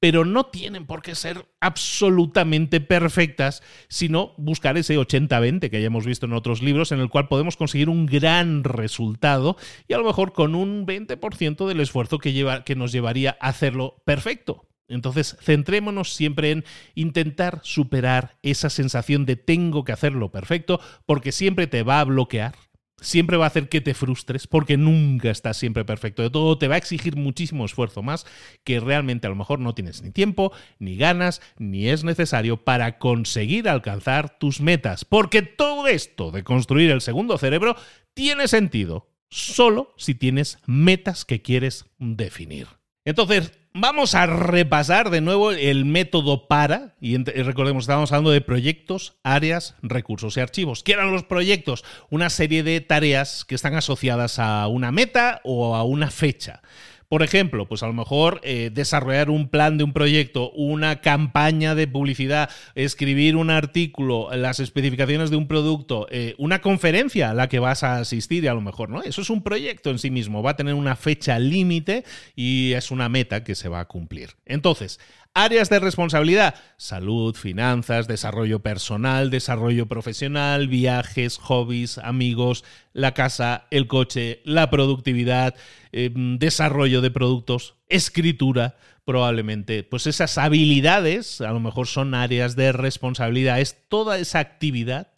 pero 0.00 0.24
no 0.24 0.46
tienen 0.46 0.86
por 0.86 1.02
qué 1.02 1.14
ser 1.14 1.46
absolutamente 1.60 2.80
perfectas, 2.80 3.62
sino 3.88 4.32
buscar 4.38 4.78
ese 4.78 4.96
80-20 4.96 5.70
que 5.70 5.80
ya 5.80 5.86
hemos 5.86 6.06
visto 6.06 6.24
en 6.26 6.32
otros 6.32 6.62
libros, 6.62 6.92
en 6.92 7.00
el 7.00 7.10
cual 7.10 7.28
podemos 7.28 7.56
conseguir 7.56 7.88
un 7.88 8.06
gran 8.06 8.64
resultado 8.64 9.56
y 9.86 9.92
a 9.92 9.98
lo 9.98 10.04
mejor 10.04 10.32
con 10.32 10.54
un 10.54 10.86
20% 10.86 11.66
del 11.66 11.80
esfuerzo 11.80 12.18
que, 12.18 12.62
que 12.64 12.76
nos 12.76 12.92
llevaría 12.92 13.36
a 13.40 13.48
hacerlo 13.48 14.02
perfecto. 14.06 14.64
Entonces, 14.88 15.36
centrémonos 15.42 16.14
siempre 16.14 16.50
en 16.50 16.64
intentar 16.94 17.60
superar 17.62 18.38
esa 18.42 18.70
sensación 18.70 19.26
de 19.26 19.36
tengo 19.36 19.84
que 19.84 19.92
hacerlo 19.92 20.30
perfecto, 20.30 20.80
porque 21.04 21.30
siempre 21.30 21.66
te 21.66 21.82
va 21.82 22.00
a 22.00 22.04
bloquear 22.04 22.54
siempre 23.00 23.36
va 23.36 23.44
a 23.44 23.48
hacer 23.48 23.68
que 23.68 23.80
te 23.80 23.94
frustres 23.94 24.46
porque 24.46 24.76
nunca 24.76 25.30
estás 25.30 25.56
siempre 25.56 25.84
perfecto. 25.84 26.22
De 26.22 26.30
todo 26.30 26.58
te 26.58 26.68
va 26.68 26.74
a 26.74 26.78
exigir 26.78 27.16
muchísimo 27.16 27.64
esfuerzo 27.64 28.02
más 28.02 28.26
que 28.64 28.80
realmente 28.80 29.26
a 29.26 29.30
lo 29.30 29.36
mejor 29.36 29.60
no 29.60 29.74
tienes 29.74 30.02
ni 30.02 30.10
tiempo, 30.10 30.52
ni 30.78 30.96
ganas, 30.96 31.40
ni 31.58 31.88
es 31.88 32.04
necesario 32.04 32.56
para 32.64 32.98
conseguir 32.98 33.68
alcanzar 33.68 34.38
tus 34.38 34.60
metas. 34.60 35.04
Porque 35.04 35.42
todo 35.42 35.86
esto 35.86 36.30
de 36.30 36.44
construir 36.44 36.90
el 36.90 37.00
segundo 37.00 37.38
cerebro 37.38 37.76
tiene 38.14 38.48
sentido 38.48 39.08
solo 39.30 39.94
si 39.96 40.14
tienes 40.14 40.58
metas 40.66 41.24
que 41.24 41.42
quieres 41.42 41.86
definir. 41.98 42.77
Entonces, 43.08 43.52
vamos 43.72 44.14
a 44.14 44.26
repasar 44.26 45.08
de 45.08 45.22
nuevo 45.22 45.52
el 45.52 45.86
método 45.86 46.46
para, 46.46 46.94
y 47.00 47.16
recordemos, 47.16 47.84
estábamos 47.84 48.12
hablando 48.12 48.32
de 48.32 48.42
proyectos, 48.42 49.14
áreas, 49.22 49.76
recursos 49.80 50.36
y 50.36 50.40
archivos. 50.40 50.82
¿Qué 50.82 50.92
eran 50.92 51.10
los 51.10 51.24
proyectos? 51.24 51.86
Una 52.10 52.28
serie 52.28 52.62
de 52.62 52.82
tareas 52.82 53.46
que 53.46 53.54
están 53.54 53.74
asociadas 53.74 54.38
a 54.38 54.68
una 54.68 54.92
meta 54.92 55.40
o 55.42 55.74
a 55.74 55.84
una 55.84 56.10
fecha. 56.10 56.60
Por 57.08 57.22
ejemplo, 57.22 57.66
pues 57.66 57.82
a 57.82 57.86
lo 57.86 57.94
mejor 57.94 58.38
eh, 58.42 58.68
desarrollar 58.70 59.30
un 59.30 59.48
plan 59.48 59.78
de 59.78 59.84
un 59.84 59.94
proyecto, 59.94 60.50
una 60.50 61.00
campaña 61.00 61.74
de 61.74 61.88
publicidad, 61.88 62.50
escribir 62.74 63.34
un 63.34 63.48
artículo, 63.48 64.28
las 64.36 64.60
especificaciones 64.60 65.30
de 65.30 65.36
un 65.36 65.48
producto, 65.48 66.06
eh, 66.10 66.34
una 66.36 66.60
conferencia 66.60 67.30
a 67.30 67.34
la 67.34 67.48
que 67.48 67.60
vas 67.60 67.82
a 67.82 67.96
asistir 67.96 68.44
y 68.44 68.48
a 68.48 68.52
lo 68.52 68.60
mejor, 68.60 68.90
¿no? 68.90 69.02
Eso 69.02 69.22
es 69.22 69.30
un 69.30 69.42
proyecto 69.42 69.88
en 69.88 69.98
sí 69.98 70.10
mismo, 70.10 70.42
va 70.42 70.50
a 70.50 70.56
tener 70.56 70.74
una 70.74 70.96
fecha 70.96 71.38
límite 71.38 72.04
y 72.36 72.72
es 72.74 72.90
una 72.90 73.08
meta 73.08 73.42
que 73.42 73.54
se 73.54 73.70
va 73.70 73.80
a 73.80 73.86
cumplir. 73.86 74.36
Entonces, 74.44 75.00
Áreas 75.40 75.70
de 75.70 75.78
responsabilidad, 75.78 76.56
salud, 76.78 77.36
finanzas, 77.36 78.08
desarrollo 78.08 78.58
personal, 78.58 79.30
desarrollo 79.30 79.86
profesional, 79.86 80.66
viajes, 80.66 81.38
hobbies, 81.38 81.98
amigos, 81.98 82.64
la 82.92 83.14
casa, 83.14 83.68
el 83.70 83.86
coche, 83.86 84.40
la 84.44 84.68
productividad, 84.68 85.54
em, 85.92 86.40
desarrollo 86.40 87.02
de 87.02 87.12
productos, 87.12 87.76
escritura, 87.88 88.78
probablemente. 89.04 89.84
Pues 89.84 90.08
esas 90.08 90.38
habilidades 90.38 91.40
a 91.40 91.52
lo 91.52 91.60
mejor 91.60 91.86
son 91.86 92.16
áreas 92.16 92.56
de 92.56 92.72
responsabilidad. 92.72 93.60
Es 93.60 93.88
toda 93.88 94.18
esa 94.18 94.40
actividad 94.40 95.12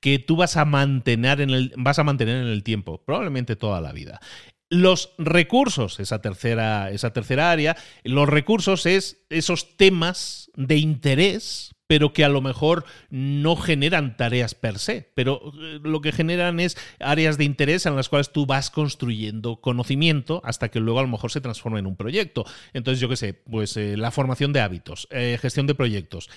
que 0.00 0.18
tú 0.18 0.36
vas 0.36 0.56
a 0.56 0.64
mantener 0.64 1.42
en 1.42 1.50
el, 1.50 1.74
vas 1.76 1.98
a 1.98 2.04
mantener 2.04 2.38
en 2.38 2.48
el 2.48 2.62
tiempo, 2.62 3.04
probablemente 3.04 3.56
toda 3.56 3.82
la 3.82 3.92
vida. 3.92 4.20
Los 4.68 5.14
recursos, 5.18 6.00
esa 6.00 6.20
tercera, 6.20 6.90
esa 6.90 7.12
tercera 7.12 7.52
área, 7.52 7.76
los 8.02 8.28
recursos 8.28 8.84
es 8.86 9.24
esos 9.30 9.76
temas 9.76 10.50
de 10.56 10.76
interés, 10.76 11.76
pero 11.86 12.12
que 12.12 12.24
a 12.24 12.28
lo 12.28 12.40
mejor 12.40 12.84
no 13.10 13.56
generan 13.56 14.16
tareas 14.16 14.54
per 14.54 14.78
se, 14.78 15.12
pero 15.14 15.52
eh, 15.54 15.78
lo 15.82 16.00
que 16.00 16.12
generan 16.12 16.58
es 16.58 16.76
áreas 16.98 17.38
de 17.38 17.44
interés 17.44 17.86
en 17.86 17.94
las 17.94 18.08
cuales 18.08 18.32
tú 18.32 18.46
vas 18.46 18.70
construyendo 18.70 19.60
conocimiento 19.60 20.40
hasta 20.44 20.68
que 20.68 20.80
luego 20.80 20.98
a 20.98 21.02
lo 21.02 21.08
mejor 21.08 21.30
se 21.30 21.40
transforma 21.40 21.78
en 21.78 21.86
un 21.86 21.96
proyecto. 21.96 22.44
Entonces, 22.72 23.00
yo 23.00 23.08
qué 23.08 23.16
sé, 23.16 23.34
pues 23.34 23.76
eh, 23.76 23.96
la 23.96 24.10
formación 24.10 24.52
de 24.52 24.60
hábitos, 24.60 25.06
eh, 25.10 25.38
gestión 25.40 25.66
de 25.66 25.74
proyectos, 25.74 26.28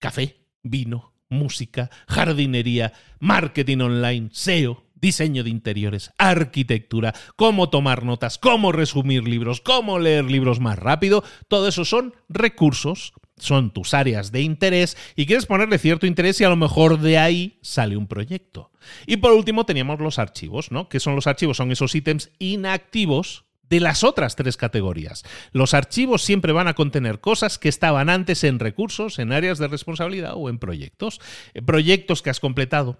café, 0.00 0.36
vino, 0.62 1.12
música, 1.28 1.90
jardinería, 2.08 2.92
marketing 3.20 3.78
online, 3.78 4.30
SEO, 4.32 4.82
diseño 5.00 5.44
de 5.44 5.50
interiores, 5.50 6.12
arquitectura, 6.18 7.14
cómo 7.36 7.70
tomar 7.70 8.04
notas, 8.04 8.38
cómo 8.38 8.72
resumir 8.72 9.26
libros, 9.26 9.60
cómo 9.60 9.98
leer 9.98 10.24
libros 10.24 10.60
más 10.60 10.78
rápido, 10.78 11.24
todo 11.48 11.68
eso 11.68 11.84
son 11.84 12.14
recursos, 12.28 13.12
son 13.36 13.70
tus 13.70 13.94
áreas 13.94 14.32
de 14.32 14.42
interés 14.42 14.96
y 15.16 15.26
quieres 15.26 15.46
ponerle 15.46 15.78
cierto 15.78 16.06
interés 16.06 16.40
y 16.40 16.44
a 16.44 16.48
lo 16.48 16.56
mejor 16.56 16.98
de 16.98 17.18
ahí 17.18 17.58
sale 17.62 17.96
un 17.96 18.06
proyecto. 18.06 18.70
Y 19.06 19.18
por 19.18 19.32
último 19.32 19.64
teníamos 19.64 20.00
los 20.00 20.18
archivos, 20.18 20.70
¿no? 20.70 20.88
¿Qué 20.88 21.00
son 21.00 21.14
los 21.14 21.26
archivos? 21.26 21.56
Son 21.56 21.70
esos 21.70 21.94
ítems 21.94 22.30
inactivos 22.38 23.44
de 23.68 23.80
las 23.80 24.02
otras 24.02 24.36
tres 24.36 24.56
categorías. 24.56 25.24
Los 25.52 25.74
archivos 25.74 26.22
siempre 26.22 26.52
van 26.52 26.68
a 26.68 26.74
contener 26.74 27.20
cosas 27.20 27.58
que 27.58 27.68
estaban 27.68 28.08
antes 28.08 28.44
en 28.44 28.58
recursos, 28.58 29.18
en 29.18 29.32
áreas 29.32 29.58
de 29.58 29.68
responsabilidad 29.68 30.32
o 30.34 30.48
en 30.48 30.58
proyectos. 30.58 31.20
Eh, 31.54 31.62
proyectos 31.62 32.22
que 32.22 32.30
has 32.30 32.40
completado, 32.40 32.98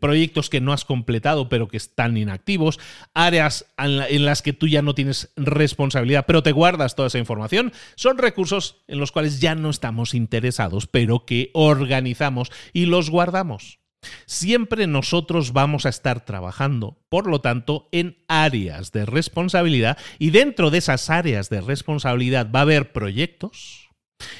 proyectos 0.00 0.48
que 0.50 0.60
no 0.60 0.72
has 0.72 0.84
completado 0.84 1.48
pero 1.48 1.68
que 1.68 1.76
están 1.76 2.16
inactivos, 2.16 2.78
áreas 3.14 3.66
en 3.78 4.24
las 4.24 4.42
que 4.42 4.52
tú 4.52 4.68
ya 4.68 4.82
no 4.82 4.94
tienes 4.94 5.32
responsabilidad 5.36 6.24
pero 6.26 6.42
te 6.42 6.52
guardas 6.52 6.94
toda 6.94 7.08
esa 7.08 7.18
información, 7.18 7.72
son 7.96 8.18
recursos 8.18 8.82
en 8.88 8.98
los 8.98 9.12
cuales 9.12 9.40
ya 9.40 9.54
no 9.54 9.70
estamos 9.70 10.14
interesados 10.14 10.86
pero 10.86 11.24
que 11.24 11.50
organizamos 11.54 12.50
y 12.72 12.86
los 12.86 13.10
guardamos. 13.10 13.80
Siempre 14.26 14.88
nosotros 14.88 15.52
vamos 15.52 15.86
a 15.86 15.88
estar 15.88 16.24
trabajando, 16.24 16.98
por 17.08 17.28
lo 17.28 17.40
tanto, 17.40 17.88
en 17.92 18.18
áreas 18.26 18.90
de 18.90 19.06
responsabilidad 19.06 19.96
y 20.18 20.30
dentro 20.30 20.70
de 20.70 20.78
esas 20.78 21.08
áreas 21.08 21.50
de 21.50 21.60
responsabilidad 21.60 22.50
va 22.52 22.60
a 22.60 22.62
haber 22.62 22.92
proyectos 22.92 23.81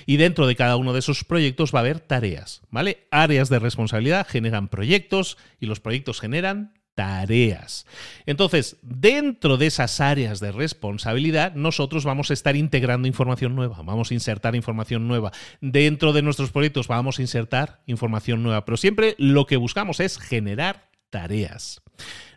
y 0.07 0.17
dentro 0.17 0.47
de 0.47 0.57
cada 0.57 0.77
uno 0.77 0.93
de 0.93 0.99
esos 0.99 1.25
proyectos 1.25 1.75
va 1.75 1.81
a 1.81 1.83
haber 1.83 2.01
tareas, 2.01 2.63
¿vale? 2.71 3.07
Áreas 3.11 3.49
de 3.49 3.59
responsabilidad 3.59 4.27
generan 4.29 4.69
proyectos 4.69 5.37
y 5.61 5.67
los 5.67 5.81
proyectos 5.81 6.21
generan 6.21 6.75
tareas. 6.95 7.87
Entonces, 8.27 8.77
dentro 8.83 9.57
de 9.57 9.67
esas 9.67 10.01
áreas 10.01 10.41
de 10.41 10.53
responsabilidad, 10.53 11.55
nosotros 11.55 12.05
vamos 12.05 12.31
a 12.31 12.35
estar 12.35 12.57
integrando 12.57 13.09
información 13.09 13.55
nueva, 13.55 13.79
vamos 13.83 14.11
a 14.11 14.15
insertar 14.15 14.55
información 14.55 15.09
nueva. 15.09 15.33
Dentro 15.61 16.13
de 16.13 16.23
nuestros 16.23 16.51
proyectos 16.51 16.89
vamos 16.89 17.19
a 17.19 17.23
insertar 17.23 17.83
información 17.87 18.43
nueva, 18.43 18.65
pero 18.65 18.77
siempre 18.77 19.15
lo 19.19 19.47
que 19.47 19.57
buscamos 19.57 20.01
es 20.01 20.19
generar 20.19 20.91
tareas. 21.11 21.81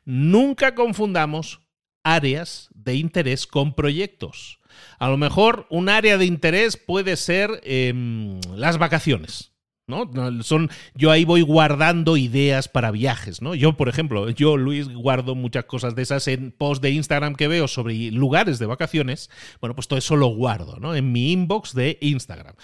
Nunca 0.06 0.76
confundamos 0.76 1.62
áreas 2.04 2.70
de 2.74 2.96
interés 2.96 3.48
con 3.48 3.74
proyectos. 3.74 4.60
A 5.00 5.10
lo 5.10 5.18
mejor 5.18 5.68
un 5.70 5.90
área 5.90 6.18
de 6.18 6.26
interés 6.26 6.78
puede 6.78 7.16
ser 7.18 7.62
em, 7.64 8.40
las 8.56 8.78
vacaciones. 8.78 9.52
¿no? 9.88 10.10
Son, 10.42 10.70
yo 10.96 11.12
ahí 11.12 11.26
voy 11.26 11.42
guardando 11.42 12.18
ideas 12.18 12.68
para 12.68 12.92
viajes, 12.92 13.42
¿no? 13.42 13.54
Yo, 13.54 13.78
por 13.78 13.88
ejemplo, 13.88 14.30
yo, 14.32 14.58
Luis, 14.58 14.90
guardo 14.90 15.36
muchas 15.36 15.66
cosas 15.66 15.96
de 15.96 16.02
esas 16.02 16.28
en 16.28 16.52
posts 16.52 16.82
de 16.82 16.92
Instagram 16.92 17.36
que 17.36 17.48
veo 17.48 17.68
sobre 17.68 18.12
lugares 18.12 18.58
de 18.58 18.66
vacaciones. 18.66 19.30
Bueno, 19.62 19.76
pues 19.76 19.88
todo 19.88 20.00
eso 20.00 20.16
lo 20.16 20.28
guardo, 20.28 20.78
¿no? 20.80 20.96
En 20.96 21.12
mi 21.12 21.32
inbox 21.32 21.76
de 21.76 21.98
Instagram. 22.02 22.56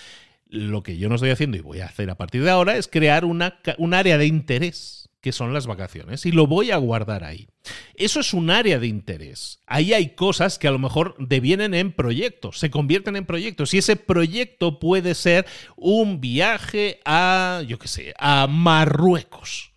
Lo 0.48 0.84
que 0.84 0.98
yo 0.98 1.10
no 1.10 1.16
estoy 1.16 1.30
haciendo 1.30 1.58
y 1.58 1.62
voy 1.62 1.80
a 1.80 1.86
hacer 1.86 2.10
a 2.10 2.16
partir 2.16 2.44
de 2.44 2.50
ahora 2.50 2.76
es 2.76 2.88
crear 2.88 3.24
una, 3.24 3.60
un 3.78 3.94
área 3.94 4.18
de 4.18 4.26
interés 4.26 5.01
que 5.22 5.32
son 5.32 5.54
las 5.54 5.68
vacaciones, 5.68 6.26
y 6.26 6.32
lo 6.32 6.48
voy 6.48 6.72
a 6.72 6.78
guardar 6.78 7.24
ahí. 7.24 7.48
Eso 7.96 8.20
es 8.20 8.34
un 8.34 8.50
área 8.50 8.80
de 8.80 8.88
interés. 8.88 9.62
Ahí 9.68 9.94
hay 9.94 10.16
cosas 10.16 10.58
que 10.58 10.68
a 10.68 10.72
lo 10.72 10.80
mejor 10.80 11.16
devienen 11.20 11.74
en 11.74 11.92
proyectos, 11.92 12.58
se 12.58 12.72
convierten 12.72 13.16
en 13.16 13.26
proyectos, 13.26 13.74
y 13.74 13.78
ese 13.78 13.96
proyecto 13.96 14.80
puede 14.80 15.14
ser 15.16 15.46
un 15.78 16.20
viaje 16.20 17.00
a, 17.06 17.62
yo 17.68 17.78
qué 17.78 17.88
sé, 17.88 18.14
a 18.18 18.48
Marruecos. 18.48 19.72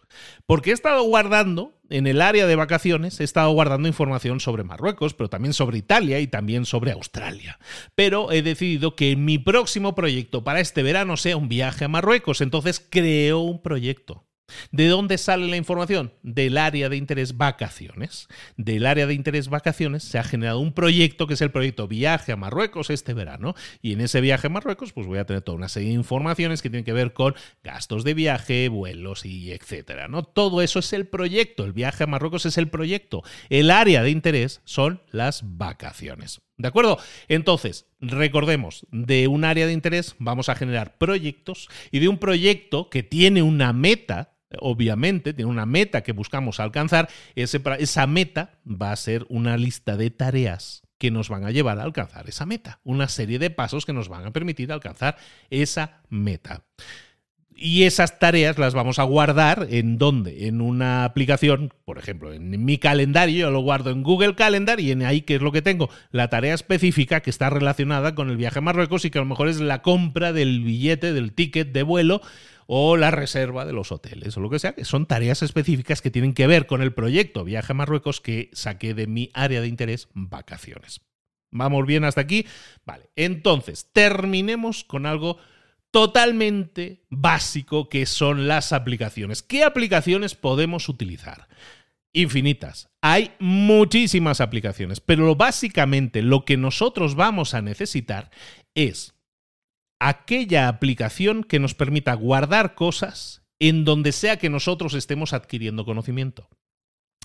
Porque 0.46 0.70
he 0.70 0.74
estado 0.74 1.02
guardando 1.04 1.72
en 1.90 2.06
el 2.06 2.20
área 2.20 2.46
de 2.46 2.56
vacaciones, 2.56 3.20
he 3.20 3.24
estado 3.24 3.50
guardando 3.52 3.88
información 3.88 4.40
sobre 4.40 4.64
Marruecos, 4.64 5.14
pero 5.14 5.30
también 5.30 5.52
sobre 5.52 5.78
Italia 5.78 6.20
y 6.20 6.26
también 6.26 6.64
sobre 6.66 6.92
Australia. 6.92 7.58
Pero 7.94 8.32
he 8.32 8.42
decidido 8.42 8.96
que 8.96 9.16
mi 9.16 9.38
próximo 9.38 9.94
proyecto 9.94 10.44
para 10.44 10.60
este 10.60 10.82
verano 10.82 11.16
sea 11.16 11.36
un 11.36 11.48
viaje 11.48 11.84
a 11.84 11.88
Marruecos, 11.88 12.40
entonces 12.40 12.84
creo 12.90 13.40
un 13.40 13.62
proyecto. 13.62 14.24
¿De 14.70 14.88
dónde 14.88 15.18
sale 15.18 15.48
la 15.48 15.56
información? 15.56 16.12
Del 16.22 16.58
área 16.58 16.88
de 16.88 16.96
interés 16.96 17.36
vacaciones. 17.36 18.28
Del 18.56 18.86
área 18.86 19.06
de 19.06 19.14
interés 19.14 19.48
vacaciones 19.48 20.04
se 20.04 20.18
ha 20.18 20.24
generado 20.24 20.60
un 20.60 20.72
proyecto 20.72 21.26
que 21.26 21.34
es 21.34 21.40
el 21.40 21.50
proyecto 21.50 21.88
Viaje 21.88 22.32
a 22.32 22.36
Marruecos 22.36 22.90
este 22.90 23.14
verano. 23.14 23.54
Y 23.82 23.92
en 23.92 24.00
ese 24.00 24.20
viaje 24.20 24.48
a 24.48 24.50
Marruecos, 24.50 24.92
pues 24.92 25.06
voy 25.06 25.18
a 25.18 25.26
tener 25.26 25.42
toda 25.42 25.56
una 25.56 25.68
serie 25.68 25.88
de 25.88 25.94
informaciones 25.94 26.62
que 26.62 26.70
tienen 26.70 26.84
que 26.84 26.92
ver 26.92 27.12
con 27.12 27.34
gastos 27.62 28.04
de 28.04 28.14
viaje, 28.14 28.68
vuelos 28.68 29.24
y 29.24 29.52
etcétera. 29.52 30.08
¿no? 30.08 30.24
Todo 30.24 30.62
eso 30.62 30.78
es 30.78 30.92
el 30.92 31.06
proyecto. 31.06 31.64
El 31.64 31.72
viaje 31.72 32.04
a 32.04 32.06
Marruecos 32.06 32.46
es 32.46 32.58
el 32.58 32.68
proyecto. 32.68 33.22
El 33.48 33.70
área 33.70 34.02
de 34.02 34.10
interés 34.10 34.60
son 34.64 35.02
las 35.10 35.42
vacaciones. 35.56 36.43
¿De 36.56 36.68
acuerdo? 36.68 36.98
Entonces, 37.28 37.86
recordemos, 38.00 38.86
de 38.92 39.26
un 39.26 39.44
área 39.44 39.66
de 39.66 39.72
interés 39.72 40.14
vamos 40.18 40.48
a 40.48 40.54
generar 40.54 40.96
proyectos 40.98 41.68
y 41.90 41.98
de 41.98 42.08
un 42.08 42.18
proyecto 42.18 42.90
que 42.90 43.02
tiene 43.02 43.42
una 43.42 43.72
meta, 43.72 44.34
obviamente, 44.60 45.32
tiene 45.34 45.50
una 45.50 45.66
meta 45.66 46.02
que 46.02 46.12
buscamos 46.12 46.60
alcanzar, 46.60 47.08
esa 47.34 48.06
meta 48.06 48.58
va 48.64 48.92
a 48.92 48.96
ser 48.96 49.26
una 49.28 49.56
lista 49.56 49.96
de 49.96 50.10
tareas 50.10 50.82
que 50.98 51.10
nos 51.10 51.28
van 51.28 51.44
a 51.44 51.50
llevar 51.50 51.80
a 51.80 51.82
alcanzar 51.82 52.28
esa 52.28 52.46
meta, 52.46 52.80
una 52.84 53.08
serie 53.08 53.40
de 53.40 53.50
pasos 53.50 53.84
que 53.84 53.92
nos 53.92 54.08
van 54.08 54.24
a 54.24 54.32
permitir 54.32 54.70
alcanzar 54.70 55.16
esa 55.50 56.02
meta. 56.08 56.64
Y 57.56 57.84
esas 57.84 58.18
tareas 58.18 58.58
las 58.58 58.74
vamos 58.74 58.98
a 58.98 59.04
guardar 59.04 59.68
en 59.70 59.96
dónde? 59.96 60.48
En 60.48 60.60
una 60.60 61.04
aplicación, 61.04 61.72
por 61.84 61.98
ejemplo, 61.98 62.32
en 62.32 62.64
mi 62.64 62.78
calendario, 62.78 63.46
yo 63.46 63.50
lo 63.50 63.60
guardo 63.60 63.90
en 63.90 64.02
Google 64.02 64.34
Calendar 64.34 64.80
y 64.80 64.90
en 64.90 65.02
ahí, 65.04 65.20
¿qué 65.20 65.36
es 65.36 65.42
lo 65.42 65.52
que 65.52 65.62
tengo? 65.62 65.88
La 66.10 66.28
tarea 66.28 66.52
específica 66.52 67.20
que 67.20 67.30
está 67.30 67.50
relacionada 67.50 68.16
con 68.16 68.28
el 68.28 68.36
viaje 68.36 68.58
a 68.58 68.62
Marruecos 68.62 69.04
y 69.04 69.10
que 69.10 69.18
a 69.18 69.22
lo 69.22 69.28
mejor 69.28 69.48
es 69.48 69.60
la 69.60 69.82
compra 69.82 70.32
del 70.32 70.64
billete, 70.64 71.12
del 71.12 71.32
ticket 71.32 71.72
de 71.72 71.84
vuelo 71.84 72.22
o 72.66 72.96
la 72.96 73.12
reserva 73.12 73.64
de 73.64 73.72
los 73.72 73.92
hoteles 73.92 74.36
o 74.36 74.40
lo 74.40 74.50
que 74.50 74.58
sea, 74.58 74.74
que 74.74 74.84
son 74.84 75.06
tareas 75.06 75.42
específicas 75.42 76.02
que 76.02 76.10
tienen 76.10 76.34
que 76.34 76.46
ver 76.46 76.66
con 76.66 76.82
el 76.82 76.92
proyecto 76.92 77.44
Viaje 77.44 77.72
a 77.72 77.76
Marruecos 77.76 78.20
que 78.20 78.50
saqué 78.52 78.94
de 78.94 79.06
mi 79.06 79.30
área 79.32 79.60
de 79.60 79.68
interés 79.68 80.08
vacaciones. 80.12 81.02
¿Vamos 81.50 81.86
bien 81.86 82.04
hasta 82.04 82.20
aquí? 82.20 82.46
Vale, 82.84 83.10
entonces 83.14 83.90
terminemos 83.92 84.82
con 84.82 85.06
algo 85.06 85.38
totalmente 85.94 87.04
básico 87.08 87.88
que 87.88 88.04
son 88.04 88.48
las 88.48 88.72
aplicaciones. 88.72 89.44
¿Qué 89.44 89.62
aplicaciones 89.62 90.34
podemos 90.34 90.88
utilizar? 90.88 91.46
infinitas. 92.16 92.88
Hay 93.02 93.32
muchísimas 93.40 94.40
aplicaciones, 94.40 95.00
pero 95.00 95.34
básicamente 95.34 96.22
lo 96.22 96.44
que 96.44 96.56
nosotros 96.56 97.16
vamos 97.16 97.54
a 97.54 97.60
necesitar 97.60 98.30
es 98.76 99.14
aquella 100.00 100.68
aplicación 100.68 101.42
que 101.42 101.58
nos 101.58 101.74
permita 101.74 102.14
guardar 102.14 102.76
cosas 102.76 103.42
en 103.58 103.84
donde 103.84 104.12
sea 104.12 104.38
que 104.38 104.48
nosotros 104.48 104.94
estemos 104.94 105.32
adquiriendo 105.32 105.84
conocimiento. 105.84 106.48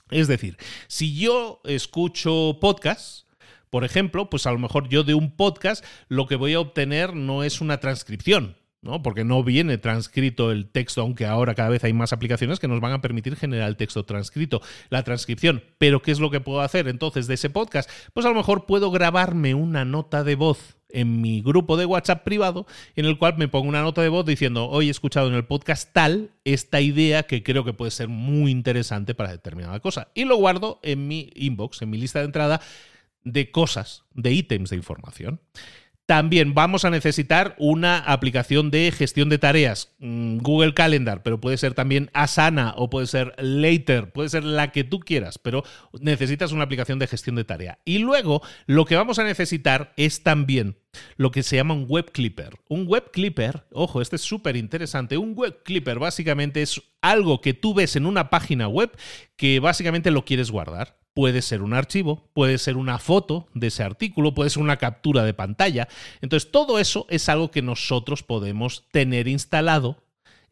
Es 0.09 0.27
decir, 0.27 0.57
si 0.87 1.15
yo 1.15 1.61
escucho 1.65 2.57
podcasts, 2.59 3.27
por 3.69 3.85
ejemplo, 3.85 4.29
pues 4.29 4.47
a 4.47 4.51
lo 4.51 4.57
mejor 4.57 4.89
yo 4.89 5.03
de 5.03 5.13
un 5.13 5.35
podcast 5.35 5.85
lo 6.07 6.25
que 6.25 6.35
voy 6.35 6.53
a 6.53 6.59
obtener 6.59 7.13
no 7.15 7.43
es 7.43 7.61
una 7.61 7.79
transcripción, 7.79 8.57
¿no? 8.81 9.01
Porque 9.01 9.23
no 9.23 9.43
viene 9.43 9.77
transcrito 9.77 10.51
el 10.51 10.69
texto, 10.69 11.01
aunque 11.01 11.25
ahora 11.25 11.55
cada 11.55 11.69
vez 11.69 11.83
hay 11.83 11.93
más 11.93 12.13
aplicaciones 12.13 12.59
que 12.59 12.67
nos 12.67 12.79
van 12.79 12.93
a 12.93 13.01
permitir 13.01 13.35
generar 13.35 13.67
el 13.69 13.77
texto 13.77 14.05
transcrito, 14.05 14.61
la 14.89 15.03
transcripción. 15.03 15.63
Pero 15.77 16.01
¿qué 16.01 16.11
es 16.11 16.19
lo 16.19 16.31
que 16.31 16.39
puedo 16.39 16.61
hacer 16.61 16.87
entonces 16.87 17.27
de 17.27 17.33
ese 17.33 17.49
podcast? 17.49 17.89
Pues 18.13 18.25
a 18.25 18.29
lo 18.29 18.35
mejor 18.35 18.65
puedo 18.65 18.91
grabarme 18.91 19.53
una 19.53 19.85
nota 19.85 20.23
de 20.23 20.35
voz 20.35 20.77
en 20.91 21.21
mi 21.21 21.41
grupo 21.41 21.77
de 21.77 21.85
WhatsApp 21.85 22.23
privado 22.23 22.65
en 22.95 23.05
el 23.05 23.17
cual 23.17 23.37
me 23.37 23.47
pongo 23.47 23.69
una 23.69 23.81
nota 23.81 24.01
de 24.01 24.09
voz 24.09 24.25
diciendo, 24.25 24.67
hoy 24.69 24.87
he 24.87 24.91
escuchado 24.91 25.27
en 25.27 25.35
el 25.35 25.45
podcast 25.45 25.93
tal 25.93 26.31
esta 26.45 26.81
idea 26.81 27.23
que 27.23 27.43
creo 27.43 27.63
que 27.63 27.73
puede 27.73 27.91
ser 27.91 28.07
muy 28.07 28.51
interesante 28.51 29.13
para 29.13 29.31
determinada 29.31 29.79
cosa. 29.81 30.09
Y 30.15 30.25
lo 30.25 30.35
guardo 30.37 30.79
en 30.83 31.07
mi 31.07 31.31
inbox, 31.35 31.81
en 31.81 31.91
mi 31.91 31.97
lista 31.97 32.19
de 32.19 32.25
entrada 32.25 32.61
de 33.23 33.51
cosas, 33.51 34.05
de 34.13 34.31
ítems 34.31 34.69
de 34.69 34.77
información. 34.77 35.41
También 36.09 36.55
vamos 36.55 36.85
a 36.85 36.89
necesitar 36.89 37.53
una 37.59 37.99
aplicación 37.99 38.71
de 38.71 38.91
gestión 38.91 39.29
de 39.29 39.37
tareas, 39.37 39.93
mm, 39.99 40.39
Google 40.39 40.73
Calendar, 40.73 41.21
pero 41.21 41.39
puede 41.39 41.59
ser 41.59 41.75
también 41.75 42.09
Asana 42.15 42.73
o 42.77 42.89
puede 42.89 43.05
ser 43.05 43.35
Later, 43.37 44.11
puede 44.11 44.29
ser 44.29 44.43
la 44.43 44.71
que 44.71 44.83
tú 44.83 45.01
quieras, 45.01 45.37
pero 45.37 45.63
necesitas 46.01 46.51
una 46.51 46.63
aplicación 46.63 46.97
de 46.97 47.05
gestión 47.05 47.35
de 47.35 47.43
tarea. 47.43 47.77
Y 47.85 47.99
luego 47.99 48.41
lo 48.65 48.85
que 48.85 48.95
vamos 48.95 49.19
a 49.19 49.23
necesitar 49.23 49.93
es 49.97 50.23
también 50.23 50.77
lo 51.15 51.29
que 51.29 51.43
se 51.43 51.57
llama 51.57 51.75
un 51.75 51.85
web 51.87 52.11
clipper. 52.11 52.55
Un 52.67 52.87
web 52.87 53.11
clipper, 53.11 53.65
ojo, 53.71 54.01
este 54.01 54.15
es 54.15 54.23
súper 54.23 54.55
interesante, 54.55 55.15
un 55.15 55.35
web 55.35 55.61
clipper 55.61 55.99
básicamente 55.99 56.63
es 56.63 56.81
algo 57.03 57.39
que 57.39 57.53
tú 57.53 57.75
ves 57.75 57.95
en 57.95 58.07
una 58.07 58.31
página 58.31 58.67
web 58.67 58.89
que 59.35 59.59
básicamente 59.59 60.09
lo 60.09 60.25
quieres 60.25 60.49
guardar. 60.49 60.97
Puede 61.19 61.41
ser 61.41 61.63
un 61.63 61.73
archivo, 61.73 62.29
puede 62.31 62.57
ser 62.57 62.77
una 62.77 62.97
foto 62.97 63.49
de 63.53 63.67
ese 63.67 63.83
artículo, 63.83 64.33
puede 64.33 64.49
ser 64.49 64.63
una 64.63 64.77
captura 64.77 65.25
de 65.25 65.33
pantalla. 65.33 65.89
Entonces, 66.21 66.49
todo 66.49 66.79
eso 66.79 67.05
es 67.09 67.27
algo 67.27 67.51
que 67.51 67.61
nosotros 67.61 68.23
podemos 68.23 68.85
tener 68.93 69.27
instalado 69.27 70.01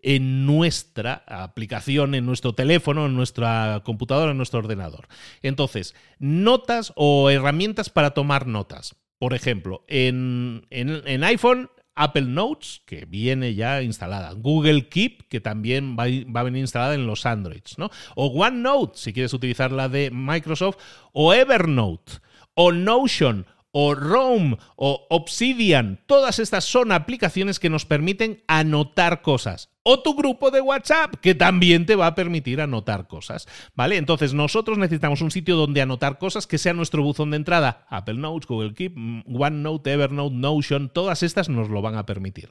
en 0.02 0.46
nuestra 0.46 1.24
aplicación, 1.26 2.16
en 2.16 2.26
nuestro 2.26 2.52
teléfono, 2.52 3.06
en 3.06 3.16
nuestra 3.16 3.82
computadora, 3.86 4.32
en 4.32 4.38
nuestro 4.38 4.60
ordenador. 4.60 5.08
Entonces, 5.42 5.96
notas 6.20 6.92
o 6.98 7.30
herramientas 7.30 7.90
para 7.90 8.10
tomar 8.10 8.46
notas. 8.46 8.98
Por 9.20 9.34
ejemplo, 9.36 9.86
en, 9.88 10.68
en 10.70 11.24
iPhone 11.24 11.70
Apple 11.98 12.28
Notes, 12.28 12.82
que 12.86 13.06
viene 13.06 13.56
ya 13.56 13.82
instalada, 13.82 14.34
Google 14.34 14.88
Keep, 14.88 15.28
que 15.28 15.42
también 15.42 15.98
va, 15.98 16.04
a 16.04 16.44
venir 16.44 16.62
instalada 16.62 16.94
en 16.94 17.08
los 17.08 17.26
Androids, 17.26 17.78
¿no? 17.78 17.90
O 18.16 18.28
OneNote, 18.28 18.98
si 18.98 19.14
quieres 19.14 19.34
utilizar 19.34 19.72
la 19.72 19.90
de 19.90 20.12
Microsoft, 20.12 20.78
o 21.12 21.34
Evernote, 21.34 22.14
o 22.54 22.72
Notion, 22.72 23.46
o 23.72 23.96
Roam, 23.96 24.58
o 24.76 25.08
Obsidian. 25.10 26.00
Todas 26.06 26.40
estas 26.40 26.66
son 26.66 26.92
aplicaciones 26.92 27.60
que 27.60 27.70
nos 27.70 27.86
permiten 27.86 28.44
anotar 28.48 29.22
cosas 29.22 29.70
o 29.90 30.02
tu 30.02 30.16
grupo 30.16 30.52
de 30.52 30.60
WhatsApp, 30.60 31.16
que 31.22 31.34
también 31.34 31.86
te 31.86 31.96
va 31.96 32.08
a 32.08 32.16
permitir 32.16 32.60
anotar 32.60 33.08
cosas, 33.08 33.48
¿vale? 33.74 33.96
Entonces 33.96 34.34
nosotros 34.34 34.78
necesitamos 34.78 35.22
un 35.22 35.32
sitio 35.32 35.56
donde 35.56 35.82
anotar 35.82 36.18
cosas 36.18 36.46
que 36.46 36.58
sea 36.58 36.74
nuestro 36.74 37.04
buzón 37.04 37.32
de 37.32 37.38
entrada. 37.38 37.86
Apple 37.90 38.16
Notes, 38.16 38.50
Google 38.50 38.74
Keep, 38.74 38.98
OneNote, 39.34 39.94
Evernote, 39.94 40.36
Notion, 40.36 40.90
todas 40.90 41.24
estas 41.24 41.48
nos 41.48 41.70
lo 41.70 41.82
van 41.82 41.96
a 41.96 42.06
permitir. 42.06 42.50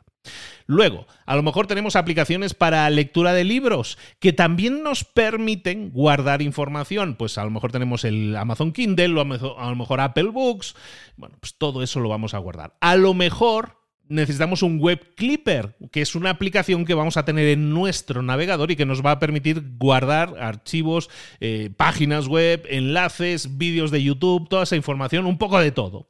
Luego, 0.64 1.06
a 1.26 1.36
lo 1.36 1.42
mejor 1.42 1.66
tenemos 1.66 1.94
aplicaciones 1.94 2.54
para 2.54 2.88
lectura 2.88 3.34
de 3.34 3.44
libros 3.44 3.98
que 4.18 4.32
también 4.32 4.82
nos 4.82 5.04
permiten 5.04 5.90
guardar 5.90 6.40
información. 6.40 7.16
Pues 7.16 7.36
a 7.36 7.44
lo 7.44 7.50
mejor 7.50 7.70
tenemos 7.70 8.04
el 8.04 8.34
Amazon 8.34 8.72
Kindle 8.72 9.20
o 9.20 9.58
a 9.60 9.68
lo 9.68 9.76
mejor 9.76 10.00
Apple 10.00 10.30
Books. 10.30 10.74
Bueno, 11.18 11.36
pues 11.38 11.54
todo 11.58 11.82
eso 11.82 12.00
lo 12.00 12.08
vamos 12.08 12.32
a 12.32 12.38
guardar. 12.38 12.78
A 12.80 12.96
lo 12.96 13.12
mejor 13.12 13.75
necesitamos 14.08 14.62
un 14.62 14.78
web 14.78 15.14
clipper, 15.14 15.76
que 15.90 16.02
es 16.02 16.14
una 16.14 16.30
aplicación 16.30 16.84
que 16.84 16.94
vamos 16.94 17.16
a 17.16 17.24
tener 17.24 17.48
en 17.48 17.70
nuestro 17.70 18.22
navegador 18.22 18.70
y 18.70 18.76
que 18.76 18.86
nos 18.86 19.04
va 19.04 19.12
a 19.12 19.18
permitir 19.18 19.62
guardar 19.78 20.34
archivos, 20.38 21.10
eh, 21.40 21.70
páginas 21.76 22.28
web, 22.28 22.64
enlaces, 22.68 23.58
vídeos 23.58 23.90
de 23.90 24.02
YouTube, 24.02 24.48
toda 24.48 24.64
esa 24.64 24.76
información, 24.76 25.26
un 25.26 25.38
poco 25.38 25.58
de 25.58 25.72
todo. 25.72 26.08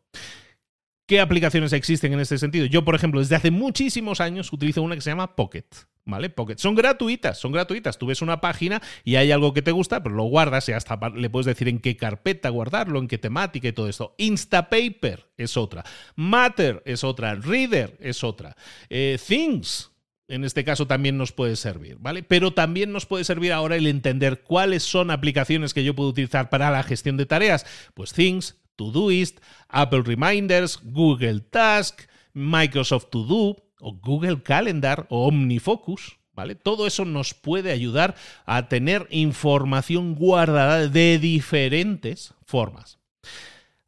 ¿Qué 1.06 1.20
aplicaciones 1.20 1.72
existen 1.72 2.12
en 2.12 2.20
este 2.20 2.36
sentido? 2.36 2.66
Yo, 2.66 2.84
por 2.84 2.96
ejemplo, 2.96 3.20
desde 3.20 3.36
hace 3.36 3.52
muchísimos 3.52 4.20
años 4.20 4.52
utilizo 4.52 4.82
una 4.82 4.96
que 4.96 5.00
se 5.00 5.10
llama 5.10 5.36
Pocket. 5.36 5.64
¿Vale? 6.04 6.30
Pocket. 6.30 6.58
Son 6.58 6.76
gratuitas, 6.76 7.38
son 7.38 7.50
gratuitas. 7.50 7.98
Tú 7.98 8.06
ves 8.06 8.22
una 8.22 8.40
página 8.40 8.80
y 9.02 9.16
hay 9.16 9.32
algo 9.32 9.52
que 9.52 9.62
te 9.62 9.72
gusta, 9.72 10.02
pero 10.02 10.14
lo 10.14 10.24
guardas 10.24 10.68
y 10.68 10.72
hasta 10.72 10.96
le 11.10 11.30
puedes 11.30 11.46
decir 11.46 11.68
en 11.68 11.80
qué 11.80 11.96
carpeta 11.96 12.48
guardarlo, 12.48 13.00
en 13.00 13.08
qué 13.08 13.18
temática 13.18 13.66
y 13.66 13.72
todo 13.72 13.88
esto. 13.88 14.14
Instapaper 14.18 15.28
es 15.36 15.56
otra. 15.56 15.84
Matter 16.14 16.82
es 16.86 17.02
otra. 17.02 17.34
Reader 17.34 17.96
es 18.00 18.22
otra. 18.22 18.56
Eh, 18.88 19.18
Things 19.24 19.90
en 20.28 20.44
este 20.44 20.64
caso 20.64 20.86
también 20.86 21.16
nos 21.16 21.32
puede 21.32 21.54
servir, 21.54 21.98
¿vale? 22.00 22.24
Pero 22.24 22.52
también 22.52 22.92
nos 22.92 23.06
puede 23.06 23.22
servir 23.24 23.52
ahora 23.52 23.76
el 23.76 23.86
entender 23.86 24.42
cuáles 24.42 24.82
son 24.82 25.10
aplicaciones 25.12 25.72
que 25.72 25.84
yo 25.84 25.94
puedo 25.94 26.10
utilizar 26.10 26.50
para 26.50 26.70
la 26.70 26.82
gestión 26.82 27.16
de 27.16 27.26
tareas. 27.26 27.64
Pues 27.94 28.12
Things, 28.12 28.56
Todoist, 28.76 29.40
Apple 29.68 30.02
Reminders, 30.02 30.78
Google 30.82 31.40
Task, 31.40 32.02
Microsoft 32.32 33.10
To 33.10 33.24
Do 33.24 33.56
o 33.80 33.94
Google 33.94 34.42
Calendar 34.42 35.06
o 35.10 35.26
OmniFocus. 35.26 36.18
¿Vale? 36.32 36.54
Todo 36.54 36.86
eso 36.86 37.06
nos 37.06 37.32
puede 37.32 37.72
ayudar 37.72 38.14
a 38.44 38.68
tener 38.68 39.06
información 39.10 40.14
guardada 40.14 40.86
de 40.86 41.18
diferentes 41.18 42.34
formas. 42.44 42.98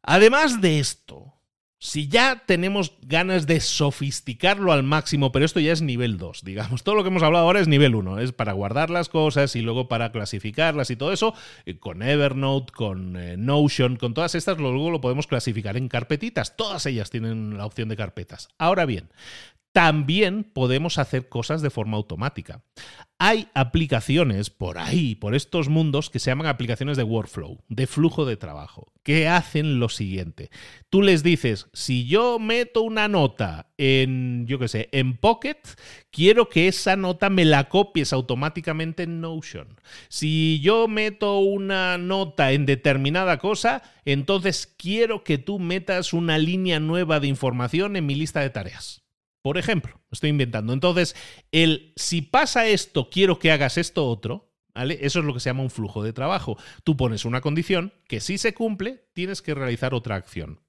Además 0.01 0.59
de 0.59 0.79
esto, 0.79 1.38
si 1.81 2.09
ya 2.09 2.43
tenemos 2.45 2.93
ganas 3.01 3.47
de 3.47 3.61
sofisticarlo 3.61 4.73
al 4.73 4.83
máximo, 4.83 5.31
pero 5.31 5.45
esto 5.45 5.61
ya 5.61 5.71
es 5.71 5.81
nivel 5.81 6.17
2, 6.17 6.43
digamos, 6.43 6.83
todo 6.83 6.95
lo 6.95 7.03
que 7.03 7.07
hemos 7.07 7.23
hablado 7.23 7.45
ahora 7.45 7.61
es 7.61 7.69
nivel 7.69 7.95
1, 7.95 8.19
es 8.19 8.33
para 8.33 8.51
guardar 8.51 8.89
las 8.89 9.07
cosas 9.07 9.55
y 9.55 9.61
luego 9.61 9.87
para 9.87 10.11
clasificarlas 10.11 10.89
y 10.91 10.97
todo 10.97 11.13
eso, 11.13 11.33
eh, 11.65 11.77
con 11.77 12.03
Evernote, 12.03 12.73
con 12.73 13.15
eh, 13.15 13.37
Notion, 13.37 13.95
con 13.95 14.13
todas 14.13 14.35
estas, 14.35 14.57
luego 14.57 14.91
lo 14.91 14.99
podemos 14.99 15.25
clasificar 15.25 15.77
en 15.77 15.87
carpetitas, 15.87 16.57
todas 16.57 16.85
ellas 16.85 17.09
tienen 17.09 17.57
la 17.57 17.65
opción 17.65 17.87
de 17.87 17.95
carpetas. 17.95 18.49
Ahora 18.57 18.85
bien, 18.85 19.09
también 19.71 20.43
podemos 20.43 20.97
hacer 20.97 21.29
cosas 21.29 21.61
de 21.61 21.69
forma 21.69 21.97
automática. 21.97 22.63
Hay 23.19 23.49
aplicaciones 23.53 24.49
por 24.49 24.77
ahí, 24.77 25.13
por 25.15 25.35
estos 25.35 25.67
mundos, 25.67 26.09
que 26.09 26.19
se 26.19 26.31
llaman 26.31 26.47
aplicaciones 26.47 26.95
de 26.95 27.03
workflow, 27.03 27.63
de 27.67 27.85
flujo 27.85 28.25
de 28.25 28.37
trabajo, 28.37 28.93
que 29.03 29.27
hacen 29.27 29.79
lo 29.79 29.89
siguiente. 29.89 30.49
Tú 30.89 31.01
les 31.01 31.21
dices, 31.21 31.67
si 31.73 32.07
yo 32.07 32.39
meto 32.39 32.81
una 32.81 33.09
nota 33.09 33.71
en, 33.77 34.47
yo 34.47 34.57
qué 34.57 34.69
sé, 34.69 34.89
en 34.93 35.17
Pocket, 35.17 35.59
quiero 36.11 36.49
que 36.49 36.69
esa 36.69 36.95
nota 36.95 37.29
me 37.29 37.43
la 37.43 37.67
copies 37.67 38.13
automáticamente 38.13 39.03
en 39.03 39.19
Notion. 39.19 39.79
Si 40.07 40.61
yo 40.61 40.87
meto 40.87 41.39
una 41.39 41.97
nota 41.97 42.53
en 42.53 42.65
determinada 42.65 43.37
cosa, 43.37 43.83
entonces 44.05 44.65
quiero 44.65 45.23
que 45.25 45.37
tú 45.37 45.59
metas 45.59 46.13
una 46.13 46.37
línea 46.37 46.79
nueva 46.79 47.19
de 47.19 47.27
información 47.27 47.97
en 47.97 48.05
mi 48.05 48.15
lista 48.15 48.39
de 48.39 48.49
tareas. 48.49 49.03
Por 49.49 49.57
ejemplo, 49.57 49.99
estoy 50.11 50.29
inventando. 50.29 50.73
Entonces, 50.73 51.15
el 51.51 51.91
si 51.95 52.21
pasa 52.21 52.67
esto, 52.67 53.09
quiero 53.09 53.39
que 53.39 53.51
hagas 53.51 53.79
esto 53.79 54.05
otro, 54.05 54.53
¿vale? 54.75 54.99
Eso 55.01 55.21
es 55.21 55.25
lo 55.25 55.33
que 55.33 55.39
se 55.39 55.49
llama 55.49 55.63
un 55.63 55.71
flujo 55.71 56.03
de 56.03 56.13
trabajo. 56.13 56.55
Tú 56.83 56.95
pones 56.95 57.25
una 57.25 57.41
condición 57.41 57.91
que 58.07 58.19
si 58.19 58.37
se 58.37 58.53
cumple, 58.53 59.07
tienes 59.13 59.41
que 59.41 59.55
realizar 59.55 59.95
otra 59.95 60.13
acción. 60.17 60.59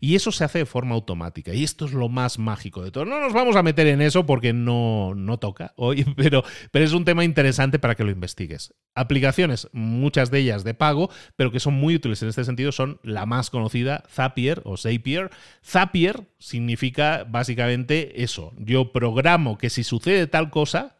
Y 0.00 0.14
eso 0.14 0.32
se 0.32 0.44
hace 0.44 0.58
de 0.58 0.66
forma 0.66 0.94
automática. 0.94 1.52
Y 1.54 1.64
esto 1.64 1.84
es 1.84 1.92
lo 1.92 2.08
más 2.08 2.38
mágico 2.38 2.82
de 2.82 2.90
todo. 2.90 3.04
No 3.04 3.20
nos 3.20 3.32
vamos 3.32 3.56
a 3.56 3.62
meter 3.62 3.86
en 3.86 4.00
eso 4.00 4.26
porque 4.26 4.52
no, 4.52 5.14
no 5.14 5.38
toca 5.38 5.72
hoy, 5.76 6.04
pero, 6.16 6.44
pero 6.70 6.84
es 6.84 6.92
un 6.92 7.04
tema 7.04 7.24
interesante 7.24 7.78
para 7.78 7.94
que 7.94 8.04
lo 8.04 8.10
investigues. 8.10 8.74
Aplicaciones, 8.94 9.68
muchas 9.72 10.30
de 10.30 10.40
ellas 10.40 10.64
de 10.64 10.74
pago, 10.74 11.10
pero 11.36 11.52
que 11.52 11.60
son 11.60 11.74
muy 11.74 11.94
útiles 11.94 12.22
en 12.22 12.28
este 12.28 12.44
sentido, 12.44 12.72
son 12.72 13.00
la 13.02 13.26
más 13.26 13.50
conocida, 13.50 14.04
Zapier 14.10 14.62
o 14.64 14.76
Zapier. 14.76 15.30
Zapier 15.64 16.28
significa 16.38 17.24
básicamente 17.28 18.22
eso. 18.22 18.52
Yo 18.58 18.92
programo 18.92 19.58
que 19.58 19.70
si 19.70 19.84
sucede 19.84 20.26
tal 20.26 20.50
cosa, 20.50 20.96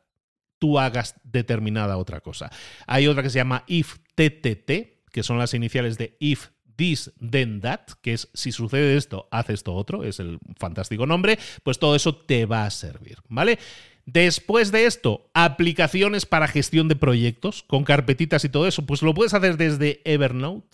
tú 0.59 0.79
hagas 0.79 1.15
determinada 1.25 1.97
otra 1.97 2.21
cosa. 2.21 2.51
Hay 2.87 3.07
otra 3.07 3.23
que 3.23 3.31
se 3.31 3.39
llama 3.39 3.65
IFTTT, 3.67 4.71
que 5.11 5.23
son 5.23 5.39
las 5.39 5.55
iniciales 5.55 5.99
de 5.99 6.17
if 6.21 6.49
this, 6.79 7.13
then 7.21 7.61
that, 7.61 7.81
que 8.01 8.15
es 8.15 8.29
si 8.33 8.53
sucede 8.53 8.97
esto, 8.97 9.29
haz 9.31 9.51
esto 9.51 9.75
otro, 9.75 10.05
es 10.05 10.21
el 10.21 10.39
fantástico 10.57 11.05
nombre, 11.05 11.39
pues 11.63 11.79
todo 11.79 11.95
eso 11.95 12.17
te 12.17 12.47
va 12.47 12.65
a 12.65 12.71
servir, 12.71 13.19
¿vale? 13.29 13.59
Después 14.11 14.73
de 14.73 14.87
esto, 14.87 15.29
aplicaciones 15.35 16.25
para 16.25 16.49
gestión 16.49 16.89
de 16.89 16.97
proyectos 16.97 17.63
con 17.67 17.85
carpetitas 17.85 18.43
y 18.43 18.49
todo 18.49 18.67
eso, 18.67 18.87
pues 18.87 19.03
lo 19.03 19.13
puedes 19.13 19.35
hacer 19.35 19.59
desde 19.59 20.01
Evernote, 20.07 20.67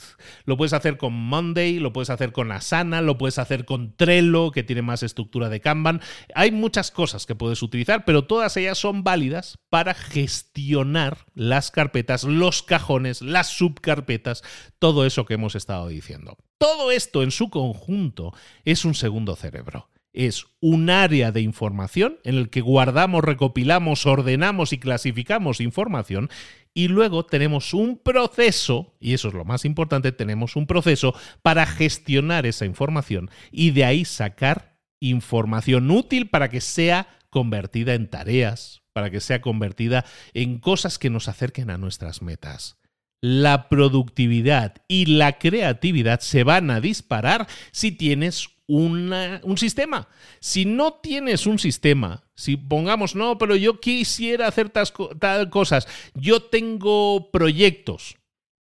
lo 0.45 0.57
puedes 0.57 0.73
hacer 0.73 0.97
con 0.99 1.15
Monday, 1.15 1.81
lo 1.81 1.93
puedes 1.93 2.11
hacer 2.11 2.31
con 2.31 2.53
Asana, 2.53 3.03
lo 3.03 3.19
puedes 3.19 3.41
hacer 3.41 3.65
con 3.65 3.97
Trello, 3.97 4.53
que 4.53 4.63
tiene 4.63 4.83
más 4.83 5.03
estructura 5.03 5.49
de 5.49 5.61
Kanban. 5.61 6.01
Hay 6.37 6.53
muchas 6.53 6.93
cosas 6.93 7.27
que 7.27 7.35
puedes 7.35 7.61
utilizar, 7.65 8.05
pero 8.05 8.25
todas 8.25 8.57
ellas 8.57 8.79
son 8.79 9.03
válidas 9.03 9.59
para 9.69 9.95
gestionar 9.95 11.27
las 11.35 11.73
carpetas, 11.73 12.23
los 12.23 12.63
cajones, 12.63 13.21
las 13.21 13.49
subcarpetas, 13.49 14.45
todo 14.79 15.05
eso 15.05 15.25
que 15.25 15.35
hemos 15.35 15.57
estado 15.57 15.89
diciendo. 15.89 16.37
Todo 16.57 16.93
esto 16.93 17.25
en 17.25 17.33
su 17.33 17.51
conjunto 17.51 18.33
es 18.65 18.85
un 18.85 18.95
segundo 18.95 19.35
cerebro 19.35 19.89
es 20.15 20.47
un 20.61 20.89
área 20.89 21.33
de 21.33 21.43
información 21.43 22.19
en 22.25 22.37
el 22.37 22.49
que 22.49 22.61
guardamos, 22.61 23.23
recopilamos, 23.23 24.07
ordenamos 24.07 24.73
y 24.73 24.79
clasificamos 24.79 25.61
información 25.61 26.31
y 26.73 26.89
luego 26.89 27.27
tenemos 27.27 27.75
un 27.75 27.99
proceso, 27.99 28.95
y 29.01 29.13
eso 29.13 29.29
es 29.29 29.35
lo 29.35 29.45
más 29.45 29.65
importante, 29.65 30.13
tenemos 30.13 30.57
un 30.57 30.67
proceso 30.67 31.15
para 31.43 31.67
gestionar 31.67 32.47
esa 32.47 32.65
información 32.65 33.31
y 33.51 33.73
de 33.73 33.85
ahí 33.85 34.05
sacar 34.05 34.79
información 35.01 35.91
útil 35.91 36.31
para 36.31 36.49
que 36.49 36.61
sea 36.61 37.09
convertida 37.29 37.95
en 37.95 38.09
tareas, 38.09 38.83
para 38.93 39.11
que 39.11 39.21
sea 39.21 39.41
convertida 39.41 40.05
en 40.33 40.59
cosas 40.59 40.99
que 40.99 41.11
nos 41.11 41.29
acerquen 41.29 41.71
a 41.71 41.79
nuestras 41.79 42.23
metas. 42.23 42.79
La 43.21 43.69
productividad 43.69 44.77
y 44.87 45.07
la 45.07 45.39
creatividad 45.39 46.21
se 46.21 46.45
van 46.45 46.71
a 46.71 46.81
disparar 46.81 47.49
si 47.73 47.91
tienes 47.91 48.54
un 48.67 49.57
sistema. 49.57 50.09
Si 50.41 50.65
no 50.65 50.95
tienes 50.95 51.47
un 51.47 51.59
sistema, 51.59 52.25
si 52.35 52.57
pongamos, 52.57 53.15
no, 53.15 53.39
pero 53.39 53.57
yo 53.57 53.81
quisiera 53.81 54.49
hacer 54.49 54.71
tal 54.71 55.51
cosas, 55.51 55.87
yo 56.15 56.43
tengo 56.43 57.31
proyectos, 57.31 58.17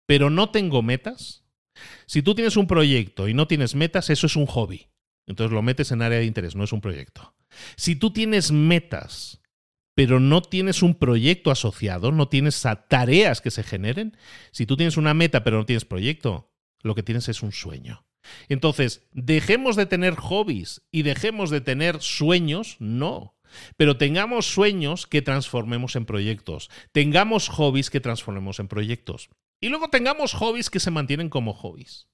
pero 0.06 0.30
no 0.30 0.50
tengo 0.50 0.82
metas. 0.82 1.44
Si 2.06 2.22
tú 2.22 2.34
tienes 2.34 2.56
un 2.56 2.66
proyecto 2.66 3.28
y 3.28 3.34
no 3.34 3.46
tienes 3.46 3.74
metas, 3.74 4.10
eso 4.10 4.26
es 4.26 4.36
un 4.36 4.46
hobby. 4.46 4.88
Entonces 5.26 5.52
lo 5.52 5.62
metes 5.62 5.90
en 5.90 6.02
área 6.02 6.18
de 6.18 6.26
interés, 6.26 6.54
no 6.54 6.64
es 6.64 6.72
un 6.72 6.82
proyecto. 6.82 7.34
Si 7.76 7.96
tú 7.96 8.12
tienes 8.12 8.52
metas, 8.52 9.40
pero 9.94 10.20
no 10.20 10.42
tienes 10.42 10.82
un 10.82 10.94
proyecto 10.94 11.50
asociado, 11.50 12.12
no 12.12 12.28
tienes 12.28 12.62
tareas 12.88 13.40
que 13.40 13.50
se 13.50 13.62
generen, 13.62 14.16
si 14.50 14.66
tú 14.66 14.76
tienes 14.76 14.96
una 14.96 15.14
meta 15.14 15.44
pero 15.44 15.56
no 15.56 15.64
tienes 15.64 15.84
proyecto, 15.84 16.52
lo 16.82 16.94
que 16.94 17.02
tienes 17.02 17.28
es 17.28 17.42
un 17.42 17.52
sueño. 17.52 18.04
Entonces, 18.48 19.06
dejemos 19.12 19.76
de 19.76 19.86
tener 19.86 20.14
hobbies 20.16 20.82
y 20.90 21.02
dejemos 21.02 21.50
de 21.50 21.60
tener 21.60 22.00
sueños, 22.00 22.76
no. 22.78 23.34
Pero 23.76 23.96
tengamos 23.96 24.46
sueños 24.46 25.06
que 25.06 25.22
transformemos 25.22 25.96
en 25.96 26.06
proyectos. 26.06 26.70
Tengamos 26.92 27.48
hobbies 27.48 27.90
que 27.90 28.00
transformemos 28.00 28.58
en 28.58 28.68
proyectos. 28.68 29.30
Y 29.60 29.68
luego 29.68 29.88
tengamos 29.88 30.34
hobbies 30.34 30.70
que 30.70 30.80
se 30.80 30.90
mantienen 30.90 31.28
como 31.28 31.54
hobbies. 31.54 32.08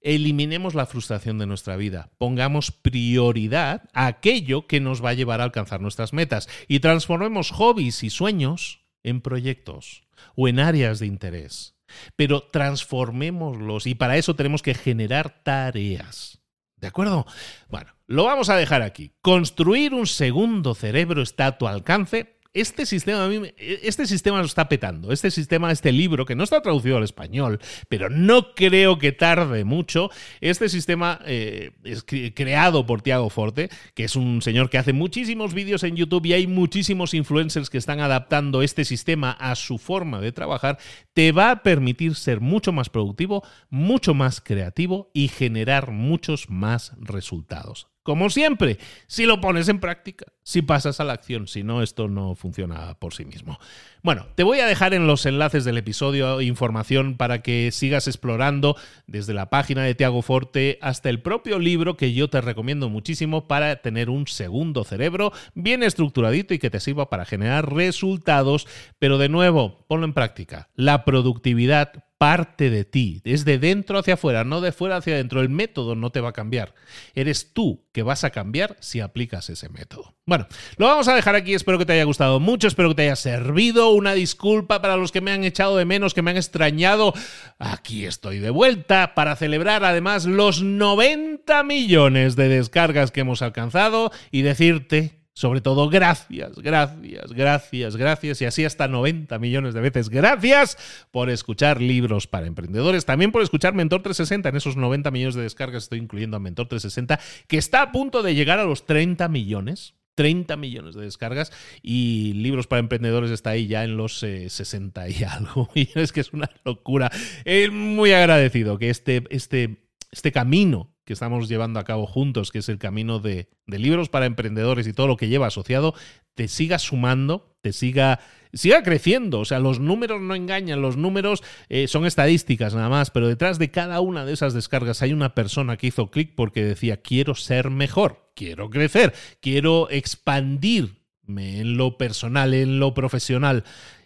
Eliminemos 0.00 0.74
la 0.74 0.86
frustración 0.86 1.38
de 1.38 1.46
nuestra 1.46 1.76
vida. 1.76 2.10
Pongamos 2.18 2.70
prioridad 2.70 3.88
a 3.94 4.06
aquello 4.06 4.66
que 4.66 4.80
nos 4.80 5.04
va 5.04 5.10
a 5.10 5.14
llevar 5.14 5.40
a 5.40 5.44
alcanzar 5.44 5.80
nuestras 5.80 6.12
metas. 6.12 6.48
Y 6.68 6.80
transformemos 6.80 7.50
hobbies 7.50 8.04
y 8.04 8.10
sueños 8.10 8.84
en 9.02 9.20
proyectos 9.20 10.04
o 10.36 10.48
en 10.48 10.60
áreas 10.60 10.98
de 10.98 11.06
interés 11.06 11.77
pero 12.16 12.42
transformémoslos 12.42 13.86
y 13.86 13.94
para 13.94 14.16
eso 14.16 14.34
tenemos 14.36 14.62
que 14.62 14.74
generar 14.74 15.42
tareas. 15.42 16.40
¿De 16.76 16.86
acuerdo? 16.86 17.26
Bueno, 17.68 17.92
lo 18.06 18.24
vamos 18.24 18.50
a 18.50 18.56
dejar 18.56 18.82
aquí. 18.82 19.12
Construir 19.20 19.94
un 19.94 20.06
segundo 20.06 20.74
cerebro 20.74 21.22
está 21.22 21.46
a 21.46 21.58
tu 21.58 21.66
alcance 21.66 22.37
este 22.54 22.86
sistema, 22.86 23.24
a 23.24 23.28
mí, 23.28 23.40
este 23.56 24.06
sistema 24.06 24.38
lo 24.38 24.46
está 24.46 24.68
petando. 24.68 25.12
Este 25.12 25.30
sistema, 25.30 25.70
este 25.70 25.92
libro, 25.92 26.24
que 26.24 26.34
no 26.34 26.44
está 26.44 26.60
traducido 26.60 26.96
al 26.96 27.04
español, 27.04 27.60
pero 27.88 28.08
no 28.10 28.54
creo 28.54 28.98
que 28.98 29.12
tarde 29.12 29.64
mucho. 29.64 30.10
Este 30.40 30.68
sistema 30.68 31.20
eh, 31.26 31.72
es 31.84 32.04
creado 32.34 32.86
por 32.86 33.02
Tiago 33.02 33.28
Forte, 33.30 33.68
que 33.94 34.04
es 34.04 34.16
un 34.16 34.42
señor 34.42 34.70
que 34.70 34.78
hace 34.78 34.92
muchísimos 34.92 35.54
vídeos 35.54 35.84
en 35.84 35.96
YouTube 35.96 36.26
y 36.26 36.32
hay 36.32 36.46
muchísimos 36.46 37.14
influencers 37.14 37.70
que 37.70 37.78
están 37.78 38.00
adaptando 38.00 38.62
este 38.62 38.84
sistema 38.84 39.32
a 39.32 39.54
su 39.54 39.78
forma 39.78 40.20
de 40.20 40.32
trabajar. 40.32 40.78
Te 41.12 41.32
va 41.32 41.50
a 41.50 41.62
permitir 41.62 42.14
ser 42.14 42.40
mucho 42.40 42.72
más 42.72 42.88
productivo, 42.88 43.42
mucho 43.70 44.14
más 44.14 44.40
creativo 44.40 45.10
y 45.12 45.28
generar 45.28 45.90
muchos 45.90 46.48
más 46.48 46.92
resultados. 46.98 47.88
Como 48.02 48.30
siempre, 48.30 48.78
si 49.06 49.26
lo 49.26 49.40
pones 49.40 49.68
en 49.68 49.80
práctica, 49.80 50.24
si 50.42 50.62
pasas 50.62 50.98
a 50.98 51.04
la 51.04 51.12
acción, 51.12 51.46
si 51.46 51.62
no, 51.62 51.82
esto 51.82 52.08
no 52.08 52.34
funciona 52.34 52.94
por 52.98 53.12
sí 53.12 53.26
mismo. 53.26 53.58
Bueno, 54.02 54.28
te 54.34 54.44
voy 54.44 54.60
a 54.60 54.66
dejar 54.66 54.94
en 54.94 55.06
los 55.06 55.26
enlaces 55.26 55.66
del 55.66 55.76
episodio 55.76 56.40
información 56.40 57.18
para 57.18 57.42
que 57.42 57.70
sigas 57.70 58.06
explorando 58.06 58.76
desde 59.06 59.34
la 59.34 59.50
página 59.50 59.82
de 59.82 59.94
Tiago 59.94 60.22
Forte 60.22 60.78
hasta 60.80 61.10
el 61.10 61.20
propio 61.20 61.58
libro 61.58 61.98
que 61.98 62.14
yo 62.14 62.30
te 62.30 62.40
recomiendo 62.40 62.88
muchísimo 62.88 63.46
para 63.46 63.82
tener 63.82 64.08
un 64.08 64.26
segundo 64.26 64.84
cerebro 64.84 65.32
bien 65.54 65.82
estructuradito 65.82 66.54
y 66.54 66.58
que 66.58 66.70
te 66.70 66.80
sirva 66.80 67.10
para 67.10 67.26
generar 67.26 67.70
resultados. 67.74 68.66
Pero 68.98 69.18
de 69.18 69.28
nuevo, 69.28 69.84
ponlo 69.86 70.06
en 70.06 70.14
práctica. 70.14 70.70
La 70.74 71.04
productividad 71.04 72.07
parte 72.18 72.68
de 72.68 72.84
ti, 72.84 73.22
es 73.24 73.44
de 73.44 73.58
dentro 73.58 73.96
hacia 73.98 74.14
afuera, 74.14 74.42
no 74.42 74.60
de 74.60 74.72
fuera 74.72 74.96
hacia 74.96 75.14
adentro. 75.14 75.40
El 75.40 75.48
método 75.48 75.94
no 75.94 76.10
te 76.10 76.20
va 76.20 76.30
a 76.30 76.32
cambiar. 76.32 76.74
Eres 77.14 77.52
tú 77.52 77.86
que 77.92 78.02
vas 78.02 78.24
a 78.24 78.30
cambiar 78.30 78.76
si 78.80 79.00
aplicas 79.00 79.48
ese 79.50 79.68
método. 79.68 80.16
Bueno, 80.26 80.48
lo 80.76 80.86
vamos 80.86 81.06
a 81.06 81.14
dejar 81.14 81.36
aquí. 81.36 81.54
Espero 81.54 81.78
que 81.78 81.86
te 81.86 81.92
haya 81.92 82.04
gustado 82.04 82.40
mucho, 82.40 82.66
espero 82.66 82.90
que 82.90 82.96
te 82.96 83.02
haya 83.02 83.16
servido. 83.16 83.90
Una 83.90 84.14
disculpa 84.14 84.82
para 84.82 84.96
los 84.96 85.12
que 85.12 85.20
me 85.20 85.30
han 85.30 85.44
echado 85.44 85.76
de 85.76 85.84
menos, 85.84 86.12
que 86.12 86.22
me 86.22 86.32
han 86.32 86.36
extrañado. 86.36 87.14
Aquí 87.58 88.04
estoy 88.04 88.40
de 88.40 88.50
vuelta 88.50 89.14
para 89.14 89.36
celebrar 89.36 89.84
además 89.84 90.24
los 90.24 90.62
90 90.62 91.62
millones 91.62 92.34
de 92.34 92.48
descargas 92.48 93.12
que 93.12 93.20
hemos 93.20 93.42
alcanzado 93.42 94.10
y 94.32 94.42
decirte 94.42 95.17
sobre 95.38 95.60
todo, 95.60 95.88
gracias, 95.88 96.58
gracias, 96.58 97.32
gracias, 97.32 97.96
gracias 97.96 98.42
y 98.42 98.44
así 98.44 98.64
hasta 98.64 98.88
90 98.88 99.38
millones 99.38 99.72
de 99.72 99.80
veces. 99.80 100.08
Gracias 100.08 100.76
por 101.12 101.30
escuchar 101.30 101.80
libros 101.80 102.26
para 102.26 102.48
emprendedores, 102.48 103.04
también 103.04 103.30
por 103.30 103.42
escuchar 103.42 103.72
Mentor 103.72 104.02
360. 104.02 104.48
En 104.48 104.56
esos 104.56 104.76
90 104.76 105.12
millones 105.12 105.36
de 105.36 105.42
descargas 105.42 105.84
estoy 105.84 106.00
incluyendo 106.00 106.36
a 106.36 106.40
Mentor 106.40 106.66
360, 106.66 107.20
que 107.46 107.56
está 107.56 107.82
a 107.82 107.92
punto 107.92 108.24
de 108.24 108.34
llegar 108.34 108.58
a 108.58 108.64
los 108.64 108.84
30 108.84 109.28
millones. 109.28 109.94
30 110.16 110.56
millones 110.56 110.96
de 110.96 111.02
descargas 111.02 111.52
y 111.80 112.32
libros 112.32 112.66
para 112.66 112.80
emprendedores 112.80 113.30
está 113.30 113.50
ahí 113.50 113.68
ya 113.68 113.84
en 113.84 113.96
los 113.96 114.18
60 114.18 115.06
eh, 115.06 115.14
y 115.20 115.22
algo. 115.22 115.68
Y 115.76 115.88
es 115.94 116.10
que 116.10 116.18
es 116.18 116.32
una 116.32 116.50
locura. 116.64 117.12
Es 117.44 117.70
muy 117.70 118.10
agradecido 118.10 118.76
que 118.76 118.90
este, 118.90 119.22
este, 119.30 119.84
este 120.10 120.32
camino 120.32 120.90
que 121.08 121.14
estamos 121.14 121.48
llevando 121.48 121.80
a 121.80 121.84
cabo 121.84 122.06
juntos, 122.06 122.52
que 122.52 122.58
es 122.58 122.68
el 122.68 122.76
camino 122.76 123.18
de, 123.18 123.48
libros 123.66 124.10
para 124.10 124.26
emprendedores 124.26 124.86
y 124.86 124.92
todo 124.92 125.06
lo 125.06 125.16
que 125.16 125.28
lleva 125.28 125.46
asociado, 125.46 125.94
te 126.34 126.48
siga 126.48 126.78
sumando, 126.78 127.56
te 127.62 127.72
siga, 127.72 128.20
siga 128.52 128.82
creciendo. 128.82 129.40
O 129.40 129.46
sea, 129.46 129.58
los 129.58 129.80
números 129.80 130.20
no 130.20 130.34
engañan, 130.34 130.82
los 130.82 130.98
números 130.98 131.42
eh, 131.70 131.88
son 131.88 132.04
estadísticas 132.04 132.74
nada 132.74 132.90
más, 132.90 133.10
pero 133.10 133.26
detrás 133.26 133.58
de 133.58 133.70
cada 133.70 134.00
una 134.00 134.26
de 134.26 134.34
esas 134.34 134.52
descargas 134.52 135.00
hay 135.00 135.14
una 135.14 135.34
persona 135.34 135.78
que 135.78 135.86
hizo 135.86 136.10
clic 136.10 136.34
porque 136.34 136.62
decía, 136.62 136.98
quiero 136.98 137.34
ser 137.34 137.70
mejor, 137.70 138.30
quiero 138.36 138.68
crecer, 138.68 139.14
quiero 139.40 139.88
expandirme 139.88 141.60
en 141.60 141.78
lo 141.78 141.96
personal, 141.96 142.52
en 142.52 142.80
lo 142.80 142.92
profesional. 142.92 143.64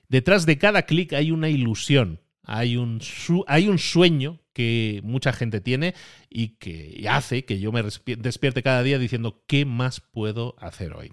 Detrás 0.09 0.47
de 0.47 0.57
cada 0.57 0.83
clic 0.83 1.15
hay 1.15 1.33
una 1.33 1.49
ilusión, 1.49 2.21
hay 2.45 2.77
un, 2.77 3.01
hay 3.49 3.67
un 3.67 3.81
sueño 3.81 4.39
que 4.53 5.01
mucha 5.05 5.33
gente 5.33 5.61
tiene 5.61 5.95
y 6.29 6.57
que 6.57 7.07
hace 7.09 7.45
que 7.45 7.59
yo 7.59 7.73
me 7.73 7.83
despierte 7.83 8.63
cada 8.63 8.83
día 8.83 8.99
diciendo 8.99 9.43
qué 9.47 9.65
más 9.65 10.01
puedo 10.01 10.55
hacer 10.59 10.95
hoy. 10.95 11.13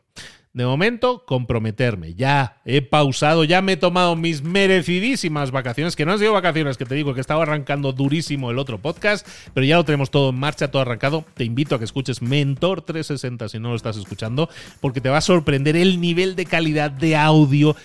De 0.52 0.66
momento, 0.66 1.26
comprometerme. 1.28 2.16
Ya 2.16 2.60
he 2.66 2.82
pausado, 2.82 3.44
ya 3.44 3.62
me 3.62 3.74
he 3.74 3.78
tomado 3.78 4.16
mis 4.16 4.42
merecidísimas 4.42 5.52
vacaciones, 5.52 5.96
que 5.96 6.06
no 6.06 6.14
han 6.14 6.20
sido 6.20 6.34
vacaciones, 6.34 6.76
que 6.76 6.86
te 6.86 6.96
digo 6.96 7.14
que 7.14 7.22
estaba 7.22 7.44
arrancando 7.44 7.94
durísimo 7.94 8.50
el 8.50 8.58
otro 8.58 8.80
podcast, 8.80 9.28
pero 9.54 9.66
ya 9.66 9.78
lo 9.78 9.86
tenemos 9.86 10.10
todo 10.10 10.32
en 10.32 10.40
marcha, 10.40 10.72
todo 10.72 10.82
arrancado. 10.82 11.24
Te 11.36 11.44
invito 11.44 11.76
a 11.76 11.78
que 11.78 11.86
escuches 11.86 12.24
Mentor 12.24 12.82
360 12.82 13.48
si 13.48 13.60
no 13.60 13.70
lo 13.70 13.76
estás 13.76 13.96
escuchando, 13.98 14.50
porque 14.82 15.02
te 15.02 15.10
va 15.10 15.18
a 15.18 15.22
sorprender 15.22 15.78
el 15.78 16.02
nivel 16.02 16.36
de 16.36 16.46
calidad 16.46 16.90
de 16.90 17.16
audio 17.16 17.76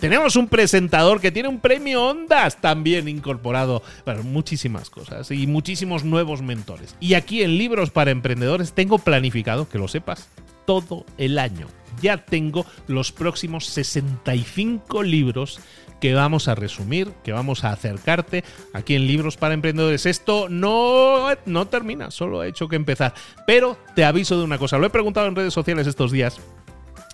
tenemos 0.00 0.34
un 0.36 0.48
presentador 0.48 1.20
que 1.20 1.30
tiene 1.30 1.48
un 1.48 1.60
premio 1.60 2.02
Ondas 2.02 2.60
también 2.60 3.06
incorporado. 3.08 3.82
Bueno, 4.04 4.22
muchísimas 4.22 4.90
cosas 4.90 5.30
y 5.30 5.46
muchísimos 5.46 6.04
nuevos 6.04 6.42
mentores. 6.42 6.96
Y 7.00 7.14
aquí 7.14 7.42
en 7.42 7.58
Libros 7.58 7.90
para 7.90 8.10
Emprendedores 8.10 8.72
tengo 8.72 8.98
planificado, 8.98 9.68
que 9.68 9.78
lo 9.78 9.88
sepas, 9.88 10.28
todo 10.64 11.04
el 11.18 11.38
año. 11.38 11.66
Ya 12.00 12.24
tengo 12.24 12.64
los 12.86 13.12
próximos 13.12 13.66
65 13.66 15.02
libros 15.02 15.60
que 16.00 16.14
vamos 16.14 16.48
a 16.48 16.54
resumir, 16.54 17.12
que 17.22 17.32
vamos 17.32 17.62
a 17.62 17.72
acercarte 17.72 18.42
aquí 18.72 18.94
en 18.94 19.06
Libros 19.06 19.36
para 19.36 19.54
Emprendedores. 19.54 20.06
Esto 20.06 20.48
no, 20.48 21.26
no 21.44 21.68
termina, 21.68 22.10
solo 22.10 22.40
ha 22.40 22.46
hecho 22.46 22.68
que 22.68 22.76
empezar. 22.76 23.12
Pero 23.46 23.76
te 23.94 24.04
aviso 24.04 24.38
de 24.38 24.44
una 24.44 24.58
cosa, 24.58 24.78
lo 24.78 24.86
he 24.86 24.90
preguntado 24.90 25.26
en 25.26 25.36
redes 25.36 25.52
sociales 25.52 25.86
estos 25.86 26.10
días 26.10 26.40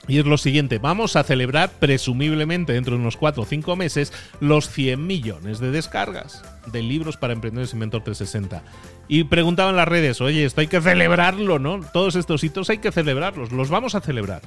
Y 0.09 0.18
es 0.18 0.26
lo 0.26 0.38
siguiente, 0.38 0.78
vamos 0.78 1.16
a 1.16 1.24
celebrar 1.24 1.70
presumiblemente 1.80 2.72
dentro 2.72 2.94
de 2.94 3.00
unos 3.00 3.16
4 3.16 3.42
o 3.42 3.46
5 3.46 3.76
meses 3.76 4.12
los 4.40 4.68
100 4.70 5.04
millones 5.04 5.59
de 5.59 5.70
descargas 5.70 6.42
de 6.66 6.82
libros 6.82 7.16
para 7.16 7.32
emprendedores 7.32 7.72
Inventor 7.72 8.02
360. 8.04 8.62
Y 9.09 9.24
preguntaban 9.24 9.76
las 9.76 9.88
redes, 9.88 10.20
oye, 10.20 10.44
esto 10.44 10.61
hay 10.61 10.66
que 10.66 10.80
celebrarlo, 10.80 11.59
¿no? 11.59 11.80
Todos 11.92 12.16
estos 12.16 12.42
hitos 12.44 12.70
hay 12.70 12.78
que 12.78 12.92
celebrarlos, 12.92 13.52
los 13.52 13.68
vamos 13.68 13.94
a 13.94 14.00
celebrar. 14.00 14.42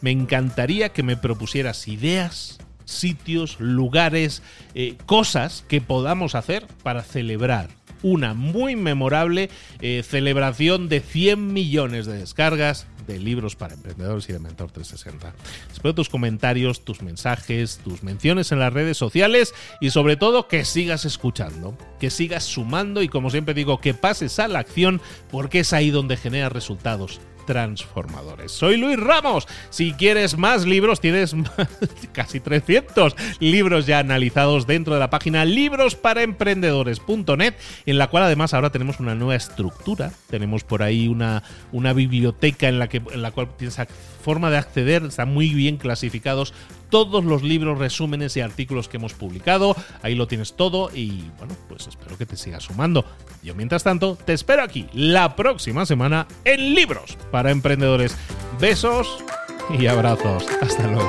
Me 0.00 0.10
encantaría 0.10 0.90
que 0.90 1.02
me 1.02 1.16
propusieras 1.16 1.88
ideas, 1.88 2.58
sitios, 2.84 3.58
lugares, 3.60 4.42
eh, 4.74 4.96
cosas 5.06 5.64
que 5.68 5.80
podamos 5.80 6.34
hacer 6.34 6.66
para 6.82 7.02
celebrar 7.02 7.68
una 8.02 8.34
muy 8.34 8.76
memorable 8.76 9.48
eh, 9.80 10.02
celebración 10.04 10.88
de 10.88 11.00
100 11.00 11.52
millones 11.52 12.06
de 12.06 12.18
descargas 12.18 12.86
de 13.06 13.18
libros 13.18 13.56
para 13.56 13.74
emprendedores 13.74 14.28
y 14.28 14.32
de 14.32 14.38
Mentor 14.38 14.70
360. 14.70 15.34
Espero 15.72 15.94
tus 15.94 16.08
comentarios, 16.08 16.84
tus 16.84 17.02
mensajes, 17.02 17.80
tus 17.84 18.02
menciones 18.02 18.52
en 18.52 18.58
las 18.58 18.72
redes 18.72 18.96
sociales 18.96 19.54
y 19.80 19.90
sobre 19.90 20.16
todo 20.16 20.48
que 20.48 20.64
sigas 20.64 21.04
escuchando, 21.04 21.76
que 21.98 22.10
sigas 22.10 22.44
sumando 22.44 23.02
y 23.02 23.08
como 23.08 23.30
siempre 23.30 23.54
digo, 23.54 23.80
que 23.80 23.94
pases 23.94 24.38
a 24.38 24.48
la 24.48 24.60
acción 24.60 25.00
porque 25.30 25.60
es 25.60 25.72
ahí 25.72 25.90
donde 25.90 26.16
genera 26.16 26.48
resultados 26.48 27.20
transformadores. 27.46 28.52
Soy 28.52 28.76
Luis 28.76 28.98
Ramos. 28.98 29.46
Si 29.70 29.92
quieres 29.92 30.36
más 30.36 30.66
libros, 30.66 31.00
tienes 31.00 31.34
casi 32.12 32.40
300 32.40 33.14
libros 33.40 33.86
ya 33.86 33.98
analizados 33.98 34.66
dentro 34.66 34.94
de 34.94 35.00
la 35.00 35.10
página 35.10 35.44
librosparaemprendedores.net, 35.44 37.54
en 37.86 37.98
la 37.98 38.08
cual 38.08 38.24
además 38.24 38.54
ahora 38.54 38.70
tenemos 38.70 39.00
una 39.00 39.14
nueva 39.14 39.36
estructura. 39.36 40.12
Tenemos 40.30 40.64
por 40.64 40.82
ahí 40.82 41.08
una, 41.08 41.42
una 41.72 41.92
biblioteca 41.92 42.68
en 42.68 42.78
la, 42.78 42.88
que, 42.88 43.02
en 43.12 43.22
la 43.22 43.30
cual 43.30 43.48
tienes 43.56 43.78
forma 44.22 44.50
de 44.50 44.58
acceder, 44.58 45.04
están 45.04 45.32
muy 45.32 45.54
bien 45.54 45.76
clasificados 45.76 46.54
todos 46.92 47.24
los 47.24 47.42
libros, 47.42 47.78
resúmenes 47.78 48.36
y 48.36 48.42
artículos 48.42 48.86
que 48.86 48.98
hemos 48.98 49.14
publicado. 49.14 49.74
Ahí 50.02 50.14
lo 50.14 50.28
tienes 50.28 50.52
todo 50.52 50.90
y 50.94 51.24
bueno, 51.38 51.56
pues 51.66 51.86
espero 51.88 52.18
que 52.18 52.26
te 52.26 52.36
sigas 52.36 52.64
sumando. 52.64 53.06
Yo 53.42 53.54
mientras 53.54 53.82
tanto 53.82 54.14
te 54.14 54.34
espero 54.34 54.62
aquí 54.62 54.86
la 54.92 55.34
próxima 55.34 55.86
semana 55.86 56.28
en 56.44 56.74
Libros 56.74 57.16
para 57.30 57.50
Emprendedores. 57.50 58.14
Besos 58.60 59.24
y 59.76 59.86
abrazos. 59.86 60.44
Hasta 60.60 60.86
luego. 60.86 61.08